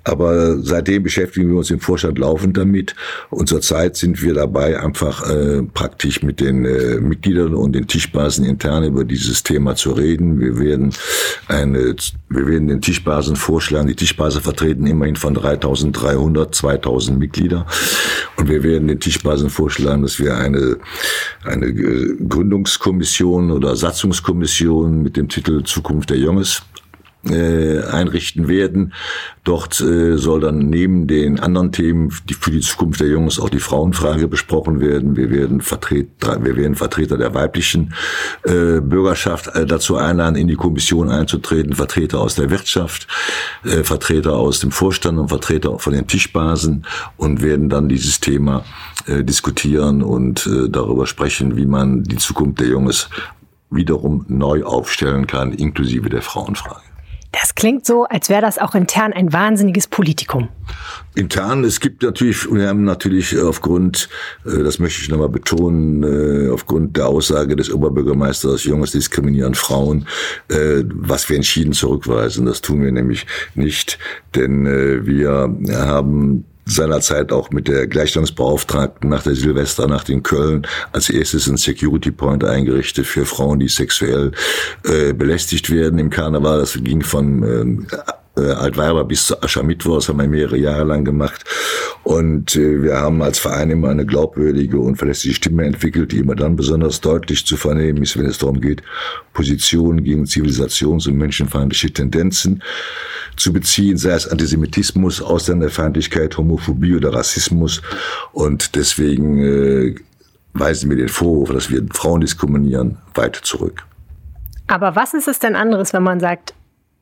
Aber 0.05 0.59
seitdem 0.63 1.03
beschäftigen 1.03 1.51
wir 1.51 1.59
uns 1.59 1.71
im 1.71 1.81
Vorstand 1.81 2.19
laufend 2.19 2.57
damit 2.57 2.95
und 3.31 3.49
zurzeit 3.49 3.97
sind 3.97 4.23
wir 4.23 4.35
dabei, 4.35 4.81
einfach 4.81 5.29
äh, 5.29 5.63
praktisch 5.63 6.23
mit 6.23 6.41
den 6.41 6.65
äh, 6.65 7.01
Mitgliedern 7.01 7.55
und 7.55 7.73
den 7.73 7.87
Tischbasen 7.87 8.45
intern 8.45 8.85
über 8.85 9.05
dieses 9.05 9.43
Thema 9.43 9.77
zu 9.77 9.93
reden. 9.93 10.41
Wir 10.41 10.59
werden 10.59 10.93
eine, 11.47 11.95
wir 12.29 12.47
werden 12.47 12.69
den 12.69 12.81
Tischbasen 12.81 13.37
vorschlagen, 13.37 13.89
die 13.89 13.95
Tischbasen 13.95 14.43
vertreten 14.43 14.87
immerhin 14.87 15.17
von 15.29 15.35
3300, 15.35 16.55
2000 16.55 17.19
Mitglieder. 17.19 17.67
Und 18.37 18.49
wir 18.49 18.63
werden 18.63 18.89
den 18.89 19.01
Tischbasen 19.01 19.51
vorschlagen, 19.51 20.03
dass 20.03 20.19
wir 20.19 20.37
eine, 20.37 20.79
eine 21.45 21.75
Gründungskommission 21.75 23.51
oder 23.51 23.77
Satzungskommission 23.77 25.03
mit 25.03 25.17
dem 25.17 25.29
Titel 25.29 25.65
Zukunft 25.65 26.11
der 26.11 26.19
Junges 26.19 26.63
äh, 27.27 27.83
einrichten 27.83 28.49
werden. 28.49 28.93
Dort 29.45 29.81
äh, 29.81 30.17
soll 30.17 30.41
dann 30.41 30.59
neben 30.59 31.07
den 31.07 31.41
anderen 31.41 31.73
Themen 31.73 32.13
die 32.29 32.35
für 32.35 32.51
die 32.51 32.61
Zukunft 32.61 33.01
der 33.01 33.09
Jungs 33.09 33.41
auch 33.41 33.49
die 33.49 33.59
Frauenfrage 33.59 34.29
besprochen 34.29 34.81
werden. 34.81 35.17
Wir 35.17 35.31
werden 35.31 35.61
Vertreter, 35.61 36.45
wir 36.45 36.57
werden 36.57 36.77
Vertreter 36.77 37.17
der 37.17 37.35
weiblichen 37.35 37.95
äh, 38.45 38.81
Bürgerschaft 38.81 39.49
äh, 39.55 39.67
dazu 39.67 39.97
einladen, 39.97 40.37
in 40.37 40.49
die 40.49 40.55
Kommission 40.55 41.09
einzutreten, 41.09 41.75
Vertreter 41.75 42.21
aus 42.21 42.37
der 42.37 42.51
Wirtschaft, 42.51 43.09
äh, 43.65 43.83
Vertreter 43.83 44.35
aus 44.35 44.61
dem 44.61 44.71
Vorstand 44.71 45.19
und 45.19 45.29
Vertreter 45.29 45.79
von 45.79 45.93
den 45.93 46.07
Tischbasen 46.07 46.87
und 47.17 47.43
werden 47.43 47.69
dann 47.69 47.89
dieses 47.89 48.21
Thema 48.21 48.65
äh, 49.07 49.25
diskutieren 49.25 50.03
und 50.03 50.47
äh, 50.47 50.69
darüber 50.69 51.07
sprechen, 51.07 51.57
wie 51.57 51.67
man 51.67 52.05
die 52.05 52.17
Zukunft 52.17 52.61
der 52.61 52.69
Jungs 52.69 53.09
wiederum 53.71 54.25
neu 54.29 54.65
aufstellen 54.65 55.27
kann, 55.27 55.53
inklusive 55.53 56.09
der 56.09 56.23
Frauenfrage. 56.23 56.83
Das 57.33 57.55
klingt 57.55 57.85
so, 57.85 58.05
als 58.05 58.31
wäre 58.31 58.41
das 58.41 58.59
auch 58.59 58.75
intern 58.75 59.13
ein 59.13 59.33
wahnsinniges 59.33 59.87
Politikum. 59.87 60.49
Intern, 61.15 61.65
es 61.65 61.81
gibt 61.81 62.03
natürlich, 62.03 62.51
wir 62.51 62.69
haben 62.69 62.85
natürlich 62.85 63.39
aufgrund, 63.39 64.09
äh, 64.47 64.63
das 64.63 64.79
möchte 64.79 65.03
ich 65.03 65.09
nochmal 65.09 65.29
betonen, 65.29 66.03
äh, 66.03 66.51
aufgrund 66.51 66.97
der 66.97 67.09
Aussage 67.09 67.55
des 67.55 67.73
Oberbürgermeisters, 67.73 68.65
Junges 68.65 68.93
diskriminieren 68.93 69.55
Frauen, 69.55 70.07
äh, 70.49 70.85
was 70.95 71.29
wir 71.29 71.37
entschieden 71.37 71.73
zurückweisen. 71.73 72.47
Das 72.47 72.63
tun 72.63 72.83
wir 72.83 72.93
nämlich 72.93 73.27
nicht, 73.55 73.99
denn 74.35 74.67
wir 75.05 75.55
haben 75.87 76.45
seinerzeit 76.69 77.33
auch 77.33 77.51
mit 77.51 77.69
der 77.69 77.87
Gleichstellungsbeauftragten 77.87 79.11
nach 79.11 79.23
der 79.23 79.35
Silvesternacht 79.35 80.09
in 80.09 80.23
Köln 80.23 80.67
als 80.93 81.11
erstes 81.11 81.49
ein 81.49 81.57
Security 81.57 82.11
Point 82.11 82.45
eingerichtet 82.45 83.07
für 83.07 83.25
Frauen, 83.25 83.61
die 83.61 83.69
sexuell 83.69 84.33
äh, 84.85 85.13
belästigt 85.13 85.71
werden 85.71 85.99
im 85.99 86.11
Karneval. 86.11 86.61
Das 86.61 86.75
ging 86.75 87.03
von 87.03 87.43
ähm, 87.43 87.87
äh, 88.39 88.53
Altweiber 88.53 89.05
bis 89.05 89.27
zu 89.27 89.43
Aschermittwoch, 89.43 89.97
das 89.97 90.09
haben 90.09 90.21
wir 90.21 90.29
mehrere 90.29 90.57
Jahre 90.57 90.85
lang 90.85 91.05
gemacht. 91.05 91.45
Und 92.05 92.55
äh, 92.57 92.83
wir 92.83 92.97
haben 92.97 93.23
als 93.23 93.39
Verein 93.39 93.71
immer 93.71 93.89
eine 93.89 94.07
glaubwürdige 94.07 94.79
und 94.79 94.97
verlässliche 94.97 95.37
Stimme 95.37 95.65
entwickelt, 95.65 96.13
die 96.13 96.19
immer 96.19 96.35
dann 96.35 96.57
besonders 96.57 97.01
deutlich 97.01 97.45
zu 97.45 97.57
vernehmen 97.57 98.03
ist, 98.03 98.17
wenn 98.17 98.27
es 98.27 98.39
darum 98.39 98.61
geht, 98.61 98.83
Positionen 99.33 100.05
gegen 100.05 100.25
Zivilisations- 100.25 101.09
und 101.09 101.17
menschenfeindliche 101.17 101.93
Tendenzen 101.93 102.63
zu 103.39 103.53
beziehen, 103.53 103.97
sei 103.97 104.11
es 104.11 104.29
Antisemitismus, 104.29 105.23
Ausländerfeindlichkeit, 105.23 106.37
Homophobie 106.37 106.95
oder 106.95 107.13
Rassismus. 107.15 107.83
Und 108.33 108.75
deswegen 108.75 109.39
äh, 109.39 109.95
weisen 110.55 110.91
wir 110.91 110.97
den 110.97 111.09
Vorwurf, 111.09 111.53
dass 111.53 111.71
wir 111.71 111.85
Frauen 111.93 112.21
diskriminieren, 112.21 112.99
weit 113.15 113.37
zurück. 113.37 113.85
Aber 114.67 114.97
was 114.97 115.15
ist 115.15 115.29
es 115.29 115.39
denn 115.39 115.57
anderes, 115.57 115.93
wenn 115.93 116.03
man 116.03 116.21
sagt, 116.21 116.55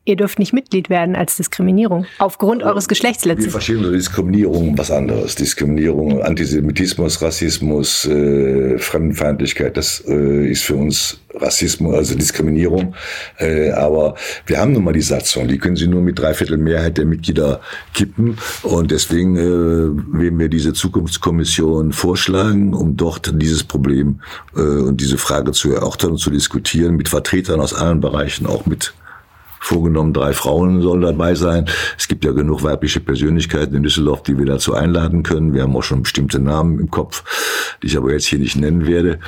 ihr 0.06 0.16
dürft 0.16 0.38
nicht 0.38 0.52
Mitglied 0.52 0.88
werden 0.88 1.14
als 1.16 1.36
Diskriminierung 1.36 2.06
aufgrund 2.18 2.62
also, 2.62 2.72
eures 2.72 2.88
Geschlechts 2.88 3.24
letztlich. 3.24 3.48
Wir 3.48 3.52
verstehen 3.52 3.78
unter 3.78 3.92
Diskriminierung 3.92 4.78
was 4.78 4.90
anderes. 4.90 5.34
Diskriminierung, 5.34 6.22
Antisemitismus, 6.22 7.20
Rassismus, 7.20 8.06
äh, 8.06 8.78
Fremdenfeindlichkeit, 8.78 9.76
das 9.76 10.02
äh, 10.06 10.48
ist 10.48 10.62
für 10.62 10.76
uns 10.76 11.20
Rassismus, 11.34 11.94
also 11.94 12.14
Diskriminierung. 12.14 12.94
Äh, 13.38 13.70
aber 13.70 14.14
wir 14.46 14.58
haben 14.58 14.72
nun 14.72 14.84
mal 14.84 14.92
die 14.92 15.02
Satzung, 15.02 15.48
die 15.48 15.58
können 15.58 15.76
Sie 15.76 15.88
nur 15.88 16.00
mit 16.00 16.18
dreiviertel 16.18 16.56
Mehrheit 16.56 16.98
der 16.98 17.04
Mitglieder 17.04 17.60
kippen. 17.92 18.38
Und 18.62 18.92
deswegen 18.92 19.36
äh, 19.36 19.40
werden 19.42 20.38
wir 20.38 20.48
diese 20.48 20.72
Zukunftskommission 20.72 21.92
vorschlagen, 21.92 22.74
um 22.74 22.96
dort 22.96 23.32
dieses 23.42 23.64
Problem 23.64 24.20
äh, 24.56 24.60
und 24.60 25.00
diese 25.00 25.18
Frage 25.18 25.52
zu 25.52 25.72
erörtern 25.72 26.12
und 26.12 26.18
zu 26.18 26.30
diskutieren 26.30 26.96
mit 26.96 27.08
Vertretern 27.08 27.60
aus 27.60 27.74
allen 27.74 28.00
Bereichen, 28.00 28.46
auch 28.46 28.66
mit 28.66 28.94
vorgenommen, 29.66 30.12
drei 30.12 30.32
Frauen 30.32 30.80
sollen 30.80 31.02
dabei 31.02 31.34
sein. 31.34 31.66
Es 31.98 32.08
gibt 32.08 32.24
ja 32.24 32.32
genug 32.32 32.62
weibliche 32.62 33.00
Persönlichkeiten 33.00 33.74
in 33.74 33.82
Düsseldorf, 33.82 34.22
die 34.22 34.38
wir 34.38 34.46
dazu 34.46 34.74
einladen 34.74 35.22
können. 35.22 35.54
Wir 35.54 35.62
haben 35.62 35.76
auch 35.76 35.82
schon 35.82 36.02
bestimmte 36.02 36.38
Namen 36.38 36.78
im 36.78 36.90
Kopf, 36.90 37.24
die 37.82 37.88
ich 37.88 37.96
aber 37.96 38.12
jetzt 38.12 38.26
hier 38.26 38.38
nicht 38.38 38.56
nennen 38.56 38.86
werde. 38.86 39.18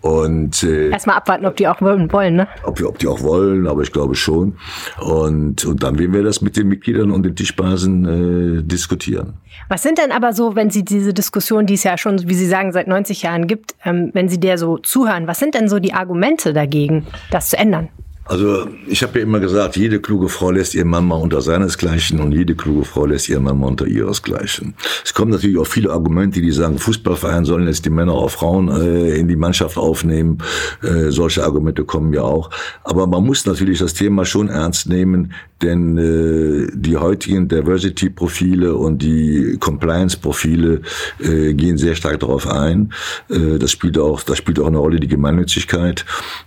Und 0.00 0.62
äh, 0.62 0.90
erstmal 0.90 1.16
abwarten, 1.16 1.46
ob 1.46 1.56
die 1.56 1.68
auch 1.68 1.80
wollen, 1.80 2.36
ne? 2.36 2.48
Ob, 2.64 2.82
ob 2.82 2.98
die 2.98 3.06
auch 3.06 3.22
wollen, 3.22 3.66
aber 3.66 3.82
ich 3.82 3.92
glaube 3.92 4.14
schon. 4.14 4.56
Und 5.00 5.64
und 5.64 5.82
dann 5.82 5.98
werden 5.98 6.12
wir 6.12 6.22
das 6.22 6.40
mit 6.40 6.56
den 6.56 6.68
Mitgliedern 6.68 7.10
und 7.10 7.24
den 7.24 7.36
Tischbasen 7.36 8.58
äh, 8.58 8.62
diskutieren. 8.62 9.34
Was 9.68 9.82
sind 9.82 9.98
denn 9.98 10.12
aber 10.12 10.32
so, 10.32 10.56
wenn 10.56 10.70
Sie 10.70 10.84
diese 10.84 11.14
Diskussion, 11.14 11.66
die 11.66 11.74
es 11.74 11.84
ja 11.84 11.96
schon, 11.96 12.28
wie 12.28 12.34
Sie 12.34 12.46
sagen, 12.46 12.72
seit 12.72 12.86
90 12.86 13.22
Jahren 13.22 13.46
gibt, 13.46 13.74
ähm, 13.84 14.10
wenn 14.12 14.28
Sie 14.28 14.40
der 14.40 14.58
so 14.58 14.78
zuhören, 14.78 15.26
was 15.26 15.38
sind 15.38 15.54
denn 15.54 15.68
so 15.68 15.78
die 15.78 15.94
Argumente 15.94 16.52
dagegen, 16.52 17.06
das 17.30 17.50
zu 17.50 17.58
ändern? 17.58 17.88
Also 18.26 18.68
ich 18.86 19.02
habe 19.02 19.18
ja 19.18 19.24
immer 19.24 19.38
gesagt, 19.38 19.76
jede 19.76 20.00
kluge 20.00 20.30
Frau 20.30 20.50
lässt 20.50 20.74
ihren 20.74 20.88
Mann 20.88 21.04
mal 21.06 21.16
unter 21.16 21.42
seinesgleichen 21.42 22.20
und 22.20 22.32
jede 22.32 22.54
kluge 22.54 22.84
Frau 22.84 23.04
lässt 23.04 23.28
ihren 23.28 23.42
Mann 23.42 23.58
mal 23.58 23.66
unter 23.66 23.86
ihresgleichen. 23.86 24.74
Es 25.04 25.12
kommen 25.12 25.30
natürlich 25.30 25.58
auch 25.58 25.66
viele 25.66 25.90
Argumente, 25.90 26.40
die 26.40 26.50
sagen, 26.50 26.78
Fußballverein 26.78 27.44
sollen 27.44 27.66
jetzt 27.66 27.84
die 27.84 27.90
Männer 27.90 28.12
auch 28.12 28.30
Frauen 28.30 28.68
äh, 28.68 29.16
in 29.16 29.28
die 29.28 29.36
Mannschaft 29.36 29.76
aufnehmen. 29.76 30.38
Äh, 30.82 31.10
solche 31.10 31.44
Argumente 31.44 31.84
kommen 31.84 32.14
ja 32.14 32.22
auch. 32.22 32.48
Aber 32.82 33.06
man 33.06 33.24
muss 33.24 33.44
natürlich 33.44 33.80
das 33.80 33.92
Thema 33.92 34.24
schon 34.24 34.48
ernst 34.48 34.88
nehmen, 34.88 35.34
denn 35.60 35.98
äh, 35.98 36.70
die 36.74 36.96
heutigen 36.96 37.48
Diversity-Profile 37.48 38.74
und 38.74 39.02
die 39.02 39.56
Compliance-Profile 39.60 40.80
äh, 41.20 41.54
gehen 41.54 41.76
sehr 41.76 41.94
stark 41.94 42.20
darauf 42.20 42.46
ein. 42.46 42.92
Äh, 43.28 43.58
das 43.58 43.70
spielt 43.70 43.98
auch, 43.98 44.22
das 44.22 44.38
spielt 44.38 44.58
auch 44.60 44.66
eine 44.66 44.78
Rolle 44.78 44.98
die 44.98 45.08
Gemeinnützigkeit 45.08 46.04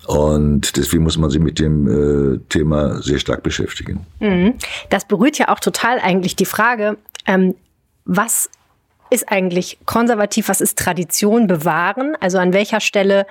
und 0.07 0.75
deswegen 0.77 1.03
muss 1.03 1.17
man 1.17 1.29
sich 1.29 1.41
mit 1.41 1.59
dem 1.59 1.66
dem 1.67 2.35
äh, 2.35 2.39
Thema 2.49 3.01
sehr 3.01 3.19
stark 3.19 3.43
beschäftigen. 3.43 4.05
Mhm. 4.19 4.55
Das 4.89 5.05
berührt 5.05 5.37
ja 5.37 5.49
auch 5.49 5.59
total 5.59 5.99
eigentlich 5.99 6.35
die 6.35 6.45
Frage, 6.45 6.97
ähm, 7.25 7.55
was 8.05 8.49
ist 9.09 9.31
eigentlich 9.31 9.77
konservativ, 9.85 10.49
was 10.49 10.61
ist 10.61 10.77
Tradition 10.77 11.47
bewahren? 11.47 12.15
Also 12.19 12.39
an 12.39 12.53
welcher 12.53 12.79
Stelle 12.79 13.25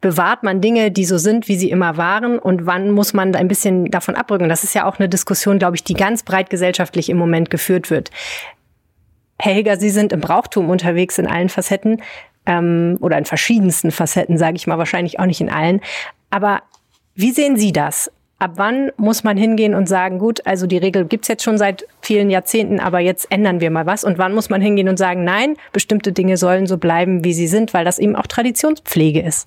bewahrt 0.00 0.42
man 0.42 0.60
Dinge, 0.60 0.90
die 0.90 1.04
so 1.04 1.16
sind, 1.16 1.48
wie 1.48 1.56
sie 1.56 1.70
immer 1.70 1.96
waren 1.96 2.38
und 2.38 2.66
wann 2.66 2.90
muss 2.90 3.14
man 3.14 3.34
ein 3.34 3.48
bisschen 3.48 3.90
davon 3.90 4.16
abrücken? 4.16 4.48
Das 4.48 4.64
ist 4.64 4.74
ja 4.74 4.86
auch 4.86 4.98
eine 4.98 5.08
Diskussion, 5.08 5.58
glaube 5.58 5.76
ich, 5.76 5.84
die 5.84 5.94
ganz 5.94 6.22
breit 6.24 6.50
gesellschaftlich 6.50 7.08
im 7.08 7.16
Moment 7.16 7.50
geführt 7.50 7.88
wird. 7.88 8.10
Herr 9.38 9.52
Hilger, 9.52 9.76
Sie 9.76 9.90
sind 9.90 10.12
im 10.12 10.20
Brauchtum 10.20 10.70
unterwegs 10.70 11.18
in 11.18 11.26
allen 11.26 11.48
Facetten 11.48 12.02
ähm, 12.46 12.98
oder 13.00 13.16
in 13.16 13.24
verschiedensten 13.24 13.90
Facetten, 13.90 14.38
sage 14.38 14.56
ich 14.56 14.66
mal, 14.66 14.78
wahrscheinlich 14.78 15.20
auch 15.20 15.26
nicht 15.26 15.40
in 15.40 15.50
allen. 15.50 15.80
Aber 16.30 16.62
wie 17.14 17.32
sehen 17.32 17.56
Sie 17.56 17.72
das? 17.72 18.10
Ab 18.38 18.54
wann 18.56 18.90
muss 18.96 19.22
man 19.22 19.36
hingehen 19.36 19.74
und 19.74 19.88
sagen, 19.88 20.18
gut, 20.18 20.44
also 20.46 20.66
die 20.66 20.78
Regel 20.78 21.04
gibt's 21.04 21.28
jetzt 21.28 21.44
schon 21.44 21.58
seit 21.58 21.86
vielen 22.00 22.28
Jahrzehnten, 22.28 22.80
aber 22.80 22.98
jetzt 22.98 23.30
ändern 23.30 23.60
wir 23.60 23.70
mal 23.70 23.86
was? 23.86 24.02
Und 24.02 24.18
wann 24.18 24.34
muss 24.34 24.50
man 24.50 24.60
hingehen 24.60 24.88
und 24.88 24.96
sagen, 24.96 25.22
nein, 25.22 25.56
bestimmte 25.72 26.10
Dinge 26.10 26.36
sollen 26.36 26.66
so 26.66 26.76
bleiben, 26.76 27.22
wie 27.22 27.34
sie 27.34 27.46
sind, 27.46 27.72
weil 27.72 27.84
das 27.84 28.00
eben 28.00 28.16
auch 28.16 28.26
Traditionspflege 28.26 29.20
ist? 29.20 29.46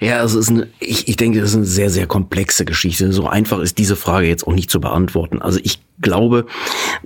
Ja, 0.00 0.18
also 0.20 0.38
ist 0.38 0.50
eine, 0.50 0.68
ich, 0.78 1.08
ich 1.08 1.16
denke, 1.16 1.40
das 1.40 1.50
ist 1.50 1.56
eine 1.56 1.64
sehr, 1.66 1.90
sehr 1.90 2.06
komplexe 2.06 2.64
Geschichte. 2.64 3.12
So 3.12 3.26
einfach 3.26 3.58
ist 3.58 3.78
diese 3.78 3.96
Frage 3.96 4.26
jetzt 4.26 4.46
auch 4.46 4.54
nicht 4.54 4.70
zu 4.70 4.80
beantworten. 4.80 5.42
Also 5.42 5.60
ich 5.62 5.80
glaube, 6.00 6.46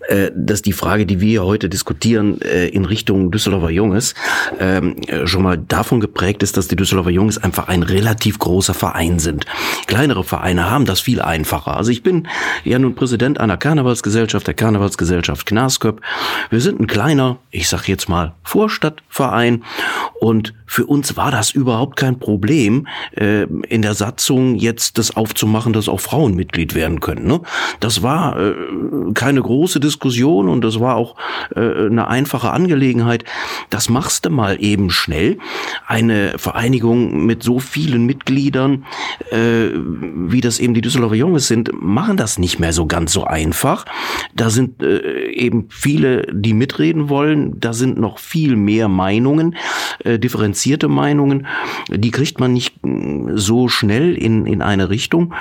äh, 0.08 0.30
dass 0.34 0.62
die 0.62 0.72
Frage, 0.72 1.06
die 1.06 1.20
wir 1.20 1.44
heute 1.44 1.68
diskutieren, 1.68 2.40
äh, 2.40 2.68
in 2.68 2.84
Richtung 2.84 3.30
Düsseldorfer 3.30 3.70
Junges, 3.70 4.14
ähm, 4.58 4.96
schon 5.24 5.42
mal 5.42 5.58
davon 5.58 6.00
geprägt 6.00 6.42
ist, 6.42 6.56
dass 6.56 6.68
die 6.68 6.76
Düsseldorfer 6.76 7.10
Junges 7.10 7.38
einfach 7.38 7.68
ein 7.68 7.82
relativ 7.82 8.38
großer 8.38 8.74
Verein 8.74 9.18
sind. 9.18 9.46
Kleinere 9.86 10.24
Vereine 10.24 10.70
haben 10.70 10.84
das 10.84 11.00
viel 11.00 11.20
einfacher. 11.20 11.76
Also 11.76 11.90
ich 11.90 12.02
bin 12.02 12.28
ja 12.64 12.78
nun 12.78 12.94
Präsident 12.94 13.40
einer 13.40 13.56
Karnevalsgesellschaft, 13.56 14.46
der 14.46 14.54
Karnevalsgesellschaft 14.54 15.46
Knasköp. 15.46 16.00
Wir 16.50 16.60
sind 16.60 16.80
ein 16.80 16.86
kleiner, 16.86 17.38
ich 17.50 17.68
sag 17.68 17.88
jetzt 17.88 18.08
mal, 18.08 18.34
Vorstadtverein 18.42 19.64
und 20.20 20.54
für 20.66 20.86
uns 20.86 21.16
war 21.16 21.30
das 21.30 21.50
überhaupt 21.50 21.96
kein 21.96 22.18
Problem, 22.18 22.86
äh, 23.12 23.44
in 23.68 23.82
der 23.82 23.94
Satzung 23.94 24.56
jetzt 24.56 24.98
das 24.98 25.16
aufzumachen, 25.16 25.72
dass 25.72 25.88
auch 25.88 26.00
Frauen 26.00 26.34
Mitglied 26.34 26.74
werden 26.74 27.00
können. 27.00 27.26
Ne? 27.26 27.40
Das 27.80 28.02
war 28.02 28.36
keine 29.14 29.42
große 29.42 29.80
Diskussion 29.80 30.48
und 30.48 30.62
das 30.62 30.80
war 30.80 30.96
auch 30.96 31.16
äh, 31.54 31.86
eine 31.86 32.08
einfache 32.08 32.50
Angelegenheit. 32.50 33.24
Das 33.70 33.88
machst 33.88 34.26
du 34.26 34.30
mal 34.30 34.62
eben 34.62 34.90
schnell. 34.90 35.38
Eine 35.86 36.38
Vereinigung 36.38 37.24
mit 37.26 37.42
so 37.42 37.58
vielen 37.58 38.06
Mitgliedern, 38.06 38.84
äh, 39.30 39.68
wie 39.74 40.40
das 40.40 40.58
eben 40.58 40.74
die 40.74 40.80
Düsseldorfer 40.80 41.16
Junges 41.16 41.48
sind, 41.48 41.70
machen 41.80 42.16
das 42.16 42.38
nicht 42.38 42.58
mehr 42.58 42.72
so 42.72 42.86
ganz 42.86 43.12
so 43.12 43.24
einfach. 43.24 43.84
Da 44.34 44.50
sind 44.50 44.82
äh, 44.82 45.30
eben 45.30 45.68
viele, 45.70 46.26
die 46.32 46.54
mitreden 46.54 47.08
wollen. 47.08 47.58
Da 47.60 47.72
sind 47.72 47.98
noch 47.98 48.18
viel 48.18 48.56
mehr 48.56 48.88
Meinungen, 48.88 49.56
äh, 50.04 50.18
differenzierte 50.18 50.88
Meinungen. 50.88 51.46
Die 51.90 52.10
kriegt 52.10 52.40
man 52.40 52.52
nicht 52.52 52.84
mm, 52.84 53.36
so 53.36 53.68
schnell 53.68 54.14
in, 54.16 54.46
in 54.46 54.62
eine 54.62 54.90
Richtung. 54.90 55.34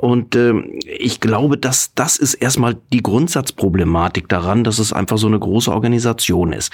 Und 0.00 0.36
äh, 0.36 0.52
ich 0.98 1.20
glaube, 1.20 1.56
dass 1.56 1.94
das 1.94 2.18
ist 2.18 2.34
erstmal 2.34 2.75
die 2.92 3.02
Grundsatzproblematik 3.02 4.28
daran, 4.28 4.64
dass 4.64 4.78
es 4.78 4.92
einfach 4.92 5.18
so 5.18 5.26
eine 5.26 5.38
große 5.38 5.72
Organisation 5.72 6.52
ist. 6.52 6.72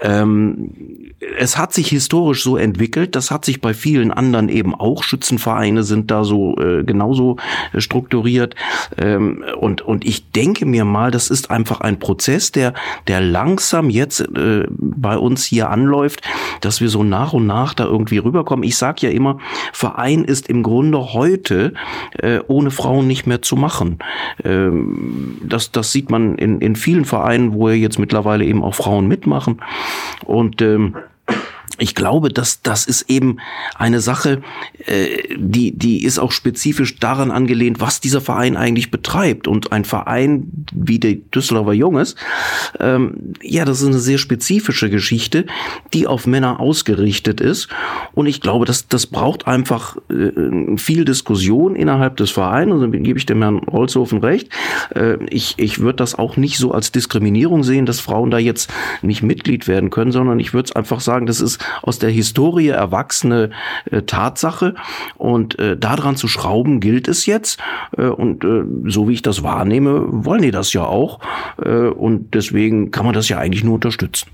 Ähm, 0.00 1.10
es 1.38 1.58
hat 1.58 1.72
sich 1.72 1.88
historisch 1.88 2.42
so 2.42 2.56
entwickelt, 2.56 3.14
das 3.14 3.30
hat 3.30 3.44
sich 3.44 3.60
bei 3.60 3.74
vielen 3.74 4.10
anderen 4.10 4.48
eben 4.48 4.74
auch. 4.74 5.02
Schützenvereine 5.02 5.82
sind 5.82 6.10
da 6.10 6.24
so 6.24 6.56
äh, 6.58 6.82
genauso 6.84 7.36
äh, 7.72 7.80
strukturiert. 7.80 8.54
Ähm, 8.96 9.44
und, 9.58 9.82
und 9.82 10.06
ich 10.06 10.30
denke 10.30 10.66
mir 10.66 10.84
mal, 10.84 11.10
das 11.10 11.30
ist 11.30 11.50
einfach 11.50 11.80
ein 11.80 11.98
Prozess, 11.98 12.52
der, 12.52 12.74
der 13.06 13.20
langsam 13.20 13.90
jetzt 13.90 14.20
äh, 14.20 14.66
bei 14.70 15.16
uns 15.18 15.44
hier 15.44 15.70
anläuft, 15.70 16.22
dass 16.60 16.80
wir 16.80 16.88
so 16.88 17.02
nach 17.02 17.32
und 17.32 17.46
nach 17.46 17.74
da 17.74 17.84
irgendwie 17.84 18.18
rüberkommen. 18.18 18.64
Ich 18.64 18.76
sage 18.76 19.06
ja 19.06 19.12
immer, 19.12 19.38
Verein 19.72 20.24
ist 20.24 20.48
im 20.48 20.62
Grunde 20.62 21.12
heute 21.12 21.74
äh, 22.18 22.40
ohne 22.48 22.70
Frauen 22.70 23.06
nicht 23.06 23.26
mehr 23.26 23.42
zu 23.42 23.56
machen. 23.56 23.98
Ähm, 24.44 25.19
das, 25.42 25.72
das 25.72 25.92
sieht 25.92 26.10
man 26.10 26.36
in, 26.36 26.60
in 26.60 26.76
vielen 26.76 27.04
Vereinen, 27.04 27.52
wo 27.52 27.68
ja 27.68 27.74
jetzt 27.74 27.98
mittlerweile 27.98 28.44
eben 28.44 28.62
auch 28.62 28.74
Frauen 28.74 29.06
mitmachen. 29.08 29.60
Und 30.24 30.62
ähm, 30.62 30.96
ich 31.80 31.94
glaube, 31.94 32.28
dass 32.28 32.62
das 32.62 32.86
ist 32.86 33.08
eben 33.10 33.38
eine 33.74 34.00
Sache, 34.00 34.42
äh, 34.86 35.34
die 35.36 35.76
die 35.76 36.04
ist 36.04 36.18
auch 36.18 36.30
spezifisch 36.30 36.96
daran 36.96 37.30
angelehnt, 37.30 37.80
was 37.80 38.00
dieser 38.00 38.20
Verein 38.20 38.56
eigentlich 38.56 38.90
betreibt. 38.90 39.48
Und 39.48 39.72
ein 39.72 39.84
Verein 39.84 40.66
wie 40.72 40.98
der 40.98 41.14
Düsseldorfer 41.14 41.72
Junges, 41.72 42.16
ähm, 42.78 43.34
ja, 43.42 43.64
das 43.64 43.80
ist 43.80 43.88
eine 43.88 43.98
sehr 43.98 44.18
spezifische 44.18 44.90
Geschichte, 44.90 45.46
die 45.94 46.06
auf 46.06 46.26
Männer 46.26 46.60
ausgerichtet 46.60 47.40
ist. 47.40 47.68
Und 48.12 48.26
ich 48.26 48.42
glaube, 48.42 48.66
dass 48.66 48.88
das 48.88 49.06
braucht 49.06 49.46
einfach 49.46 49.96
äh, 50.10 50.76
viel 50.76 51.06
Diskussion 51.06 51.76
innerhalb 51.76 52.18
des 52.18 52.30
Vereins. 52.30 52.72
Und 52.72 52.80
dann 52.80 53.02
gebe 53.02 53.18
ich 53.18 53.26
dem 53.26 53.40
Herrn 53.40 53.62
Holzhofen 53.70 54.18
recht. 54.18 54.50
Äh, 54.94 55.16
ich 55.30 55.54
ich 55.56 55.78
würde 55.78 55.96
das 55.96 56.14
auch 56.14 56.36
nicht 56.36 56.58
so 56.58 56.72
als 56.72 56.92
Diskriminierung 56.92 57.64
sehen, 57.64 57.86
dass 57.86 58.00
Frauen 58.00 58.30
da 58.30 58.38
jetzt 58.38 58.70
nicht 59.00 59.22
Mitglied 59.22 59.66
werden 59.66 59.88
können, 59.88 60.12
sondern 60.12 60.38
ich 60.40 60.52
würde 60.52 60.66
es 60.66 60.76
einfach 60.76 61.00
sagen, 61.00 61.24
das 61.24 61.40
ist 61.40 61.58
aus 61.82 61.98
der 61.98 62.10
Historie 62.10 62.68
erwachsene 62.68 63.50
äh, 63.90 64.02
Tatsache. 64.02 64.74
Und 65.16 65.58
äh, 65.58 65.76
daran 65.76 66.16
zu 66.16 66.28
schrauben 66.28 66.80
gilt 66.80 67.08
es 67.08 67.26
jetzt. 67.26 67.60
Äh, 67.96 68.06
und 68.06 68.44
äh, 68.44 68.64
so 68.90 69.08
wie 69.08 69.14
ich 69.14 69.22
das 69.22 69.42
wahrnehme, 69.42 70.04
wollen 70.08 70.42
die 70.42 70.50
das 70.50 70.72
ja 70.72 70.84
auch. 70.84 71.20
Äh, 71.62 71.70
und 71.70 72.34
deswegen 72.34 72.90
kann 72.90 73.04
man 73.04 73.14
das 73.14 73.28
ja 73.28 73.38
eigentlich 73.38 73.64
nur 73.64 73.74
unterstützen. 73.74 74.28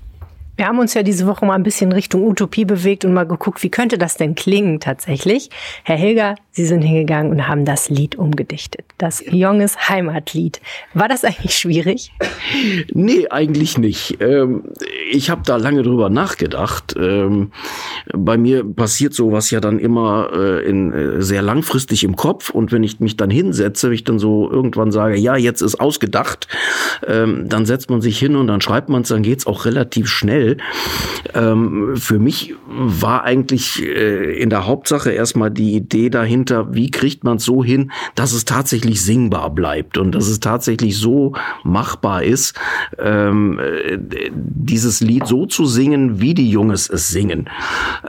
Wir 0.57 0.65
haben 0.65 0.79
uns 0.79 0.95
ja 0.95 1.03
diese 1.03 1.27
Woche 1.27 1.45
mal 1.45 1.53
ein 1.53 1.61
bisschen 1.61 1.91
Richtung 1.91 2.23
Utopie 2.23 2.65
bewegt 2.65 3.05
und 3.05 3.13
mal 3.13 3.25
geguckt, 3.25 3.61
wie 3.61 3.69
könnte 3.69 3.99
das 3.99 4.15
denn 4.17 4.33
klingen 4.33 4.79
tatsächlich. 4.79 5.51
Herr 5.83 5.97
Hilger, 5.97 6.33
Sie 6.49 6.65
sind 6.65 6.81
hingegangen 6.81 7.31
und 7.31 7.47
haben 7.47 7.63
das 7.63 7.89
Lied 7.89 8.15
umgedichtet. 8.15 8.83
Das 8.97 9.23
Jonges 9.29 9.89
Heimatlied. 9.89 10.59
War 10.95 11.07
das 11.07 11.23
eigentlich 11.23 11.55
schwierig? 11.55 12.11
Nee, 12.91 13.27
eigentlich 13.29 13.77
nicht. 13.77 14.17
Ähm, 14.19 14.63
ich 15.11 15.29
habe 15.29 15.43
da 15.45 15.57
lange 15.57 15.83
drüber 15.83 16.09
nachgedacht. 16.09 16.95
Ähm, 16.99 17.51
bei 18.11 18.37
mir 18.37 18.63
passiert 18.63 19.13
sowas 19.13 19.51
ja 19.51 19.59
dann 19.59 19.77
immer 19.77 20.31
äh, 20.33 20.67
in, 20.67 20.91
äh, 20.91 21.21
sehr 21.21 21.43
langfristig 21.43 22.03
im 22.03 22.15
Kopf 22.15 22.49
und 22.49 22.71
wenn 22.71 22.83
ich 22.83 22.99
mich 22.99 23.15
dann 23.17 23.29
hinsetze, 23.29 23.93
ich 23.93 24.03
dann 24.03 24.17
so 24.17 24.49
irgendwann 24.49 24.91
sage, 24.91 25.17
ja, 25.17 25.35
jetzt 25.35 25.61
ist 25.61 25.79
ausgedacht, 25.79 26.47
ähm, 27.05 27.47
dann 27.47 27.67
setzt 27.67 27.91
man 27.91 28.01
sich 28.01 28.17
hin 28.17 28.35
und 28.35 28.47
dann 28.47 28.61
schreibt 28.61 28.89
man 28.89 29.03
es, 29.03 29.09
dann 29.09 29.21
geht's 29.21 29.45
auch 29.45 29.65
relativ 29.65 30.07
schnell 30.07 30.46
schnell. 30.47 30.57
Ähm, 31.33 31.95
für 31.95 32.19
mich 32.19 32.55
war 32.67 33.23
eigentlich 33.23 33.83
äh, 33.83 34.41
in 34.41 34.49
der 34.49 34.65
Hauptsache 34.65 35.11
erstmal 35.11 35.51
die 35.51 35.73
Idee 35.73 36.09
dahinter, 36.09 36.73
wie 36.73 36.91
kriegt 36.91 37.23
man 37.23 37.37
es 37.37 37.45
so 37.45 37.63
hin, 37.63 37.91
dass 38.15 38.33
es 38.33 38.45
tatsächlich 38.45 39.01
singbar 39.01 39.49
bleibt 39.49 39.97
und 39.97 40.13
dass 40.13 40.27
es 40.27 40.39
tatsächlich 40.39 40.97
so 40.97 41.33
machbar 41.63 42.23
ist, 42.23 42.57
ähm, 42.99 43.59
äh, 43.59 43.97
dieses 44.33 45.01
Lied 45.01 45.27
so 45.27 45.45
zu 45.45 45.65
singen, 45.65 46.21
wie 46.21 46.33
die 46.33 46.49
Junges 46.49 46.89
es 46.89 47.09
singen. 47.09 47.49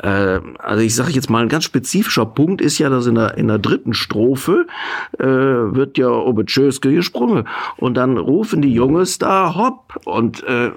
Äh, 0.02 0.40
also 0.58 0.82
ich 0.82 0.94
sage 0.94 1.12
jetzt 1.12 1.30
mal, 1.30 1.42
ein 1.42 1.48
ganz 1.48 1.64
spezifischer 1.64 2.26
Punkt 2.26 2.60
ist 2.60 2.78
ja, 2.78 2.88
dass 2.88 3.06
in 3.06 3.14
der, 3.14 3.36
in 3.36 3.48
der 3.48 3.58
dritten 3.58 3.94
Strophe 3.94 4.66
äh, 5.18 5.24
wird 5.24 5.98
ja 5.98 6.08
Obetschöske 6.08 6.92
gesprungen 6.92 7.48
und 7.76 7.94
dann 7.94 8.18
rufen 8.18 8.62
die 8.62 8.72
Junges 8.72 9.18
da 9.18 9.54
hopp 9.54 10.00
und 10.04 10.42
äh, 10.44 10.70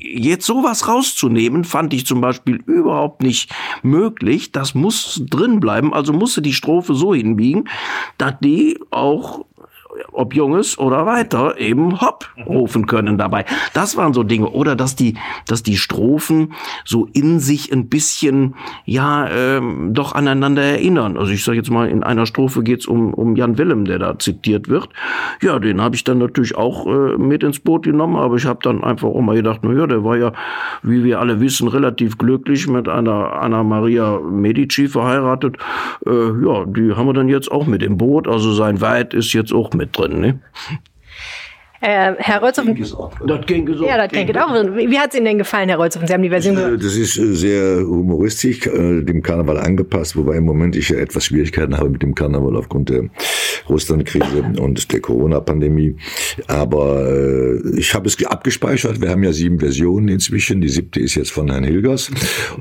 jetzt 0.00 0.46
sowas 0.46 0.88
raus 0.88 1.07
rauszunehmen, 1.08 1.64
fand 1.64 1.94
ich 1.94 2.06
zum 2.06 2.20
Beispiel 2.20 2.56
überhaupt 2.66 3.22
nicht 3.22 3.50
möglich. 3.82 4.52
Das 4.52 4.74
muss 4.74 5.22
drin 5.28 5.60
bleiben, 5.60 5.92
also 5.92 6.12
musste 6.12 6.42
die 6.42 6.52
Strophe 6.52 6.94
so 6.94 7.14
hinbiegen, 7.14 7.68
dass 8.18 8.34
die 8.40 8.78
auch 8.90 9.44
ob 10.12 10.34
Junges 10.34 10.78
oder 10.78 11.06
weiter, 11.06 11.58
eben 11.58 12.00
Hopp 12.00 12.26
rufen 12.46 12.86
können 12.86 13.18
dabei. 13.18 13.44
Das 13.74 13.96
waren 13.96 14.12
so 14.12 14.22
Dinge. 14.22 14.50
Oder 14.50 14.76
dass 14.76 14.96
die, 14.96 15.14
dass 15.46 15.62
die 15.62 15.76
Strophen 15.76 16.52
so 16.84 17.08
in 17.12 17.40
sich 17.40 17.72
ein 17.72 17.88
bisschen, 17.88 18.54
ja, 18.84 19.28
ähm, 19.28 19.94
doch 19.94 20.14
aneinander 20.14 20.62
erinnern. 20.62 21.16
Also 21.16 21.32
ich 21.32 21.44
sage 21.44 21.58
jetzt 21.58 21.70
mal, 21.70 21.88
in 21.88 22.02
einer 22.02 22.26
Strophe 22.26 22.62
geht's 22.62 22.86
um, 22.86 23.14
um 23.14 23.36
Jan 23.36 23.58
Willem, 23.58 23.84
der 23.84 23.98
da 23.98 24.18
zitiert 24.18 24.68
wird. 24.68 24.88
Ja, 25.42 25.58
den 25.58 25.80
habe 25.80 25.96
ich 25.96 26.04
dann 26.04 26.18
natürlich 26.18 26.56
auch 26.56 26.86
äh, 26.86 27.16
mit 27.16 27.42
ins 27.42 27.60
Boot 27.60 27.84
genommen, 27.84 28.16
aber 28.16 28.36
ich 28.36 28.46
habe 28.46 28.60
dann 28.62 28.84
einfach 28.84 29.08
auch 29.08 29.20
mal 29.20 29.36
gedacht, 29.36 29.60
na 29.62 29.72
ja, 29.72 29.86
der 29.86 30.04
war 30.04 30.16
ja, 30.16 30.32
wie 30.82 31.04
wir 31.04 31.20
alle 31.20 31.40
wissen, 31.40 31.68
relativ 31.68 32.18
glücklich 32.18 32.68
mit 32.68 32.88
einer 32.88 33.40
Anna 33.40 33.62
Maria 33.62 34.18
Medici 34.20 34.88
verheiratet. 34.88 35.56
Äh, 36.06 36.10
ja, 36.10 36.64
die 36.66 36.94
haben 36.94 37.06
wir 37.06 37.14
dann 37.14 37.28
jetzt 37.28 37.50
auch 37.50 37.66
mit 37.66 37.82
im 37.82 37.98
Boot. 37.98 38.28
Also 38.28 38.52
sein 38.52 38.80
Weit 38.80 39.14
ist 39.14 39.32
jetzt 39.32 39.52
auch 39.52 39.72
mit 39.78 39.96
drin. 39.96 40.20
Ne? 40.20 40.40
Äh, 41.80 42.14
Herr 42.18 42.40
Rolzhofen. 42.40 42.74
Das 43.26 43.46
ging 43.46 43.72
so. 43.74 43.86
Ja, 43.86 43.96
das 43.96 44.10
ging 44.10 44.36
auch. 44.36 44.52
Wie 44.74 44.98
hat 44.98 45.10
es 45.10 45.16
Ihnen 45.16 45.26
denn 45.26 45.38
gefallen, 45.38 45.68
Herr 45.68 45.78
Rolzhofen? 45.78 46.08
Sie 46.08 46.14
haben 46.14 46.22
die 46.22 46.28
Version 46.28 46.56
Äh, 46.56 46.60
gehört. 46.60 46.84
Das 46.84 46.96
ist 46.96 47.16
äh, 47.18 47.34
sehr 47.34 47.86
humoristisch, 47.86 48.66
äh, 48.66 49.02
dem 49.02 49.22
Karneval 49.22 49.58
angepasst, 49.58 50.16
wobei 50.16 50.36
im 50.36 50.44
Moment 50.44 50.74
ich 50.74 50.88
ja 50.88 50.98
etwas 50.98 51.26
Schwierigkeiten 51.26 51.76
habe 51.76 51.90
mit 51.90 52.02
dem 52.02 52.14
Karneval 52.14 52.56
aufgrund 52.56 52.88
der 52.88 53.04
Russlandkrise 53.68 54.52
und 54.60 54.92
der 54.92 55.00
Corona-Pandemie. 55.00 55.96
Aber 56.48 57.06
äh, 57.08 57.78
ich 57.78 57.94
habe 57.94 58.08
es 58.08 58.24
abgespeichert. 58.24 59.00
Wir 59.00 59.10
haben 59.10 59.22
ja 59.22 59.32
sieben 59.32 59.60
Versionen 59.60 60.08
inzwischen. 60.08 60.60
Die 60.60 60.68
siebte 60.68 61.00
ist 61.00 61.14
jetzt 61.14 61.30
von 61.30 61.50
Herrn 61.50 61.64
Hilgers. 61.64 62.10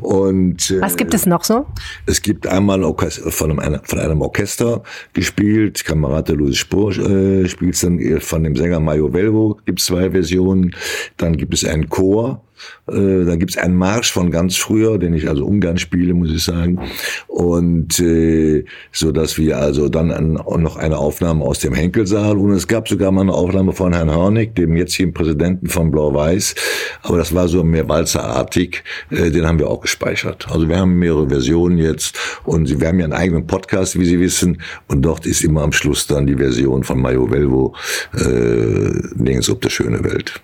Und 0.01 0.69
äh, 0.69 0.81
Was 0.81 0.95
gibt 0.95 1.13
es 1.13 1.25
noch 1.25 1.43
so? 1.43 1.65
es 2.05 2.21
gibt 2.21 2.47
einmal 2.47 2.81
von, 2.83 3.59
einem, 3.59 3.81
von 3.83 3.99
einem 3.99 4.21
Orchester 4.21 4.83
gespielt, 5.13 5.83
Kamerad 5.85 6.29
Louis 6.29 6.57
Spohr 6.57 6.91
äh, 6.91 7.47
spielt 7.47 7.75
es 7.75 7.81
dann 7.81 7.99
äh, 7.99 8.19
von 8.19 8.43
dem 8.43 8.55
Sänger 8.55 8.79
Mario 8.79 9.06
Velvo, 9.13 9.59
gibt 9.65 9.79
zwei 9.79 10.11
Versionen. 10.11 10.75
Dann 11.17 11.37
gibt 11.37 11.53
es 11.53 11.65
einen 11.65 11.89
Chor, 11.89 12.41
äh, 12.87 13.25
dann 13.25 13.39
gibt 13.39 13.51
es 13.51 13.57
einen 13.57 13.75
Marsch 13.75 14.11
von 14.11 14.31
ganz 14.31 14.55
früher, 14.55 14.97
den 14.97 15.13
ich 15.13 15.27
also 15.29 15.45
ungern 15.45 15.77
spiele, 15.77 16.13
muss 16.13 16.31
ich 16.31 16.43
sagen. 16.43 16.79
Und 17.27 17.99
äh, 17.99 18.65
so 18.91 19.11
dass 19.11 19.37
wir 19.37 19.57
also 19.57 19.89
dann 19.89 20.11
an, 20.11 20.33
noch 20.33 20.77
eine 20.77 20.97
Aufnahme 20.97 21.43
aus 21.43 21.59
dem 21.59 21.73
Henkelsaal 21.73 22.37
und 22.37 22.51
es 22.51 22.67
gab 22.67 22.87
sogar 22.87 23.11
mal 23.11 23.21
eine 23.21 23.33
Aufnahme 23.33 23.73
von 23.73 23.93
Herrn 23.93 24.13
Hornig, 24.13 24.55
dem 24.55 24.75
jetzigen 24.75 25.13
Präsidenten 25.13 25.67
von 25.67 25.91
Blau-Weiß. 25.91 26.55
Aber 27.03 27.17
das 27.17 27.33
war 27.33 27.47
so 27.47 27.63
mehr 27.63 27.87
walzerartig, 27.87 28.83
äh, 29.09 29.31
den 29.31 29.45
haben 29.45 29.59
wir 29.59 29.69
auch 29.69 29.81
gespeichert. 29.81 30.47
Also 30.49 30.67
wir 30.69 30.77
haben 30.77 30.97
mehrere 30.97 31.27
Versionen 31.29 31.77
jetzt 31.77 32.17
und 32.43 32.79
wir 32.79 32.87
haben 32.87 32.99
ja 32.99 33.05
einen 33.05 33.13
eigenen 33.13 33.47
Podcast, 33.47 33.99
wie 33.99 34.05
Sie 34.05 34.19
wissen, 34.19 34.61
und 34.87 35.01
dort 35.01 35.25
ist 35.25 35.43
immer 35.43 35.61
am 35.61 35.71
Schluss 35.71 36.07
dann 36.07 36.27
die 36.27 36.35
Version 36.35 36.83
von 36.83 36.99
Mario 37.01 37.29
Velvo, 37.29 37.75
äh, 38.13 38.91
Dings 39.15 39.49
ob 39.49 39.61
der 39.61 39.69
schöne 39.69 40.03
Welt. 40.03 40.41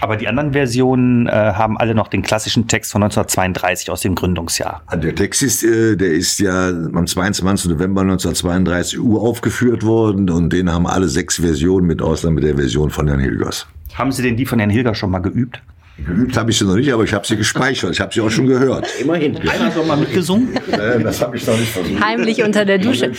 Aber 0.00 0.16
die 0.16 0.28
anderen 0.28 0.52
Versionen 0.52 1.26
äh, 1.26 1.30
haben 1.30 1.78
alle 1.78 1.94
noch 1.94 2.08
den 2.08 2.22
klassischen 2.22 2.68
Text 2.68 2.92
von 2.92 3.02
1932 3.02 3.90
aus 3.90 4.00
dem 4.00 4.14
Gründungsjahr. 4.14 4.82
Der 4.94 5.14
Text 5.14 5.42
ist, 5.42 5.64
äh, 5.64 5.96
der 5.96 6.12
ist 6.12 6.38
ja 6.38 6.68
am 6.68 7.06
22. 7.06 7.70
November 7.70 8.02
1932 8.02 8.98
uraufgeführt 8.98 9.84
worden 9.84 10.30
und 10.30 10.52
den 10.52 10.72
haben 10.72 10.86
alle 10.86 11.08
sechs 11.08 11.36
Versionen 11.36 11.86
mit 11.86 12.02
Ausnahme 12.02 12.40
der 12.40 12.56
Version 12.56 12.90
von 12.90 13.08
Herrn 13.08 13.20
Hilgers. 13.20 13.66
Haben 13.94 14.12
Sie 14.12 14.22
denn 14.22 14.36
die 14.36 14.46
von 14.46 14.58
Herrn 14.58 14.70
Hilger 14.70 14.94
schon 14.94 15.10
mal 15.10 15.18
geübt? 15.18 15.60
Geübt 16.06 16.36
habe 16.36 16.50
ich 16.50 16.58
sie 16.58 16.64
noch 16.64 16.76
nicht, 16.76 16.92
aber 16.92 17.04
ich 17.04 17.12
habe 17.12 17.26
sie 17.26 17.36
gespeichert. 17.36 17.90
Ich 17.92 18.00
habe 18.00 18.12
sie 18.14 18.20
auch 18.20 18.30
schon 18.30 18.46
gehört. 18.46 18.86
Immerhin. 19.00 19.36
Einer 19.36 19.66
hat 19.66 19.76
doch 19.76 19.86
mal 19.86 19.96
mitgesungen. 19.96 20.58
Das 21.02 21.20
habe 21.20 21.36
ich 21.36 21.46
noch 21.46 21.56
nicht 21.56 21.72
versucht. 21.72 22.00
Heimlich 22.04 22.42
unter 22.42 22.64
der 22.64 22.78
Dusche. 22.78 23.10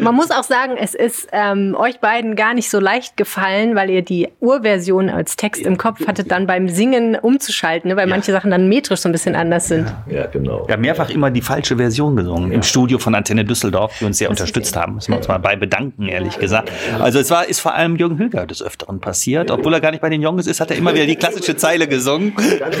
Man 0.00 0.14
muss 0.14 0.30
auch 0.30 0.42
sagen, 0.42 0.76
es 0.78 0.94
ist 0.94 1.28
ähm, 1.32 1.76
euch 1.78 2.00
beiden 2.00 2.36
gar 2.36 2.54
nicht 2.54 2.70
so 2.70 2.80
leicht 2.80 3.16
gefallen, 3.16 3.74
weil 3.74 3.90
ihr 3.90 4.02
die 4.02 4.28
Urversion 4.40 5.08
als 5.08 5.36
Text 5.36 5.62
im 5.62 5.78
Kopf 5.78 6.06
hattet, 6.06 6.30
dann 6.30 6.46
beim 6.46 6.68
Singen 6.68 7.16
umzuschalten, 7.16 7.90
ne? 7.90 7.96
weil 7.96 8.06
manche 8.06 8.32
Sachen 8.32 8.50
dann 8.50 8.68
metrisch 8.68 9.00
so 9.00 9.08
ein 9.08 9.12
bisschen 9.12 9.34
anders 9.34 9.68
sind. 9.68 9.92
Ja, 10.10 10.26
genau. 10.26 10.66
Wir 10.66 10.74
haben 10.74 10.82
mehrfach 10.82 11.10
immer 11.10 11.30
die 11.30 11.42
falsche 11.42 11.76
Version 11.76 12.16
gesungen 12.16 12.52
im 12.52 12.62
Studio 12.62 12.98
von 12.98 13.14
Antenne 13.14 13.44
Düsseldorf, 13.44 13.96
die 14.00 14.04
uns 14.04 14.18
sehr 14.18 14.30
unterstützt 14.30 14.76
haben. 14.76 14.96
Müssen 14.96 15.12
wir 15.12 15.18
uns 15.18 15.28
mal 15.28 15.38
bei 15.38 15.56
bedanken, 15.56 16.08
ehrlich 16.08 16.38
gesagt. 16.38 16.70
Also 16.98 17.18
es 17.18 17.30
war, 17.30 17.48
ist 17.48 17.60
vor 17.60 17.74
allem 17.74 17.96
Jürgen 17.96 18.18
Hülger 18.18 18.46
des 18.46 18.62
Öfteren 18.62 19.00
passiert. 19.00 19.50
Obwohl 19.50 19.74
er 19.74 19.80
gar 19.80 19.90
nicht 19.90 20.00
bei 20.00 20.08
den 20.08 20.22
Jungs 20.22 20.46
ist, 20.46 20.60
hat 20.60 20.70
er 20.70 20.76
immer 20.76 20.87
wieder 20.94 21.06
die 21.06 21.16
klassische 21.16 21.56
Zeile 21.56 21.88
gesungen. 21.88 22.32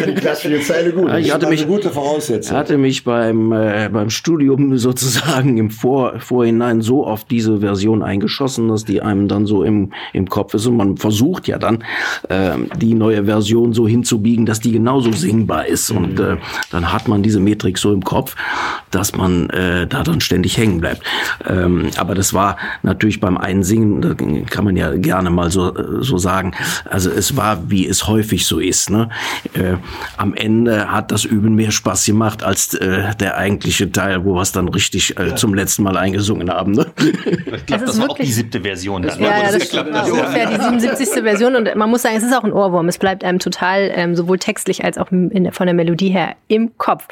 Die 0.06 0.14
klassische 0.14 0.60
Zeile 0.60 0.92
gut. 0.92 1.10
ich 1.18 1.32
hatte 1.32 1.48
mich- 1.48 1.66
gute 1.66 1.90
Voraussetzung. 1.90 2.56
Hatte 2.56 2.78
mich 2.78 3.04
beim, 3.04 3.52
äh, 3.52 3.88
beim 3.92 4.10
Studium 4.10 4.76
sozusagen 4.78 5.58
im 5.58 5.70
Vor 5.70 6.18
Vorhinein 6.20 6.80
so 6.80 7.06
auf 7.06 7.24
diese 7.24 7.60
Version 7.60 8.02
eingeschossen, 8.02 8.68
dass 8.68 8.84
die 8.84 9.02
einem 9.02 9.28
dann 9.28 9.46
so 9.46 9.62
im, 9.62 9.92
im 10.12 10.28
Kopf 10.28 10.54
ist. 10.54 10.66
Und 10.66 10.76
man 10.76 10.96
versucht 10.96 11.48
ja 11.48 11.58
dann, 11.58 11.84
ähm, 12.30 12.68
die 12.80 12.94
neue 12.94 13.24
Version 13.24 13.72
so 13.72 13.86
hinzubiegen, 13.88 14.46
dass 14.46 14.60
die 14.60 14.72
genauso 14.72 15.12
singbar 15.12 15.66
ist. 15.66 15.90
Und 15.90 16.18
äh, 16.20 16.36
dann 16.70 16.92
hat 16.92 17.08
man 17.08 17.22
diese 17.22 17.40
Metrik 17.40 17.78
so 17.78 17.92
im 17.92 18.02
Kopf, 18.04 18.34
dass 18.90 19.14
man 19.14 19.50
äh, 19.50 19.86
da 19.86 20.02
dann 20.02 20.20
ständig 20.20 20.56
hängen 20.56 20.80
bleibt. 20.80 21.02
Ähm, 21.48 21.90
aber 21.96 22.14
das 22.14 22.32
war 22.34 22.56
natürlich 22.82 23.20
beim 23.20 23.36
Einsingen, 23.36 24.00
da 24.00 24.14
kann 24.48 24.64
man 24.64 24.76
ja 24.76 24.94
gerne 24.96 25.30
mal 25.30 25.50
so, 25.50 25.74
äh, 25.74 26.02
so 26.02 26.18
sagen, 26.18 26.52
also 26.88 27.10
es 27.10 27.36
war, 27.36 27.70
wie 27.70 27.86
es 27.86 27.97
häufig 28.06 28.46
so 28.46 28.60
ist. 28.60 28.90
Ne? 28.90 29.08
Äh, 29.54 29.74
am 30.16 30.34
Ende 30.34 30.90
hat 30.92 31.10
das 31.10 31.24
Üben 31.24 31.54
mehr 31.54 31.70
Spaß 31.70 32.04
gemacht 32.06 32.42
als 32.42 32.74
äh, 32.74 33.14
der 33.16 33.36
eigentliche 33.36 33.90
Teil, 33.90 34.24
wo 34.24 34.34
wir 34.34 34.42
es 34.42 34.52
dann 34.52 34.68
richtig 34.68 35.18
äh, 35.18 35.34
zum 35.34 35.54
letzten 35.54 35.82
Mal 35.82 35.96
eingesungen 35.96 36.50
haben. 36.50 36.72
Ne? 36.72 36.86
Ich 36.98 37.66
glaube, 37.66 37.84
ist 37.84 37.88
das 37.94 37.98
war 37.98 38.04
auch 38.04 38.08
wirklich- 38.10 38.28
die 38.28 38.32
siebte 38.34 38.60
Version. 38.60 39.02
Dann, 39.02 39.18
Ja, 39.20 39.26
wo 39.28 39.30
ja, 39.30 39.42
das 39.42 39.52
das 39.54 39.62
geklappt 39.62 39.92
war 39.92 40.02
hat. 40.02 40.10
ungefähr 40.10 40.46
die 40.50 40.62
77. 40.62 41.22
Version 41.22 41.56
und 41.56 41.74
man 41.74 41.90
muss 41.90 42.02
sagen, 42.02 42.16
es 42.16 42.22
ist 42.22 42.34
auch 42.34 42.44
ein 42.44 42.52
Ohrwurm. 42.52 42.88
Es 42.88 42.98
bleibt 42.98 43.24
einem 43.24 43.38
total 43.38 43.90
ähm, 43.94 44.14
sowohl 44.14 44.38
textlich 44.38 44.84
als 44.84 44.98
auch 44.98 45.10
in, 45.10 45.50
von 45.52 45.66
der 45.66 45.74
Melodie 45.74 46.10
her 46.10 46.36
im 46.48 46.76
Kopf. 46.78 47.06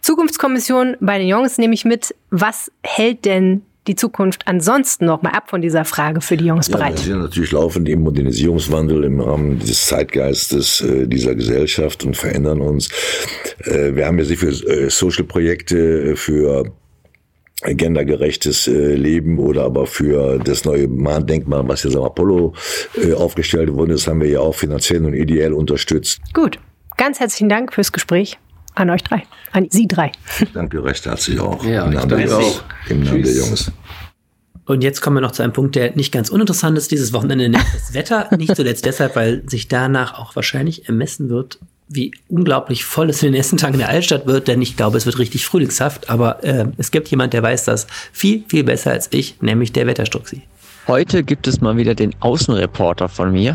Zukunftskommission 0.00 0.96
bei 1.00 1.18
den 1.18 1.28
Jungs 1.28 1.58
nehme 1.58 1.74
ich 1.74 1.84
mit. 1.84 2.14
Was 2.30 2.70
hält 2.82 3.24
denn 3.24 3.62
die 3.86 3.96
Zukunft 3.96 4.42
ansonsten 4.46 5.06
noch 5.06 5.22
mal 5.22 5.30
ab 5.30 5.50
von 5.50 5.60
dieser 5.60 5.84
Frage 5.84 6.20
für 6.20 6.36
die 6.36 6.46
Jungs 6.46 6.68
Ja, 6.68 6.76
bereit? 6.76 6.94
wir 6.94 7.12
sind 7.12 7.20
natürlich 7.22 7.52
laufend 7.52 7.88
im 7.88 8.02
Modernisierungswandel 8.02 9.04
im 9.04 9.20
Rahmen 9.20 9.58
des 9.58 9.86
Zeitgeistes 9.86 10.80
äh, 10.82 11.06
dieser 11.06 11.34
Gesellschaft 11.34 12.04
und 12.04 12.16
verändern 12.16 12.60
uns. 12.60 12.88
Äh, 13.64 13.94
wir 13.94 14.06
haben 14.06 14.18
ja 14.18 14.24
sehr 14.24 14.36
viele 14.36 14.52
äh, 14.52 14.90
Social-Projekte 14.90 16.14
für 16.16 16.72
gendergerechtes 17.64 18.66
äh, 18.66 18.94
Leben 18.94 19.38
oder 19.38 19.64
aber 19.64 19.86
für 19.86 20.38
das 20.38 20.64
neue 20.64 20.88
Mahndenkmal, 20.88 21.66
was 21.68 21.84
jetzt 21.84 21.96
am 21.96 22.02
Apollo 22.04 22.54
äh, 23.00 23.12
aufgestellt 23.14 23.72
wurde, 23.72 23.92
das 23.92 24.06
haben 24.06 24.20
wir 24.20 24.28
ja 24.28 24.40
auch 24.40 24.54
finanziell 24.54 25.04
und 25.04 25.14
ideell 25.14 25.52
unterstützt. 25.52 26.20
Gut, 26.34 26.58
ganz 26.96 27.20
herzlichen 27.20 27.48
Dank 27.48 27.72
fürs 27.72 27.92
Gespräch 27.92 28.38
an 28.74 28.90
euch 28.90 29.02
drei, 29.02 29.22
an 29.52 29.68
Sie 29.70 29.86
drei. 29.86 30.12
Danke 30.54 30.82
recht 30.82 31.04
herzlich 31.06 31.40
auch. 31.40 31.64
Ja, 31.64 31.84
Im 31.84 31.92
Namen 31.92 32.08
der 32.08 32.18
danke 32.18 32.32
Jungs. 32.32 32.58
auch. 32.58 32.90
Im 32.90 33.02
Namen 33.02 33.22
der 33.22 33.34
Jungs. 33.34 33.72
Und 34.64 34.82
jetzt 34.82 35.00
kommen 35.00 35.16
wir 35.16 35.20
noch 35.20 35.32
zu 35.32 35.42
einem 35.42 35.52
Punkt, 35.52 35.74
der 35.74 35.94
nicht 35.96 36.12
ganz 36.12 36.28
uninteressant 36.30 36.78
ist 36.78 36.90
dieses 36.90 37.12
Wochenende, 37.12 37.48
nämlich 37.48 37.70
das 37.72 37.94
Wetter. 37.94 38.28
Nicht 38.36 38.54
zuletzt 38.54 38.84
deshalb, 38.84 39.16
weil 39.16 39.42
sich 39.48 39.66
danach 39.66 40.18
auch 40.18 40.36
wahrscheinlich 40.36 40.86
ermessen 40.86 41.28
wird, 41.28 41.58
wie 41.88 42.12
unglaublich 42.28 42.84
voll 42.84 43.10
es 43.10 43.22
in 43.22 43.26
den 43.26 43.34
nächsten 43.34 43.56
Tagen 43.56 43.74
in 43.74 43.80
der 43.80 43.88
Altstadt 43.88 44.26
wird, 44.26 44.48
denn 44.48 44.62
ich 44.62 44.76
glaube, 44.76 44.96
es 44.96 45.04
wird 45.04 45.18
richtig 45.18 45.44
frühlingshaft. 45.44 46.08
Aber 46.08 46.42
äh, 46.44 46.66
es 46.78 46.90
gibt 46.90 47.08
jemand, 47.08 47.32
der 47.32 47.42
weiß 47.42 47.64
das 47.64 47.86
viel, 48.12 48.44
viel 48.48 48.64
besser 48.64 48.92
als 48.92 49.08
ich, 49.10 49.42
nämlich 49.42 49.72
der 49.72 49.86
Wetterstruxi. 49.86 50.42
Heute 50.88 51.22
gibt 51.22 51.46
es 51.46 51.60
mal 51.60 51.76
wieder 51.76 51.94
den 51.94 52.12
Außenreporter 52.18 53.08
von 53.08 53.30
mir. 53.30 53.54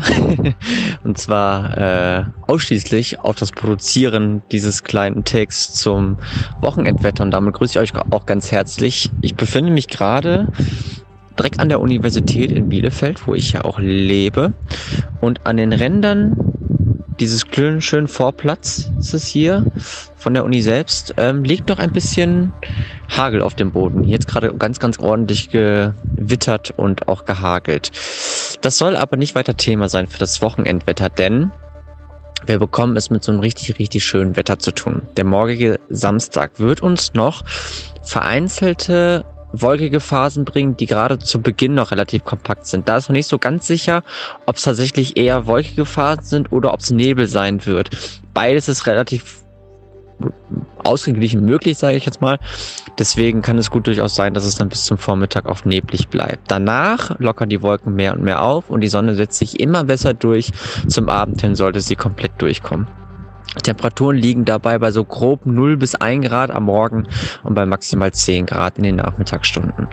Und 1.04 1.18
zwar 1.18 1.76
äh, 1.76 2.24
ausschließlich 2.46 3.20
auf 3.20 3.36
das 3.36 3.52
Produzieren 3.52 4.42
dieses 4.50 4.82
kleinen 4.82 5.24
Texts 5.24 5.74
zum 5.74 6.16
Wochenendwetter. 6.62 7.22
Und 7.22 7.30
damit 7.32 7.54
grüße 7.54 7.72
ich 7.82 7.94
euch 7.94 8.02
auch 8.10 8.24
ganz 8.24 8.50
herzlich. 8.50 9.10
Ich 9.20 9.34
befinde 9.34 9.70
mich 9.70 9.88
gerade 9.88 10.48
direkt 11.38 11.60
an 11.60 11.68
der 11.68 11.80
Universität 11.80 12.50
in 12.50 12.70
Bielefeld, 12.70 13.26
wo 13.26 13.34
ich 13.34 13.52
ja 13.52 13.62
auch 13.62 13.78
lebe. 13.78 14.54
Und 15.20 15.46
an 15.46 15.58
den 15.58 15.74
Rändern 15.74 16.34
dieses 17.20 17.44
schönen, 17.80 18.08
Vorplatzes 18.08 19.26
hier 19.26 19.64
von 20.16 20.34
der 20.34 20.44
Uni 20.44 20.62
selbst 20.62 21.14
ähm, 21.16 21.44
liegt 21.44 21.68
noch 21.68 21.78
ein 21.78 21.92
bisschen 21.92 22.52
Hagel 23.08 23.42
auf 23.42 23.54
dem 23.54 23.72
Boden. 23.72 24.04
Jetzt 24.04 24.28
gerade 24.28 24.54
ganz, 24.54 24.78
ganz 24.78 24.98
ordentlich 24.98 25.50
gewittert 25.50 26.72
und 26.76 27.08
auch 27.08 27.24
gehagelt. 27.24 27.90
Das 28.60 28.78
soll 28.78 28.96
aber 28.96 29.16
nicht 29.16 29.34
weiter 29.34 29.56
Thema 29.56 29.88
sein 29.88 30.06
für 30.06 30.18
das 30.18 30.42
Wochenendwetter, 30.42 31.08
denn 31.08 31.50
wir 32.46 32.58
bekommen 32.58 32.96
es 32.96 33.10
mit 33.10 33.24
so 33.24 33.32
einem 33.32 33.40
richtig, 33.40 33.78
richtig 33.78 34.04
schönen 34.04 34.36
Wetter 34.36 34.58
zu 34.58 34.72
tun. 34.72 35.02
Der 35.16 35.24
morgige 35.24 35.80
Samstag 35.88 36.58
wird 36.58 36.82
uns 36.82 37.14
noch 37.14 37.44
vereinzelte 38.02 39.24
wolkige 39.52 40.00
Phasen 40.00 40.44
bringen, 40.44 40.76
die 40.76 40.86
gerade 40.86 41.18
zu 41.18 41.40
Beginn 41.40 41.74
noch 41.74 41.90
relativ 41.90 42.24
kompakt 42.24 42.66
sind. 42.66 42.88
Da 42.88 42.98
ist 42.98 43.08
noch 43.08 43.14
nicht 43.14 43.28
so 43.28 43.38
ganz 43.38 43.66
sicher, 43.66 44.02
ob 44.46 44.56
es 44.56 44.62
tatsächlich 44.62 45.16
eher 45.16 45.46
wolkige 45.46 45.86
Phasen 45.86 46.24
sind 46.24 46.52
oder 46.52 46.72
ob 46.72 46.80
es 46.80 46.90
Nebel 46.90 47.26
sein 47.26 47.64
wird. 47.66 47.90
Beides 48.34 48.68
ist 48.68 48.86
relativ 48.86 49.42
ausgeglichen 50.84 51.44
möglich, 51.44 51.78
sage 51.78 51.96
ich 51.96 52.04
jetzt 52.04 52.20
mal. 52.20 52.38
Deswegen 52.98 53.42
kann 53.42 53.58
es 53.58 53.70
gut 53.70 53.86
durchaus 53.86 54.14
sein, 54.14 54.34
dass 54.34 54.44
es 54.44 54.56
dann 54.56 54.68
bis 54.68 54.84
zum 54.84 54.98
Vormittag 54.98 55.46
auch 55.46 55.64
neblig 55.64 56.08
bleibt. 56.08 56.50
Danach 56.50 57.18
lockern 57.20 57.48
die 57.48 57.62
Wolken 57.62 57.94
mehr 57.94 58.14
und 58.14 58.22
mehr 58.22 58.42
auf 58.42 58.70
und 58.70 58.80
die 58.80 58.88
Sonne 58.88 59.14
setzt 59.14 59.38
sich 59.38 59.60
immer 59.60 59.84
besser 59.84 60.14
durch. 60.14 60.50
Zum 60.88 61.08
Abend 61.08 61.40
hin 61.40 61.54
sollte 61.54 61.80
sie 61.80 61.96
komplett 61.96 62.32
durchkommen. 62.38 62.88
Temperaturen 63.62 64.16
liegen 64.16 64.44
dabei 64.44 64.78
bei 64.78 64.90
so 64.90 65.04
grob 65.04 65.46
0 65.46 65.76
bis 65.76 65.94
1 65.94 66.26
Grad 66.26 66.50
am 66.50 66.64
Morgen 66.64 67.06
und 67.42 67.54
bei 67.54 67.64
maximal 67.64 68.12
10 68.12 68.46
Grad 68.46 68.76
in 68.78 68.84
den 68.84 68.96
Nachmittagsstunden. 68.96 69.88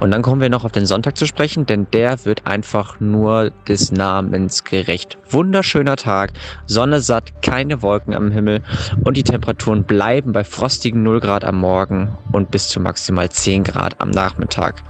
Und 0.00 0.10
dann 0.10 0.22
kommen 0.22 0.40
wir 0.40 0.48
noch 0.48 0.64
auf 0.64 0.72
den 0.72 0.86
Sonntag 0.86 1.16
zu 1.16 1.26
sprechen, 1.26 1.66
denn 1.66 1.86
der 1.92 2.24
wird 2.24 2.46
einfach 2.46 3.00
nur 3.00 3.50
des 3.68 3.92
Namens 3.92 4.64
gerecht. 4.64 5.16
Wunderschöner 5.30 5.96
Tag, 5.96 6.32
Sonne 6.66 7.00
satt, 7.00 7.42
keine 7.42 7.82
Wolken 7.82 8.14
am 8.14 8.30
Himmel 8.30 8.62
und 9.04 9.16
die 9.16 9.22
Temperaturen 9.22 9.84
bleiben 9.84 10.32
bei 10.32 10.44
frostigen 10.44 11.02
0 11.02 11.20
Grad 11.20 11.44
am 11.44 11.60
Morgen 11.60 12.16
und 12.32 12.50
bis 12.50 12.68
zu 12.68 12.80
maximal 12.80 13.30
10 13.30 13.64
Grad 13.64 14.00
am 14.00 14.10
Nachmittag. 14.10 14.82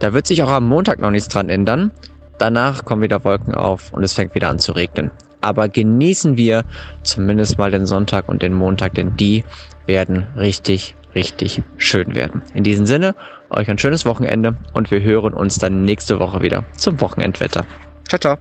Da 0.00 0.12
wird 0.12 0.26
sich 0.26 0.42
auch 0.42 0.50
am 0.50 0.68
Montag 0.68 0.98
noch 0.98 1.10
nichts 1.10 1.28
dran 1.28 1.48
ändern. 1.48 1.90
Danach 2.38 2.84
kommen 2.84 3.02
wieder 3.02 3.24
Wolken 3.24 3.54
auf 3.54 3.92
und 3.92 4.02
es 4.02 4.12
fängt 4.12 4.34
wieder 4.34 4.50
an 4.50 4.58
zu 4.58 4.72
regnen 4.72 5.10
aber 5.44 5.68
genießen 5.68 6.36
wir 6.36 6.64
zumindest 7.02 7.58
mal 7.58 7.70
den 7.70 7.86
Sonntag 7.86 8.28
und 8.28 8.42
den 8.42 8.54
Montag, 8.54 8.94
denn 8.94 9.16
die 9.16 9.44
werden 9.86 10.26
richtig, 10.36 10.94
richtig 11.14 11.62
schön 11.76 12.14
werden. 12.14 12.42
In 12.54 12.64
diesem 12.64 12.86
Sinne, 12.86 13.14
euch 13.50 13.68
ein 13.68 13.78
schönes 13.78 14.06
Wochenende 14.06 14.56
und 14.72 14.90
wir 14.90 15.02
hören 15.02 15.34
uns 15.34 15.58
dann 15.58 15.84
nächste 15.84 16.18
Woche 16.18 16.40
wieder 16.40 16.64
zum 16.76 17.00
Wochenendwetter. 17.00 17.64
Ciao, 18.08 18.18
ciao. 18.18 18.36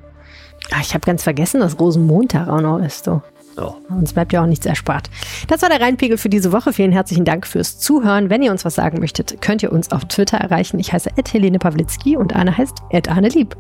Ach, 0.72 0.82
ich 0.82 0.94
habe 0.94 1.06
ganz 1.06 1.24
vergessen, 1.24 1.60
dass 1.60 1.80
Rosenmontag 1.80 2.48
auch 2.48 2.62
noch 2.62 2.80
ist. 2.80 3.04
So. 3.04 3.22
Oh. 3.58 3.74
Uns 3.90 4.14
bleibt 4.14 4.34
ja 4.34 4.42
auch 4.42 4.48
nichts 4.48 4.66
erspart. 4.66 5.10
Das 5.48 5.62
war 5.62 5.70
der 5.70 5.80
Rheinpegel 5.80 6.18
für 6.18 6.30
diese 6.30 6.52
Woche. 6.52 6.74
Vielen 6.74 6.92
herzlichen 6.92 7.26
Dank 7.26 7.46
fürs 7.46 7.78
Zuhören. 7.80 8.30
Wenn 8.30 8.42
ihr 8.42 8.52
uns 8.52 8.66
was 8.66 8.76
sagen 8.76 9.00
möchtet, 9.00 9.42
könnt 9.42 9.62
ihr 9.62 9.72
uns 9.72 9.92
auf 9.92 10.06
Twitter 10.06 10.38
erreichen. 10.38 10.80
Ich 10.80 10.94
heiße 10.94 11.12
Helene 11.32 11.60
Pawlitzki 11.60 12.18
und 12.18 12.34
Anne 12.34 12.58
heißt 12.58 12.78
Anne 13.08 13.30
Lieb. 13.30 13.56